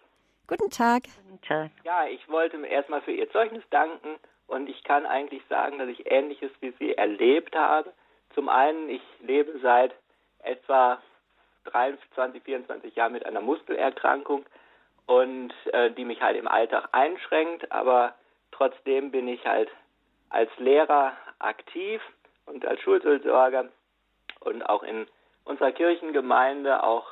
Guten 0.45 0.69
Tag. 0.69 1.03
Guten 1.03 1.41
Tag. 1.41 1.71
Ja, 1.85 2.05
ich 2.07 2.27
wollte 2.27 2.57
erstmal 2.57 3.01
für 3.01 3.13
Ihr 3.13 3.31
Zeugnis 3.31 3.63
danken 3.69 4.17
und 4.47 4.67
ich 4.67 4.83
kann 4.83 5.05
eigentlich 5.05 5.43
sagen, 5.47 5.79
dass 5.79 5.87
ich 5.87 6.11
Ähnliches 6.11 6.51
wie 6.59 6.73
Sie 6.79 6.95
erlebt 6.95 7.55
habe. 7.55 7.93
Zum 8.35 8.49
einen, 8.49 8.89
ich 8.89 9.01
lebe 9.21 9.57
seit 9.61 9.93
etwa 10.43 11.01
23, 11.65 12.43
24 12.43 12.95
Jahren 12.95 13.13
mit 13.13 13.25
einer 13.25 13.41
Muskelerkrankung 13.41 14.45
und 15.05 15.53
äh, 15.73 15.91
die 15.91 16.05
mich 16.05 16.21
halt 16.21 16.37
im 16.37 16.47
Alltag 16.47 16.89
einschränkt, 16.91 17.71
aber 17.71 18.15
trotzdem 18.51 19.11
bin 19.11 19.27
ich 19.27 19.45
halt 19.45 19.69
als 20.29 20.49
Lehrer 20.57 21.13
aktiv 21.39 22.01
und 22.45 22.65
als 22.65 22.79
Schulseelsorger 22.81 23.69
und 24.41 24.63
auch 24.63 24.83
in 24.83 25.07
unserer 25.43 25.71
Kirchengemeinde 25.71 26.83
auch 26.83 27.07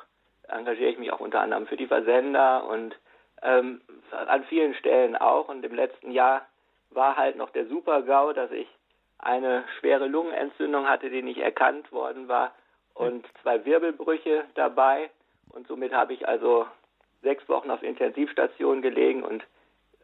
engagiere 0.47 0.91
ich 0.91 0.97
mich 0.97 1.11
auch 1.11 1.19
unter 1.19 1.41
anderem 1.41 1.67
für 1.67 1.77
die 1.77 1.87
Versender 1.87 2.65
und 2.65 2.95
ähm, 3.41 3.81
an 4.11 4.43
vielen 4.45 4.73
Stellen 4.75 5.15
auch. 5.15 5.49
Und 5.49 5.65
im 5.65 5.75
letzten 5.75 6.11
Jahr 6.11 6.45
war 6.91 7.17
halt 7.17 7.35
noch 7.35 7.49
der 7.49 7.67
Super-GAU, 7.67 8.33
dass 8.33 8.51
ich 8.51 8.67
eine 9.19 9.63
schwere 9.79 10.07
Lungenentzündung 10.07 10.87
hatte, 10.87 11.09
die 11.09 11.21
nicht 11.21 11.39
erkannt 11.39 11.91
worden 11.91 12.27
war 12.27 12.53
und 12.97 13.25
zwei 13.43 13.63
Wirbelbrüche 13.63 14.45
dabei. 14.55 15.09
Und 15.49 15.67
somit 15.67 15.93
habe 15.93 16.13
ich 16.13 16.27
also 16.27 16.65
sechs 17.21 17.47
Wochen 17.47 17.69
auf 17.69 17.83
Intensivstation 17.83 18.81
gelegen 18.81 19.23
und 19.23 19.43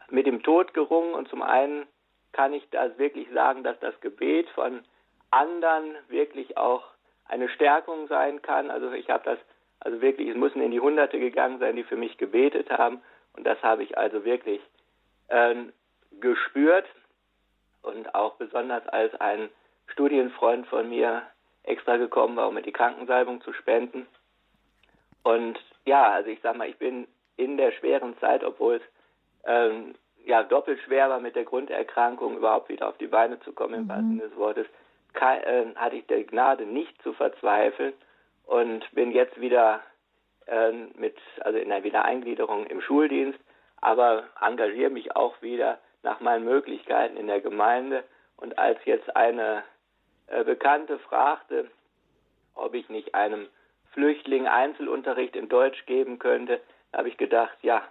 mit 0.09 0.27
dem 0.27 0.43
Tod 0.43 0.73
gerungen. 0.73 1.13
Und 1.13 1.27
zum 1.27 1.41
einen 1.41 1.87
kann 2.31 2.53
ich 2.53 2.69
das 2.69 2.97
wirklich 2.97 3.27
sagen, 3.33 3.63
dass 3.63 3.79
das 3.79 3.99
Gebet 4.01 4.47
von 4.49 4.83
anderen 5.31 5.95
wirklich 6.07 6.57
auch 6.57 6.83
eine 7.25 7.49
Stärkung 7.49 8.07
sein 8.07 8.41
kann. 8.41 8.69
Also 8.69 8.91
ich 8.91 9.09
habe 9.09 9.23
das, 9.25 9.39
also 9.79 10.01
wirklich, 10.01 10.29
es 10.29 10.35
müssen 10.35 10.61
in 10.61 10.71
die 10.71 10.79
Hunderte 10.79 11.19
gegangen 11.19 11.59
sein, 11.59 11.75
die 11.75 11.83
für 11.83 11.97
mich 11.97 12.17
gebetet 12.17 12.69
haben. 12.69 13.01
Und 13.35 13.45
das 13.45 13.61
habe 13.63 13.83
ich 13.83 13.97
also 13.97 14.23
wirklich 14.23 14.61
äh, 15.29 15.55
gespürt. 16.19 16.85
Und 17.81 18.13
auch 18.13 18.35
besonders 18.35 18.87
als 18.87 19.13
ein 19.15 19.49
Studienfreund 19.87 20.67
von 20.67 20.89
mir 20.89 21.23
extra 21.63 21.97
gekommen 21.97 22.35
war, 22.35 22.47
um 22.47 22.55
mir 22.55 22.61
die 22.61 22.71
Krankensalbung 22.71 23.41
zu 23.41 23.53
spenden. 23.53 24.05
Und 25.23 25.59
ja, 25.85 26.11
also 26.11 26.29
ich 26.29 26.39
sag 26.41 26.57
mal, 26.57 26.69
ich 26.69 26.77
bin 26.77 27.07
in 27.37 27.57
der 27.57 27.71
schweren 27.71 28.17
Zeit, 28.19 28.43
obwohl 28.43 28.75
es 28.75 28.81
ähm, 29.45 29.95
ja 30.25 30.43
doppelt 30.43 30.79
schwer 30.81 31.09
war 31.09 31.19
mit 31.19 31.35
der 31.35 31.45
Grunderkrankung 31.45 32.37
überhaupt 32.37 32.69
wieder 32.69 32.87
auf 32.89 32.97
die 32.97 33.07
Beine 33.07 33.39
zu 33.41 33.53
kommen, 33.53 33.73
im 33.73 33.83
mhm. 33.83 33.89
wahrsten 33.89 34.19
des 34.19 34.35
Wortes, 34.35 34.67
kann, 35.13 35.39
äh, 35.41 35.65
hatte 35.75 35.95
ich 35.95 36.07
der 36.07 36.23
Gnade 36.23 36.65
nicht 36.65 37.01
zu 37.01 37.13
verzweifeln 37.13 37.93
und 38.45 38.89
bin 38.91 39.11
jetzt 39.11 39.39
wieder 39.39 39.81
äh, 40.47 40.71
mit, 40.95 41.17
also 41.41 41.57
in 41.57 41.69
der 41.69 41.83
Wiedereingliederung 41.83 42.65
im 42.67 42.81
Schuldienst, 42.81 43.39
aber 43.81 44.23
engagiere 44.41 44.89
mich 44.89 45.15
auch 45.15 45.41
wieder 45.41 45.79
nach 46.03 46.19
meinen 46.19 46.45
Möglichkeiten 46.45 47.17
in 47.17 47.27
der 47.27 47.41
Gemeinde. 47.41 48.03
Und 48.37 48.57
als 48.57 48.79
jetzt 48.85 49.15
eine 49.15 49.63
Bekannte 50.45 50.99
fragte, 50.99 51.69
ob 52.55 52.73
ich 52.73 52.89
nicht 52.89 53.13
einem 53.13 53.47
Flüchtling 53.91 54.47
Einzelunterricht 54.47 55.35
in 55.35 55.49
Deutsch 55.49 55.85
geben 55.85 56.19
könnte, 56.19 56.59
habe 56.91 57.09
ich 57.09 57.17
gedacht, 57.17 57.57
ja, 57.61 57.81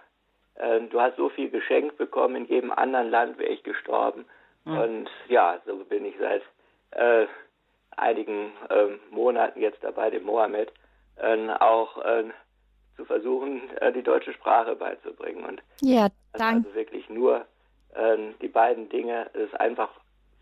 äh, 0.55 0.81
du 0.81 0.99
hast 0.99 1.17
so 1.17 1.29
viel 1.29 1.49
geschenkt 1.49 1.97
bekommen, 1.97 2.35
in 2.35 2.45
jedem 2.45 2.71
anderen 2.71 3.09
Land 3.09 3.37
wäre 3.37 3.51
ich 3.51 3.63
gestorben. 3.63 4.25
Mhm. 4.65 4.77
Und 4.77 5.09
ja, 5.29 5.59
so 5.65 5.77
bin 5.85 6.05
ich 6.05 6.15
seit 6.19 6.41
äh, 6.91 7.27
einigen 7.95 8.51
äh, 8.69 8.87
Monaten 9.11 9.61
jetzt 9.61 9.83
dabei, 9.83 10.09
dem 10.09 10.23
Mohammed. 10.23 10.71
äh, 11.17 11.49
auch 11.59 12.03
äh, 12.03 12.25
zu 12.95 13.05
versuchen, 13.05 13.61
äh, 13.77 13.91
die 13.91 14.03
deutsche 14.03 14.33
Sprache 14.33 14.75
beizubringen. 14.75 15.45
Und 15.45 15.61
ja, 15.81 16.09
danke. 16.33 16.67
Also 16.67 16.75
wirklich 16.75 17.09
nur 17.09 17.45
äh, 17.93 18.17
die 18.41 18.47
beiden 18.47 18.89
Dinge, 18.89 19.29
es 19.33 19.53
einfach 19.55 19.89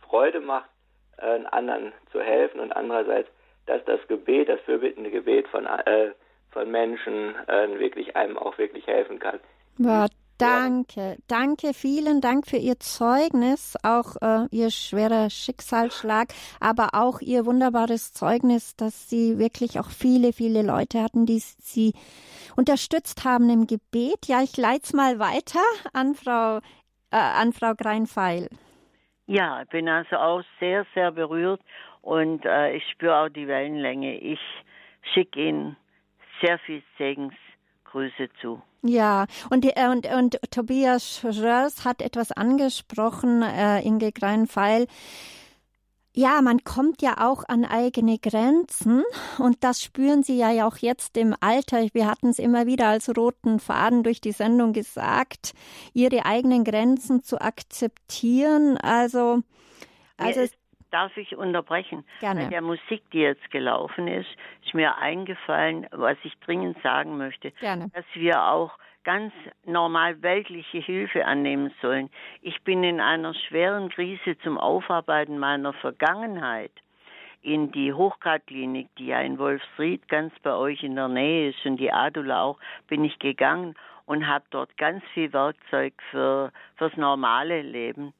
Freude 0.02 0.40
macht, 0.40 0.70
äh, 1.18 1.40
anderen 1.52 1.94
zu 2.12 2.22
helfen 2.22 2.60
und 2.60 2.72
andererseits, 2.72 3.30
dass 3.66 3.84
das 3.86 4.00
Gebet, 4.08 4.50
das 4.50 4.60
fürbittende 4.62 5.12
Gebet 5.12 5.48
von, 5.48 5.66
äh, 5.66 6.12
von 6.52 6.70
Menschen 6.70 7.36
äh, 7.48 7.80
wirklich 7.80 8.16
einem 8.16 8.38
auch 8.38 8.58
wirklich 8.58 8.88
helfen 8.88 9.20
kann. 9.20 9.40
Ja, 9.78 10.08
danke, 10.38 11.18
danke, 11.28 11.74
vielen 11.74 12.20
Dank 12.20 12.48
für 12.48 12.58
Ihr 12.58 12.80
Zeugnis, 12.80 13.76
auch 13.84 14.16
äh, 14.22 14.48
Ihr 14.52 14.72
schwerer 14.72 15.30
Schicksalsschlag, 15.30 16.30
aber 16.60 16.90
auch 16.94 17.22
Ihr 17.22 17.46
wunderbares 17.46 18.14
Zeugnis, 18.14 18.76
dass 18.76 19.10
Sie 19.10 19.38
wirklich 19.38 19.80
auch 19.80 19.90
viele, 19.90 20.34
viele 20.34 20.64
Leute 20.64 21.02
hatten, 21.02 21.26
die 21.26 21.40
Sie 21.40 21.94
unterstützt 22.56 23.24
haben 23.24 23.50
im 23.50 23.68
Gebet. 23.68 24.26
Ja, 24.26 24.42
ich 24.42 24.58
leite 24.58 24.82
es 24.84 24.94
mal 24.94 25.20
weiter 25.20 25.62
an 25.94 26.16
Frau, 26.16 26.58
äh, 27.12 27.18
an 27.18 27.54
Frau 27.54 27.74
Greinfeil. 27.76 28.50
Ja, 29.28 29.62
ich 29.62 29.70
bin 29.70 29.88
also 29.88 30.18
auch 30.18 30.44
sehr, 30.60 30.86
sehr 30.94 31.12
berührt 31.12 31.62
und 32.02 32.46
äh, 32.46 32.74
ich 32.76 32.84
spüre 32.92 33.18
auch 33.18 33.30
die 33.30 33.48
Wellenlänge. 33.48 34.18
Ich 34.18 34.40
schicke 35.14 35.40
Ihnen 35.40 35.78
sehr 36.42 36.60
viel 36.60 36.82
Segensgrüße 36.98 38.30
zu. 38.42 38.62
Ja, 38.84 39.28
und, 39.52 39.66
äh, 39.66 39.88
und, 39.90 40.08
und 40.08 40.40
Tobias 40.50 41.20
Schröers 41.20 41.86
hat 41.86 42.02
etwas 42.02 42.32
angesprochen, 42.32 43.44
äh, 43.44 43.82
Inge 43.82 44.12
Greinfeil. 44.12 44.88
Ja, 46.14 46.42
man 46.42 46.64
kommt 46.66 47.02
ja 47.02 47.16
auch 47.20 47.48
an 47.48 47.64
eigene 47.64 48.18
Grenzen 48.18 49.04
und 49.40 49.64
das 49.64 49.82
spüren 49.82 50.24
Sie 50.24 50.38
ja 50.38 50.68
auch 50.68 50.76
jetzt 50.78 51.16
im 51.16 51.34
Alter. 51.40 51.88
Wir 51.94 52.06
hatten 52.06 52.28
es 52.30 52.40
immer 52.40 52.66
wieder 52.66 52.88
als 52.88 53.16
roten 53.16 53.60
Faden 53.60 54.04
durch 54.04 54.20
die 54.20 54.34
Sendung 54.34 54.74
gesagt, 54.74 55.54
Ihre 55.94 56.26
eigenen 56.26 56.66
Grenzen 56.66 57.24
zu 57.24 57.40
akzeptieren. 57.40 58.78
Also, 58.78 59.40
also 60.18 60.54
darf 60.92 61.16
ich 61.16 61.38
unterbrechen? 61.38 62.04
Gerne. 62.20 62.44
Bei 62.44 62.50
der 62.50 62.62
Musik, 62.62 63.04
die 63.14 63.20
jetzt 63.20 63.50
gelaufen 63.50 64.10
ist, 64.10 64.30
ist 64.66 64.74
mir 64.74 64.98
eingefallen, 64.98 65.88
was 65.92 66.18
ich 66.24 66.38
dringend 66.40 66.78
sagen 66.84 67.18
möchte, 67.18 67.52
Gerne. 67.52 67.90
dass 67.94 68.06
wir 68.16 68.44
auch 68.44 68.78
ganz 69.04 69.34
normal 69.66 70.22
weltliche 70.22 70.80
Hilfe 70.80 71.26
annehmen 71.26 71.74
sollen. 71.82 72.10
Ich 72.42 72.62
bin 72.64 72.84
in 72.84 73.00
einer 73.00 73.34
schweren 73.34 73.90
Krise 73.90 74.38
zum 74.40 74.58
Aufarbeiten 74.58 75.40
meiner 75.40 75.74
Vergangenheit 75.74 76.72
in 77.42 77.72
die 77.72 77.92
Hochgradklinik, 77.92 78.88
die 78.98 79.08
ja 79.08 79.22
in 79.22 79.40
Wolfsried 79.40 80.08
ganz 80.08 80.34
bei 80.44 80.54
euch 80.54 80.84
in 80.84 80.96
der 80.96 81.08
Nähe 81.08 81.50
ist 81.50 81.66
und 81.66 81.78
die 81.78 81.92
Adula 81.92 82.44
auch, 82.44 82.60
bin 82.88 83.04
ich 83.04 83.18
gegangen 83.18 83.76
und 84.06 84.28
habe 84.28 84.46
dort 84.52 84.78
ganz 84.78 85.04
viel 85.14 85.34
Werkzeug 85.34 85.94
für 86.12 86.52
fürs 86.76 86.96
normale 86.98 87.62
Leben 87.62 88.14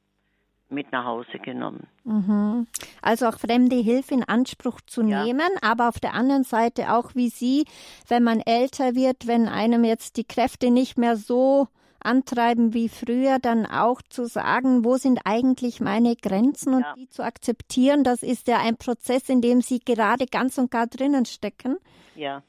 mit 0.72 0.92
nach 0.92 1.04
Hause 1.04 1.38
genommen. 1.38 1.86
Mhm. 2.04 2.66
Also 3.00 3.26
auch 3.26 3.38
fremde 3.38 3.76
Hilfe 3.76 4.14
in 4.14 4.24
Anspruch 4.24 4.80
zu 4.86 5.02
ja. 5.02 5.24
nehmen, 5.24 5.50
aber 5.60 5.88
auf 5.88 6.00
der 6.00 6.14
anderen 6.14 6.44
Seite 6.44 6.92
auch 6.92 7.14
wie 7.14 7.28
Sie, 7.28 7.64
wenn 8.08 8.22
man 8.22 8.40
älter 8.40 8.94
wird, 8.94 9.26
wenn 9.26 9.48
einem 9.48 9.84
jetzt 9.84 10.16
die 10.16 10.24
Kräfte 10.24 10.70
nicht 10.70 10.98
mehr 10.98 11.16
so 11.16 11.68
antreiben 12.04 12.74
wie 12.74 12.88
früher, 12.88 13.38
dann 13.38 13.66
auch 13.66 14.02
zu 14.02 14.26
sagen, 14.26 14.84
wo 14.84 14.96
sind 14.96 15.20
eigentlich 15.24 15.80
meine 15.80 16.16
Grenzen 16.16 16.74
und 16.74 16.82
ja. 16.82 16.94
die 16.96 17.08
zu 17.08 17.22
akzeptieren. 17.22 18.04
Das 18.04 18.22
ist 18.22 18.48
ja 18.48 18.58
ein 18.58 18.76
Prozess, 18.76 19.28
in 19.28 19.40
dem 19.40 19.60
Sie 19.60 19.78
gerade 19.78 20.26
ganz 20.26 20.58
und 20.58 20.70
gar 20.70 20.86
drinnen 20.86 21.26
stecken. 21.26 21.76
Ja. 22.14 22.42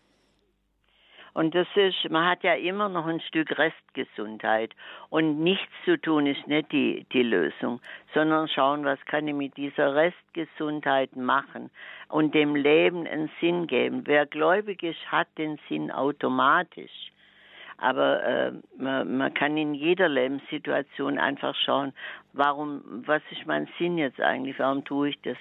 Und 1.34 1.56
das 1.56 1.68
ist, 1.76 2.10
man 2.12 2.30
hat 2.30 2.44
ja 2.44 2.54
immer 2.54 2.90
noch 2.90 3.08
ein 3.08 3.20
Stück 3.22 3.58
Restgesundheit. 3.58 4.72
Und 5.10 5.40
nichts 5.44 5.72
zu 5.84 6.00
tun 6.00 6.28
ist 6.28 6.48
nicht 6.48 6.72
die, 6.72 7.06
die 7.12 7.24
Lösung, 7.24 7.82
sondern 8.14 8.48
schauen, 8.48 8.86
was 8.86 9.04
kann 9.06 9.28
ich 9.28 9.34
mit 9.34 9.58
dieser 9.58 9.96
Restgesundheit 9.96 11.16
machen 11.16 11.72
und 12.10 12.36
dem 12.36 12.56
Leben 12.56 13.08
einen 13.08 13.32
Sinn 13.42 13.66
geben. 13.66 14.04
Wer 14.06 14.28
gläubig 14.28 14.84
ist, 14.84 15.12
hat 15.12 15.28
den 15.38 15.60
Sinn 15.68 15.92
automatisch. 15.92 17.12
Aber 17.78 18.24
äh, 18.24 18.52
man, 18.78 19.18
man 19.18 19.34
kann 19.34 19.58
in 19.58 19.74
jeder 19.74 20.08
Lebenssituation 20.08 21.18
einfach 21.18 21.56
schauen, 21.56 21.94
warum, 22.34 22.82
was 23.06 23.24
ist 23.32 23.48
mein 23.48 23.68
Sinn 23.80 23.98
jetzt 23.98 24.22
eigentlich, 24.22 24.60
warum 24.60 24.86
tue 24.86 25.10
ich 25.10 25.22
das? 25.24 25.38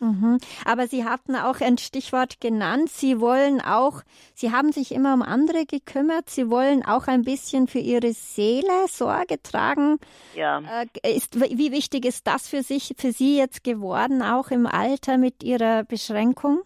Mhm. 0.00 0.38
Aber 0.64 0.86
Sie 0.86 1.04
hatten 1.04 1.36
auch 1.36 1.60
ein 1.60 1.78
Stichwort 1.78 2.40
genannt. 2.40 2.88
Sie 2.90 3.20
wollen 3.20 3.60
auch, 3.60 4.02
Sie 4.34 4.50
haben 4.50 4.72
sich 4.72 4.94
immer 4.94 5.14
um 5.14 5.22
andere 5.22 5.64
gekümmert. 5.66 6.28
Sie 6.28 6.50
wollen 6.50 6.84
auch 6.84 7.06
ein 7.06 7.22
bisschen 7.22 7.68
für 7.68 7.78
Ihre 7.78 8.12
Seele 8.12 8.86
Sorge 8.88 9.42
tragen. 9.42 9.98
Ja. 10.34 10.62
Äh, 11.02 11.16
ist, 11.16 11.40
wie 11.40 11.72
wichtig 11.72 12.04
ist 12.04 12.26
das 12.26 12.48
für 12.48 12.62
sich, 12.62 12.94
für 12.98 13.12
Sie 13.12 13.38
jetzt 13.38 13.64
geworden, 13.64 14.22
auch 14.22 14.50
im 14.50 14.66
Alter 14.66 15.18
mit 15.18 15.42
Ihrer 15.42 15.84
Beschränkung? 15.84 16.60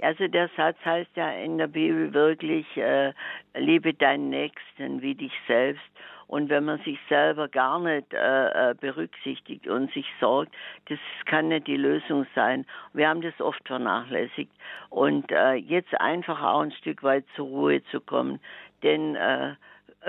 Also 0.00 0.28
der 0.28 0.50
Satz 0.56 0.76
heißt 0.84 1.10
ja 1.14 1.30
in 1.32 1.58
der 1.58 1.68
Bibel 1.68 2.12
wirklich, 2.12 2.66
äh, 2.76 3.12
liebe 3.54 3.94
deinen 3.94 4.28
Nächsten 4.28 5.00
wie 5.00 5.14
dich 5.14 5.32
selbst. 5.46 5.82
Und 6.28 6.48
wenn 6.48 6.64
man 6.64 6.80
sich 6.80 6.98
selber 7.08 7.48
gar 7.48 7.78
nicht 7.78 8.12
äh, 8.12 8.70
äh, 8.70 8.74
berücksichtigt 8.74 9.66
und 9.68 9.92
sich 9.92 10.06
sorgt, 10.20 10.52
das 10.88 10.98
kann 11.24 11.48
nicht 11.48 11.66
die 11.66 11.76
Lösung 11.76 12.26
sein. 12.34 12.66
Wir 12.92 13.08
haben 13.08 13.22
das 13.22 13.40
oft 13.40 13.66
vernachlässigt. 13.66 14.50
Und 14.90 15.30
äh, 15.30 15.54
jetzt 15.54 15.94
einfach 16.00 16.42
auch 16.42 16.60
ein 16.60 16.72
Stück 16.72 17.02
weit 17.02 17.24
zur 17.36 17.46
Ruhe 17.46 17.82
zu 17.92 18.00
kommen. 18.00 18.40
Denn 18.82 19.14
äh, 19.14 19.54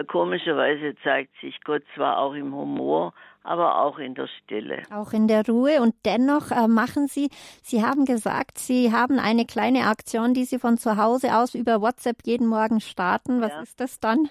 komischerweise 0.08 0.96
zeigt 1.04 1.34
sich 1.42 1.64
Gott 1.64 1.84
zwar 1.96 2.18
auch 2.18 2.34
im 2.34 2.54
Humor, 2.54 3.14
aber 3.44 3.82
auch 3.82 3.98
in 3.98 4.14
der 4.14 4.28
Stille. 4.28 4.84
Auch 4.92 5.14
in 5.14 5.28
der 5.28 5.46
Ruhe. 5.46 5.82
Und 5.82 5.96
dennoch 6.06 6.52
äh, 6.52 6.68
machen 6.68 7.08
Sie, 7.08 7.30
Sie 7.64 7.84
haben 7.84 8.06
gesagt, 8.06 8.58
Sie 8.58 8.92
haben 8.92 9.20
eine 9.20 9.46
kleine 9.46 9.86
Aktion, 9.86 10.34
die 10.34 10.44
Sie 10.46 10.60
von 10.60 10.78
zu 10.78 10.98
Hause 10.98 11.38
aus 11.38 11.56
über 11.56 11.82
WhatsApp 11.82 12.18
jeden 12.26 12.48
Morgen 12.48 12.82
starten. 12.82 13.40
Was 13.42 13.52
ja. 13.52 13.62
ist 13.62 13.80
das 13.80 14.00
dann? 14.00 14.30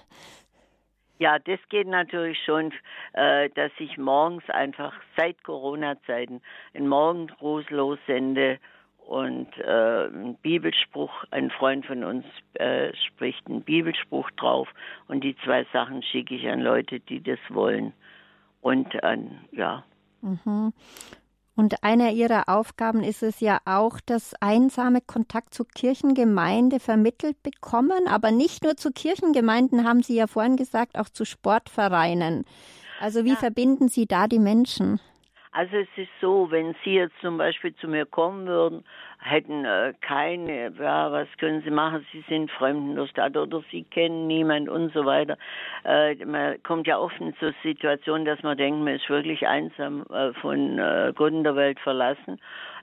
Ja, 1.19 1.39
das 1.39 1.59
geht 1.69 1.87
natürlich 1.87 2.37
schon, 2.45 2.71
äh, 3.13 3.49
dass 3.49 3.71
ich 3.79 3.97
morgens 3.97 4.47
einfach 4.49 4.93
seit 5.15 5.43
Corona-Zeiten 5.43 6.41
einen 6.73 6.87
Morgengruß 6.87 7.69
lossende 7.71 8.59
und 9.07 9.57
äh, 9.57 10.07
ein 10.07 10.35
Bibelspruch, 10.41 11.11
ein 11.31 11.49
Freund 11.49 11.85
von 11.85 12.03
uns 12.03 12.25
äh, 12.55 12.93
spricht 13.07 13.47
einen 13.47 13.63
Bibelspruch 13.63 14.29
drauf 14.31 14.67
und 15.07 15.23
die 15.23 15.35
zwei 15.45 15.65
Sachen 15.71 16.03
schicke 16.03 16.35
ich 16.35 16.47
an 16.47 16.59
Leute, 16.59 16.99
die 16.99 17.23
das 17.23 17.39
wollen. 17.49 17.93
Und 18.61 19.01
an, 19.03 19.45
ja. 19.51 19.85
Mhm. 20.21 20.73
Und 21.57 21.83
eine 21.83 22.11
ihrer 22.11 22.49
Aufgaben 22.49 23.01
ist 23.03 23.23
es 23.23 23.39
ja 23.39 23.57
auch, 23.65 23.99
dass 24.05 24.35
einsame 24.41 25.01
Kontakt 25.01 25.55
zur 25.55 25.67
Kirchengemeinde 25.67 26.79
vermittelt 26.79 27.41
bekommen. 27.41 28.07
Aber 28.07 28.29
nicht 28.29 28.63
nur 28.63 28.75
zu 28.75 28.91
Kirchengemeinden, 28.91 29.83
haben 29.83 30.03
Sie 30.03 30.15
ja 30.15 30.27
vorhin 30.27 30.55
gesagt, 30.55 30.99
auch 30.99 31.09
zu 31.09 31.25
Sportvereinen. 31.25 32.45
Also 32.99 33.25
wie 33.25 33.31
ja. 33.31 33.35
verbinden 33.35 33.89
Sie 33.89 34.05
da 34.05 34.27
die 34.27 34.37
Menschen? 34.37 34.99
Also 35.51 35.77
es 35.77 35.87
ist 35.95 36.11
so, 36.21 36.51
wenn 36.51 36.75
Sie 36.85 36.91
jetzt 36.91 37.15
zum 37.21 37.39
Beispiel 37.39 37.75
zu 37.77 37.87
mir 37.87 38.05
kommen 38.05 38.45
würden, 38.45 38.85
hätten 39.27 39.65
äh, 39.65 39.93
keine, 40.01 40.71
ja, 40.79 41.11
was 41.11 41.27
können 41.37 41.61
Sie 41.63 41.71
machen? 41.71 42.05
Sie 42.11 42.23
sind 42.27 42.49
fremd 42.51 42.91
in 42.91 42.95
der 42.95 43.07
Stadt 43.07 43.35
oder 43.35 43.61
Sie 43.71 43.83
kennen 43.83 44.27
niemand 44.27 44.69
und 44.69 44.93
so 44.93 45.05
weiter. 45.05 45.37
Äh, 45.83 46.15
man 46.25 46.61
kommt 46.63 46.87
ja 46.87 46.97
oft 46.97 47.19
in 47.19 47.33
so 47.39 47.51
Situationen, 47.63 48.25
dass 48.25 48.41
man 48.43 48.57
denkt, 48.57 48.79
man 48.79 48.95
ist 48.95 49.09
wirklich 49.09 49.47
einsam 49.47 50.05
äh, 50.11 50.33
von 50.33 50.79
äh, 50.79 51.13
Gott 51.15 51.33
in 51.33 51.43
der 51.43 51.55
Welt 51.55 51.79
verlassen. 51.79 52.39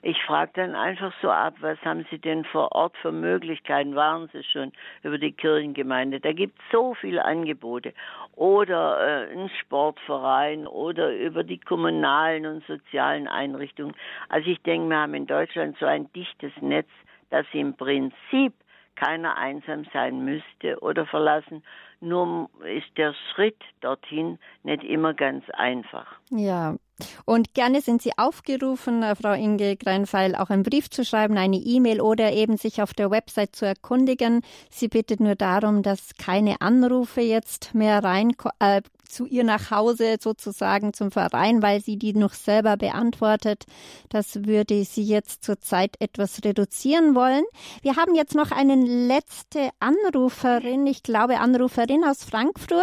Ich 0.06 0.22
frage 0.24 0.50
dann 0.56 0.74
einfach 0.74 1.14
so 1.22 1.30
ab, 1.30 1.54
was 1.60 1.78
haben 1.82 2.04
Sie 2.10 2.18
denn 2.18 2.44
vor 2.44 2.72
Ort 2.72 2.94
für 2.98 3.10
Möglichkeiten? 3.10 3.94
Waren 3.94 4.28
Sie 4.34 4.42
schon 4.42 4.70
über 5.02 5.16
die 5.16 5.32
Kirchengemeinde? 5.32 6.20
Da 6.20 6.34
gibt 6.34 6.58
es 6.58 6.64
so 6.70 6.92
viele 6.92 7.24
Angebote. 7.24 7.94
Oder 8.36 9.30
äh, 9.30 9.32
ein 9.32 9.48
Sportverein 9.60 10.66
oder 10.66 11.10
über 11.16 11.42
die 11.42 11.58
kommunalen 11.58 12.44
und 12.44 12.66
sozialen 12.66 13.28
Einrichtungen. 13.28 13.94
Also 14.28 14.50
ich 14.50 14.60
denke, 14.60 14.90
wir 14.90 14.98
haben 14.98 15.14
in 15.14 15.26
Deutschland 15.26 15.78
so 15.80 15.86
ein 15.86 16.06
dichtes 16.40 16.62
Netz, 16.62 16.88
dass 17.30 17.46
im 17.52 17.74
Prinzip 17.74 18.54
keiner 18.96 19.36
einsam 19.36 19.84
sein 19.92 20.24
müsste 20.24 20.78
oder 20.80 21.06
verlassen. 21.06 21.64
Nur 22.00 22.48
ist 22.64 22.96
der 22.96 23.14
Schritt 23.32 23.60
dorthin 23.80 24.38
nicht 24.62 24.84
immer 24.84 25.14
ganz 25.14 25.44
einfach. 25.50 26.06
Ja, 26.30 26.76
und 27.24 27.54
gerne 27.54 27.80
sind 27.80 28.02
Sie 28.02 28.12
aufgerufen, 28.16 29.02
äh, 29.02 29.16
Frau 29.16 29.32
Inge 29.32 29.76
Greinfeil, 29.76 30.36
auch 30.36 30.50
einen 30.50 30.62
Brief 30.62 30.90
zu 30.90 31.04
schreiben, 31.04 31.36
eine 31.36 31.56
E-Mail 31.56 32.00
oder 32.00 32.32
eben 32.32 32.56
sich 32.56 32.82
auf 32.82 32.94
der 32.94 33.10
Website 33.10 33.56
zu 33.56 33.66
erkundigen. 33.66 34.42
Sie 34.70 34.88
bittet 34.88 35.20
nur 35.20 35.34
darum, 35.34 35.82
dass 35.82 36.14
keine 36.16 36.60
Anrufe 36.60 37.20
jetzt 37.20 37.74
mehr 37.74 38.04
rein, 38.04 38.32
äh, 38.60 38.82
zu 39.04 39.26
ihr 39.26 39.44
nach 39.44 39.70
Hause 39.70 40.16
sozusagen 40.20 40.92
zum 40.92 41.10
Verein, 41.10 41.62
weil 41.62 41.80
sie 41.80 41.96
die 41.96 42.14
noch 42.14 42.32
selber 42.32 42.76
beantwortet. 42.76 43.64
Das 44.08 44.44
würde 44.46 44.84
sie 44.84 45.04
jetzt 45.04 45.44
zurzeit 45.44 45.96
etwas 46.00 46.44
reduzieren 46.44 47.14
wollen. 47.14 47.44
Wir 47.82 47.96
haben 47.96 48.14
jetzt 48.14 48.34
noch 48.34 48.50
eine 48.50 48.74
letzte 48.74 49.70
Anruferin, 49.80 50.86
ich 50.86 51.02
glaube 51.02 51.38
Anruferin 51.38 52.04
aus 52.04 52.24
Frankfurt. 52.24 52.74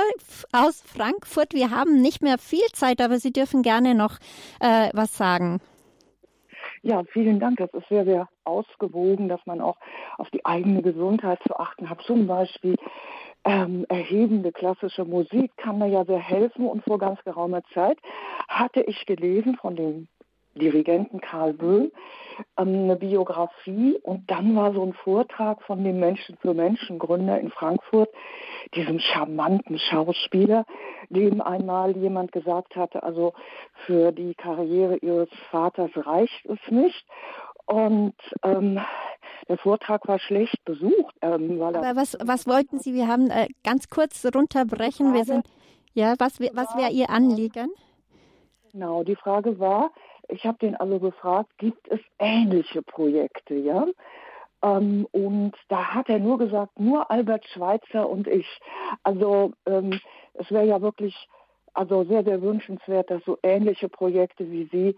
Aus 0.51 0.82
Frankfurt. 0.86 1.53
Wir 1.53 1.72
haben 1.72 2.01
nicht 2.01 2.22
mehr 2.22 2.38
viel 2.38 2.65
Zeit, 2.74 3.01
aber 3.01 3.19
Sie 3.19 3.32
dürfen 3.32 3.61
gerne 3.61 3.95
noch 3.95 4.17
äh, 4.59 4.89
was 4.93 5.17
sagen. 5.17 5.59
Ja, 6.84 7.03
vielen 7.11 7.39
Dank. 7.39 7.57
Das 7.57 7.72
ist 7.74 7.88
sehr, 7.89 8.05
sehr 8.05 8.28
ausgewogen, 8.43 9.30
dass 9.30 9.39
man 9.45 9.61
auch 9.61 9.78
auf 10.17 10.30
die 10.32 10.43
eigene 10.45 10.82
Gesundheit 10.82 11.39
zu 11.47 11.55
achten 11.57 11.89
hat. 11.89 12.01
Zum 12.01 12.26
Beispiel 12.26 12.76
ähm, 13.43 13.85
erhebende 13.89 14.51
klassische 14.51 15.05
Musik 15.05 15.51
kann 15.57 15.79
mir 15.79 15.87
ja 15.87 16.05
sehr 16.05 16.19
helfen. 16.19 16.67
Und 16.67 16.83
vor 16.83 16.99
ganz 16.99 17.23
geraumer 17.23 17.63
Zeit 17.73 17.97
hatte 18.47 18.81
ich 18.81 19.05
gelesen 19.05 19.55
von 19.55 19.75
dem 19.75 20.07
Dirigenten 20.55 21.21
Karl 21.21 21.53
Böhm 21.53 21.91
ähm, 22.57 22.67
eine 22.83 22.95
Biografie 22.95 23.97
und 24.03 24.29
dann 24.29 24.55
war 24.55 24.73
so 24.73 24.83
ein 24.83 24.93
Vortrag 24.93 25.61
von 25.63 25.83
dem 25.83 25.99
Menschen 25.99 26.37
für 26.41 26.53
Menschen 26.53 26.99
Gründer 26.99 27.39
in 27.39 27.51
Frankfurt, 27.51 28.09
diesem 28.75 28.99
charmanten 28.99 29.79
Schauspieler, 29.79 30.65
dem 31.09 31.41
einmal 31.41 31.95
jemand 31.95 32.31
gesagt 32.31 32.75
hatte, 32.75 33.03
also 33.03 33.33
für 33.85 34.11
die 34.11 34.35
Karriere 34.35 34.97
ihres 34.97 35.29
Vaters 35.49 35.91
reicht 35.95 36.45
es 36.45 36.59
nicht. 36.69 37.05
Und 37.66 38.16
ähm, 38.43 38.80
der 39.47 39.57
Vortrag 39.57 40.07
war 40.07 40.20
schlecht 40.20 40.64
besucht. 40.66 41.16
Ähm, 41.22 41.59
weil 41.59 41.76
Aber 41.76 41.95
was, 41.95 42.18
was 42.24 42.47
wollten 42.47 42.80
Sie? 42.80 42.93
Wir 42.93 43.07
haben 43.07 43.30
äh, 43.30 43.47
ganz 43.64 43.89
kurz 43.89 44.26
runterbrechen. 44.34 45.14
Wir 45.14 45.26
sind, 45.26 45.47
ja, 45.93 46.16
was, 46.20 46.39
was 46.39 46.76
wäre 46.76 46.91
Ihr 46.91 47.09
Anliegen? 47.09 47.70
Genau, 48.72 49.03
die 49.03 49.16
Frage 49.16 49.59
war, 49.59 49.91
ich 50.30 50.45
habe 50.45 50.57
den 50.59 50.76
also 50.76 50.99
gefragt, 50.99 51.49
gibt 51.57 51.88
es 51.89 51.99
ähnliche 52.20 52.82
Projekte, 52.82 53.55
ja? 53.55 53.86
Ähm, 54.64 55.07
und 55.12 55.53
da 55.68 55.93
hat 55.93 56.09
er 56.09 56.20
nur 56.20 56.38
gesagt, 56.38 56.80
nur 56.80 57.09
Albert 57.12 57.45
Schweitzer 57.47 58.09
und 58.09 58.28
ich. 58.28 58.47
Also 59.03 59.53
ähm, 59.66 59.99
es 60.36 60.49
wäre 60.51 60.66
ja 60.66 60.82
wirklich 60.82 61.16
also 61.74 62.03
sehr, 62.03 62.24
sehr 62.24 62.41
wünschenswert, 62.41 63.09
dass 63.09 63.24
so 63.26 63.38
ähnliche 63.43 63.89
Projekte 63.89 64.49
wie 64.49 64.70
Sie, 64.72 64.95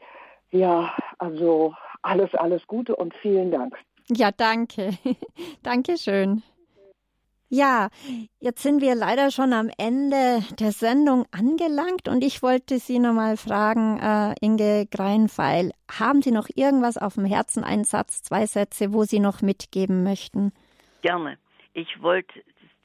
ja, 0.53 0.95
also 1.17 1.73
alles, 2.01 2.33
alles 2.35 2.65
Gute 2.67 2.95
und 2.95 3.13
vielen 3.15 3.51
Dank. 3.51 3.75
Ja, 4.09 4.31
danke. 4.31 4.91
Dankeschön. 5.63 6.43
Ja, 7.49 7.89
jetzt 8.39 8.63
sind 8.63 8.81
wir 8.81 8.95
leider 8.95 9.29
schon 9.29 9.53
am 9.53 9.69
Ende 9.77 10.43
der 10.59 10.71
Sendung 10.71 11.25
angelangt 11.31 12.07
und 12.07 12.23
ich 12.23 12.41
wollte 12.41 12.79
Sie 12.79 12.97
nochmal 12.97 13.37
fragen, 13.37 13.99
äh, 13.99 14.33
Inge 14.41 14.87
Greinfeil, 14.89 15.71
haben 15.99 16.23
Sie 16.23 16.31
noch 16.31 16.47
irgendwas 16.55 16.97
auf 16.97 17.13
dem 17.13 17.25
Herzen, 17.25 17.63
einen 17.63 17.83
Satz, 17.83 18.23
zwei 18.23 18.47
Sätze, 18.47 18.91
wo 18.91 19.03
Sie 19.03 19.19
noch 19.19 19.43
mitgeben 19.43 20.03
möchten? 20.03 20.51
Gerne. 21.03 21.37
Ich 21.73 22.01
wollte 22.01 22.41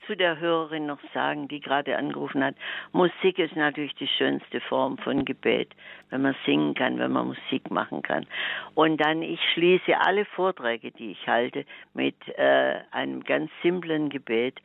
zu 0.09 0.17
der 0.17 0.41
Hörerin 0.41 0.87
noch 0.87 0.99
sagen, 1.13 1.49
die 1.49 1.61
gerade 1.61 1.97
angerufen 1.97 2.43
hat, 2.43 2.57
Musik 2.93 3.39
ist 3.39 3.55
natürlich 3.55 3.95
die 3.97 4.09
schönste 4.09 4.61
Form 4.63 4.97
von 4.99 5.25
Gebet, 5.27 5.69
wenn 6.11 6.23
man 6.23 6.35
singen 6.47 6.75
kann, 6.75 6.99
wenn 6.99 7.13
man 7.13 7.29
Musik 7.29 7.71
machen 7.71 8.01
kann. 8.03 8.27
Und 8.75 9.01
dann, 9.01 9.23
ich 9.23 9.41
schließe 9.53 10.01
alle 10.01 10.25
Vorträge, 10.25 10.91
die 10.91 11.13
ich 11.13 11.29
halte, 11.29 11.67
mit 11.93 12.17
äh, 12.39 12.81
einem 12.91 13.23
ganz 13.23 13.51
simplen 13.63 14.09
Gebet. 14.09 14.61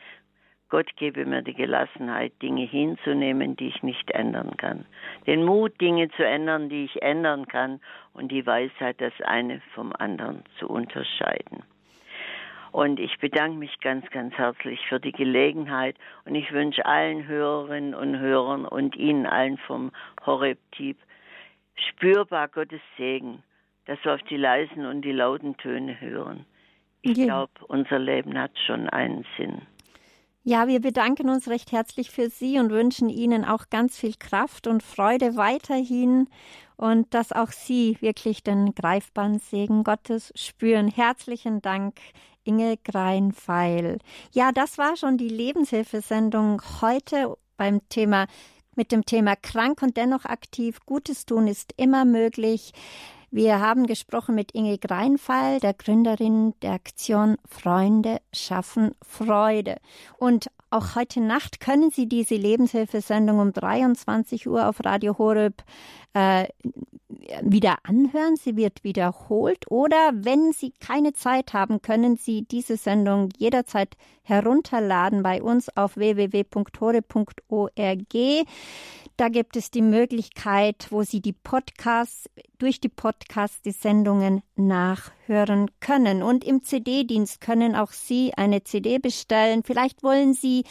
Gott 0.70 0.96
gebe 0.96 1.26
mir 1.26 1.42
die 1.42 1.54
Gelassenheit, 1.54 2.32
Dinge 2.42 2.66
hinzunehmen, 2.66 3.58
die 3.58 3.68
ich 3.68 3.84
nicht 3.84 4.10
ändern 4.12 4.56
kann. 4.56 4.86
Den 5.28 5.44
Mut, 5.44 5.80
Dinge 5.82 6.10
zu 6.12 6.26
ändern, 6.26 6.70
die 6.70 6.86
ich 6.86 7.02
ändern 7.02 7.48
kann 7.48 7.82
und 8.14 8.32
die 8.32 8.46
Weisheit, 8.48 9.00
das 9.02 9.14
eine 9.26 9.62
vom 9.76 9.94
anderen 10.00 10.46
zu 10.58 10.70
unterscheiden. 10.70 11.64
Und 12.74 13.00
ich 13.00 13.20
bedanke 13.20 13.56
mich 13.60 13.80
ganz, 13.82 14.10
ganz 14.10 14.34
herzlich 14.34 14.80
für 14.90 15.00
die 15.00 15.12
Gelegenheit 15.12 15.96
und 16.26 16.34
ich 16.34 16.52
wünsche 16.52 16.84
allen 16.88 17.28
Hörerinnen 17.28 17.94
und 17.94 18.18
Hörern 18.18 18.66
und 18.66 18.96
Ihnen 18.96 19.28
allen 19.28 19.60
vom 19.60 19.92
Horeb-Team 20.26 20.96
spürbar 21.76 22.48
Gottes 22.48 22.82
Segen, 22.98 23.44
dass 23.86 24.00
wir 24.04 24.16
auf 24.16 24.24
die 24.24 24.38
leisen 24.38 24.88
und 24.88 25.04
die 25.04 25.12
lauten 25.12 25.56
Töne 25.58 26.02
hören. 26.02 26.48
Ich 27.04 27.16
ja. 27.20 27.26
glaube, 27.26 27.52
unser 27.68 28.00
Leben 28.00 28.36
hat 28.36 28.58
schon 28.66 28.90
einen 28.90 29.24
Sinn. 29.38 29.62
Ja, 30.42 30.68
wir 30.68 30.82
bedanken 30.82 31.30
uns 31.30 31.48
recht 31.48 31.72
herzlich 31.72 32.10
für 32.10 32.30
Sie 32.30 32.58
und 32.58 32.72
wünschen 32.72 33.08
Ihnen 33.08 33.46
auch 33.46 33.70
ganz 33.70 34.00
viel 34.00 34.16
Kraft 34.18 34.66
und 34.66 34.82
Freude 34.82 35.36
weiterhin 35.36 36.28
und 36.76 37.14
dass 37.14 37.32
auch 37.32 37.52
Sie 37.52 37.98
wirklich 38.02 38.42
den 38.42 38.74
greifbaren 38.74 39.38
Segen 39.38 39.84
Gottes 39.84 40.34
spüren. 40.36 40.88
Herzlichen 40.88 41.62
Dank, 41.62 41.94
Inge 42.44 42.78
Greinfeil. 42.84 44.00
Ja, 44.32 44.52
das 44.52 44.78
war 44.78 44.96
schon 44.98 45.18
die 45.18 45.30
Lebenshilfesendung 45.30 46.62
heute 46.82 47.38
beim 47.58 47.88
Thema 47.90 48.28
mit 48.76 48.92
dem 48.92 49.06
Thema 49.06 49.36
krank 49.36 49.82
und 49.82 49.98
dennoch 49.98 50.26
aktiv. 50.26 50.80
Gutes 50.86 51.26
tun 51.26 51.48
ist 51.48 51.74
immer 51.78 52.06
möglich. 52.06 52.74
Wir 53.36 53.60
haben 53.60 53.88
gesprochen 53.88 54.36
mit 54.36 54.52
Inge 54.54 54.78
Greinfeil, 54.78 55.60
der 55.60 55.74
Gründerin 55.74 56.54
der 56.62 56.74
Aktion 56.74 57.38
Freunde 57.48 58.18
schaffen 58.32 58.94
Freude. 59.02 59.78
Und 60.18 60.50
auch 60.74 60.96
heute 60.96 61.22
Nacht 61.22 61.60
können 61.60 61.92
Sie 61.92 62.08
diese 62.08 62.36
Lebenshilfesendung 62.36 63.40
um 63.40 63.54
23 63.54 64.48
Uhr 64.48 64.68
auf 64.68 64.84
Radio 64.84 65.18
Horeb 65.18 65.64
äh, 66.14 66.48
wieder 67.42 67.78
anhören. 67.84 68.36
Sie 68.36 68.56
wird 68.56 68.84
wiederholt. 68.84 69.70
Oder 69.70 70.12
wenn 70.14 70.52
Sie 70.52 70.72
keine 70.80 71.14
Zeit 71.14 71.54
haben, 71.54 71.82
können 71.82 72.18
Sie 72.18 72.44
diese 72.44 72.78
Sendung 72.78 73.30
jederzeit 73.38 73.96
herunterladen 74.24 75.22
bei 75.22 75.42
uns 75.42 75.70
auf 75.76 75.96
www.hore.org. 75.96 77.04
Da 79.16 79.30
gibt 79.30 79.56
es 79.56 79.70
die 79.70 79.84
Möglichkeit, 79.84 80.88
wo 80.90 81.04
Sie 81.04 81.22
die 81.22 81.34
Podcasts, 81.34 82.28
durch 82.58 82.82
die 82.82 82.90
Podcasts 82.90 83.62
die 83.62 83.72
Sendungen 83.72 84.42
nachhören 84.56 85.70
können. 85.80 86.24
Und 86.24 86.44
im 86.44 86.64
CD-Dienst 86.64 87.40
können 87.40 87.76
auch 87.76 87.92
Sie 87.92 88.34
eine 88.36 88.64
CD 88.64 88.98
bestellen. 88.98 89.62
Vielleicht 89.64 90.02
wollen 90.02 90.34
Sie 90.34 90.64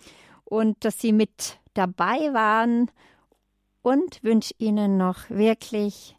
und 0.45 0.85
dass 0.85 1.01
sie 1.01 1.13
mit 1.13 1.59
dabei 1.75 2.33
waren 2.33 2.91
und 3.83 4.23
wünsche 4.23 4.55
Ihnen 4.59 4.97
noch 4.97 5.31
wirklich 5.31 6.17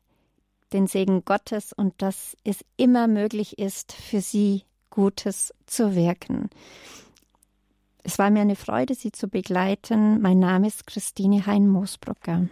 den 0.73 0.87
Segen 0.87 1.25
Gottes 1.25 1.73
und 1.73 2.01
dass 2.01 2.37
es 2.43 2.63
immer 2.77 3.07
möglich 3.07 3.59
ist, 3.59 3.91
für 3.91 4.21
Sie 4.21 4.63
Gutes 4.89 5.53
zu 5.65 5.95
wirken. 5.95 6.49
Es 8.03 8.17
war 8.17 8.29
mir 8.29 8.41
eine 8.41 8.55
Freude, 8.55 8.95
Sie 8.95 9.11
zu 9.11 9.27
begleiten. 9.27 10.21
Mein 10.21 10.39
Name 10.39 10.67
ist 10.67 10.87
Christine 10.87 11.45
Hein-Moosbrucker. 11.45 12.47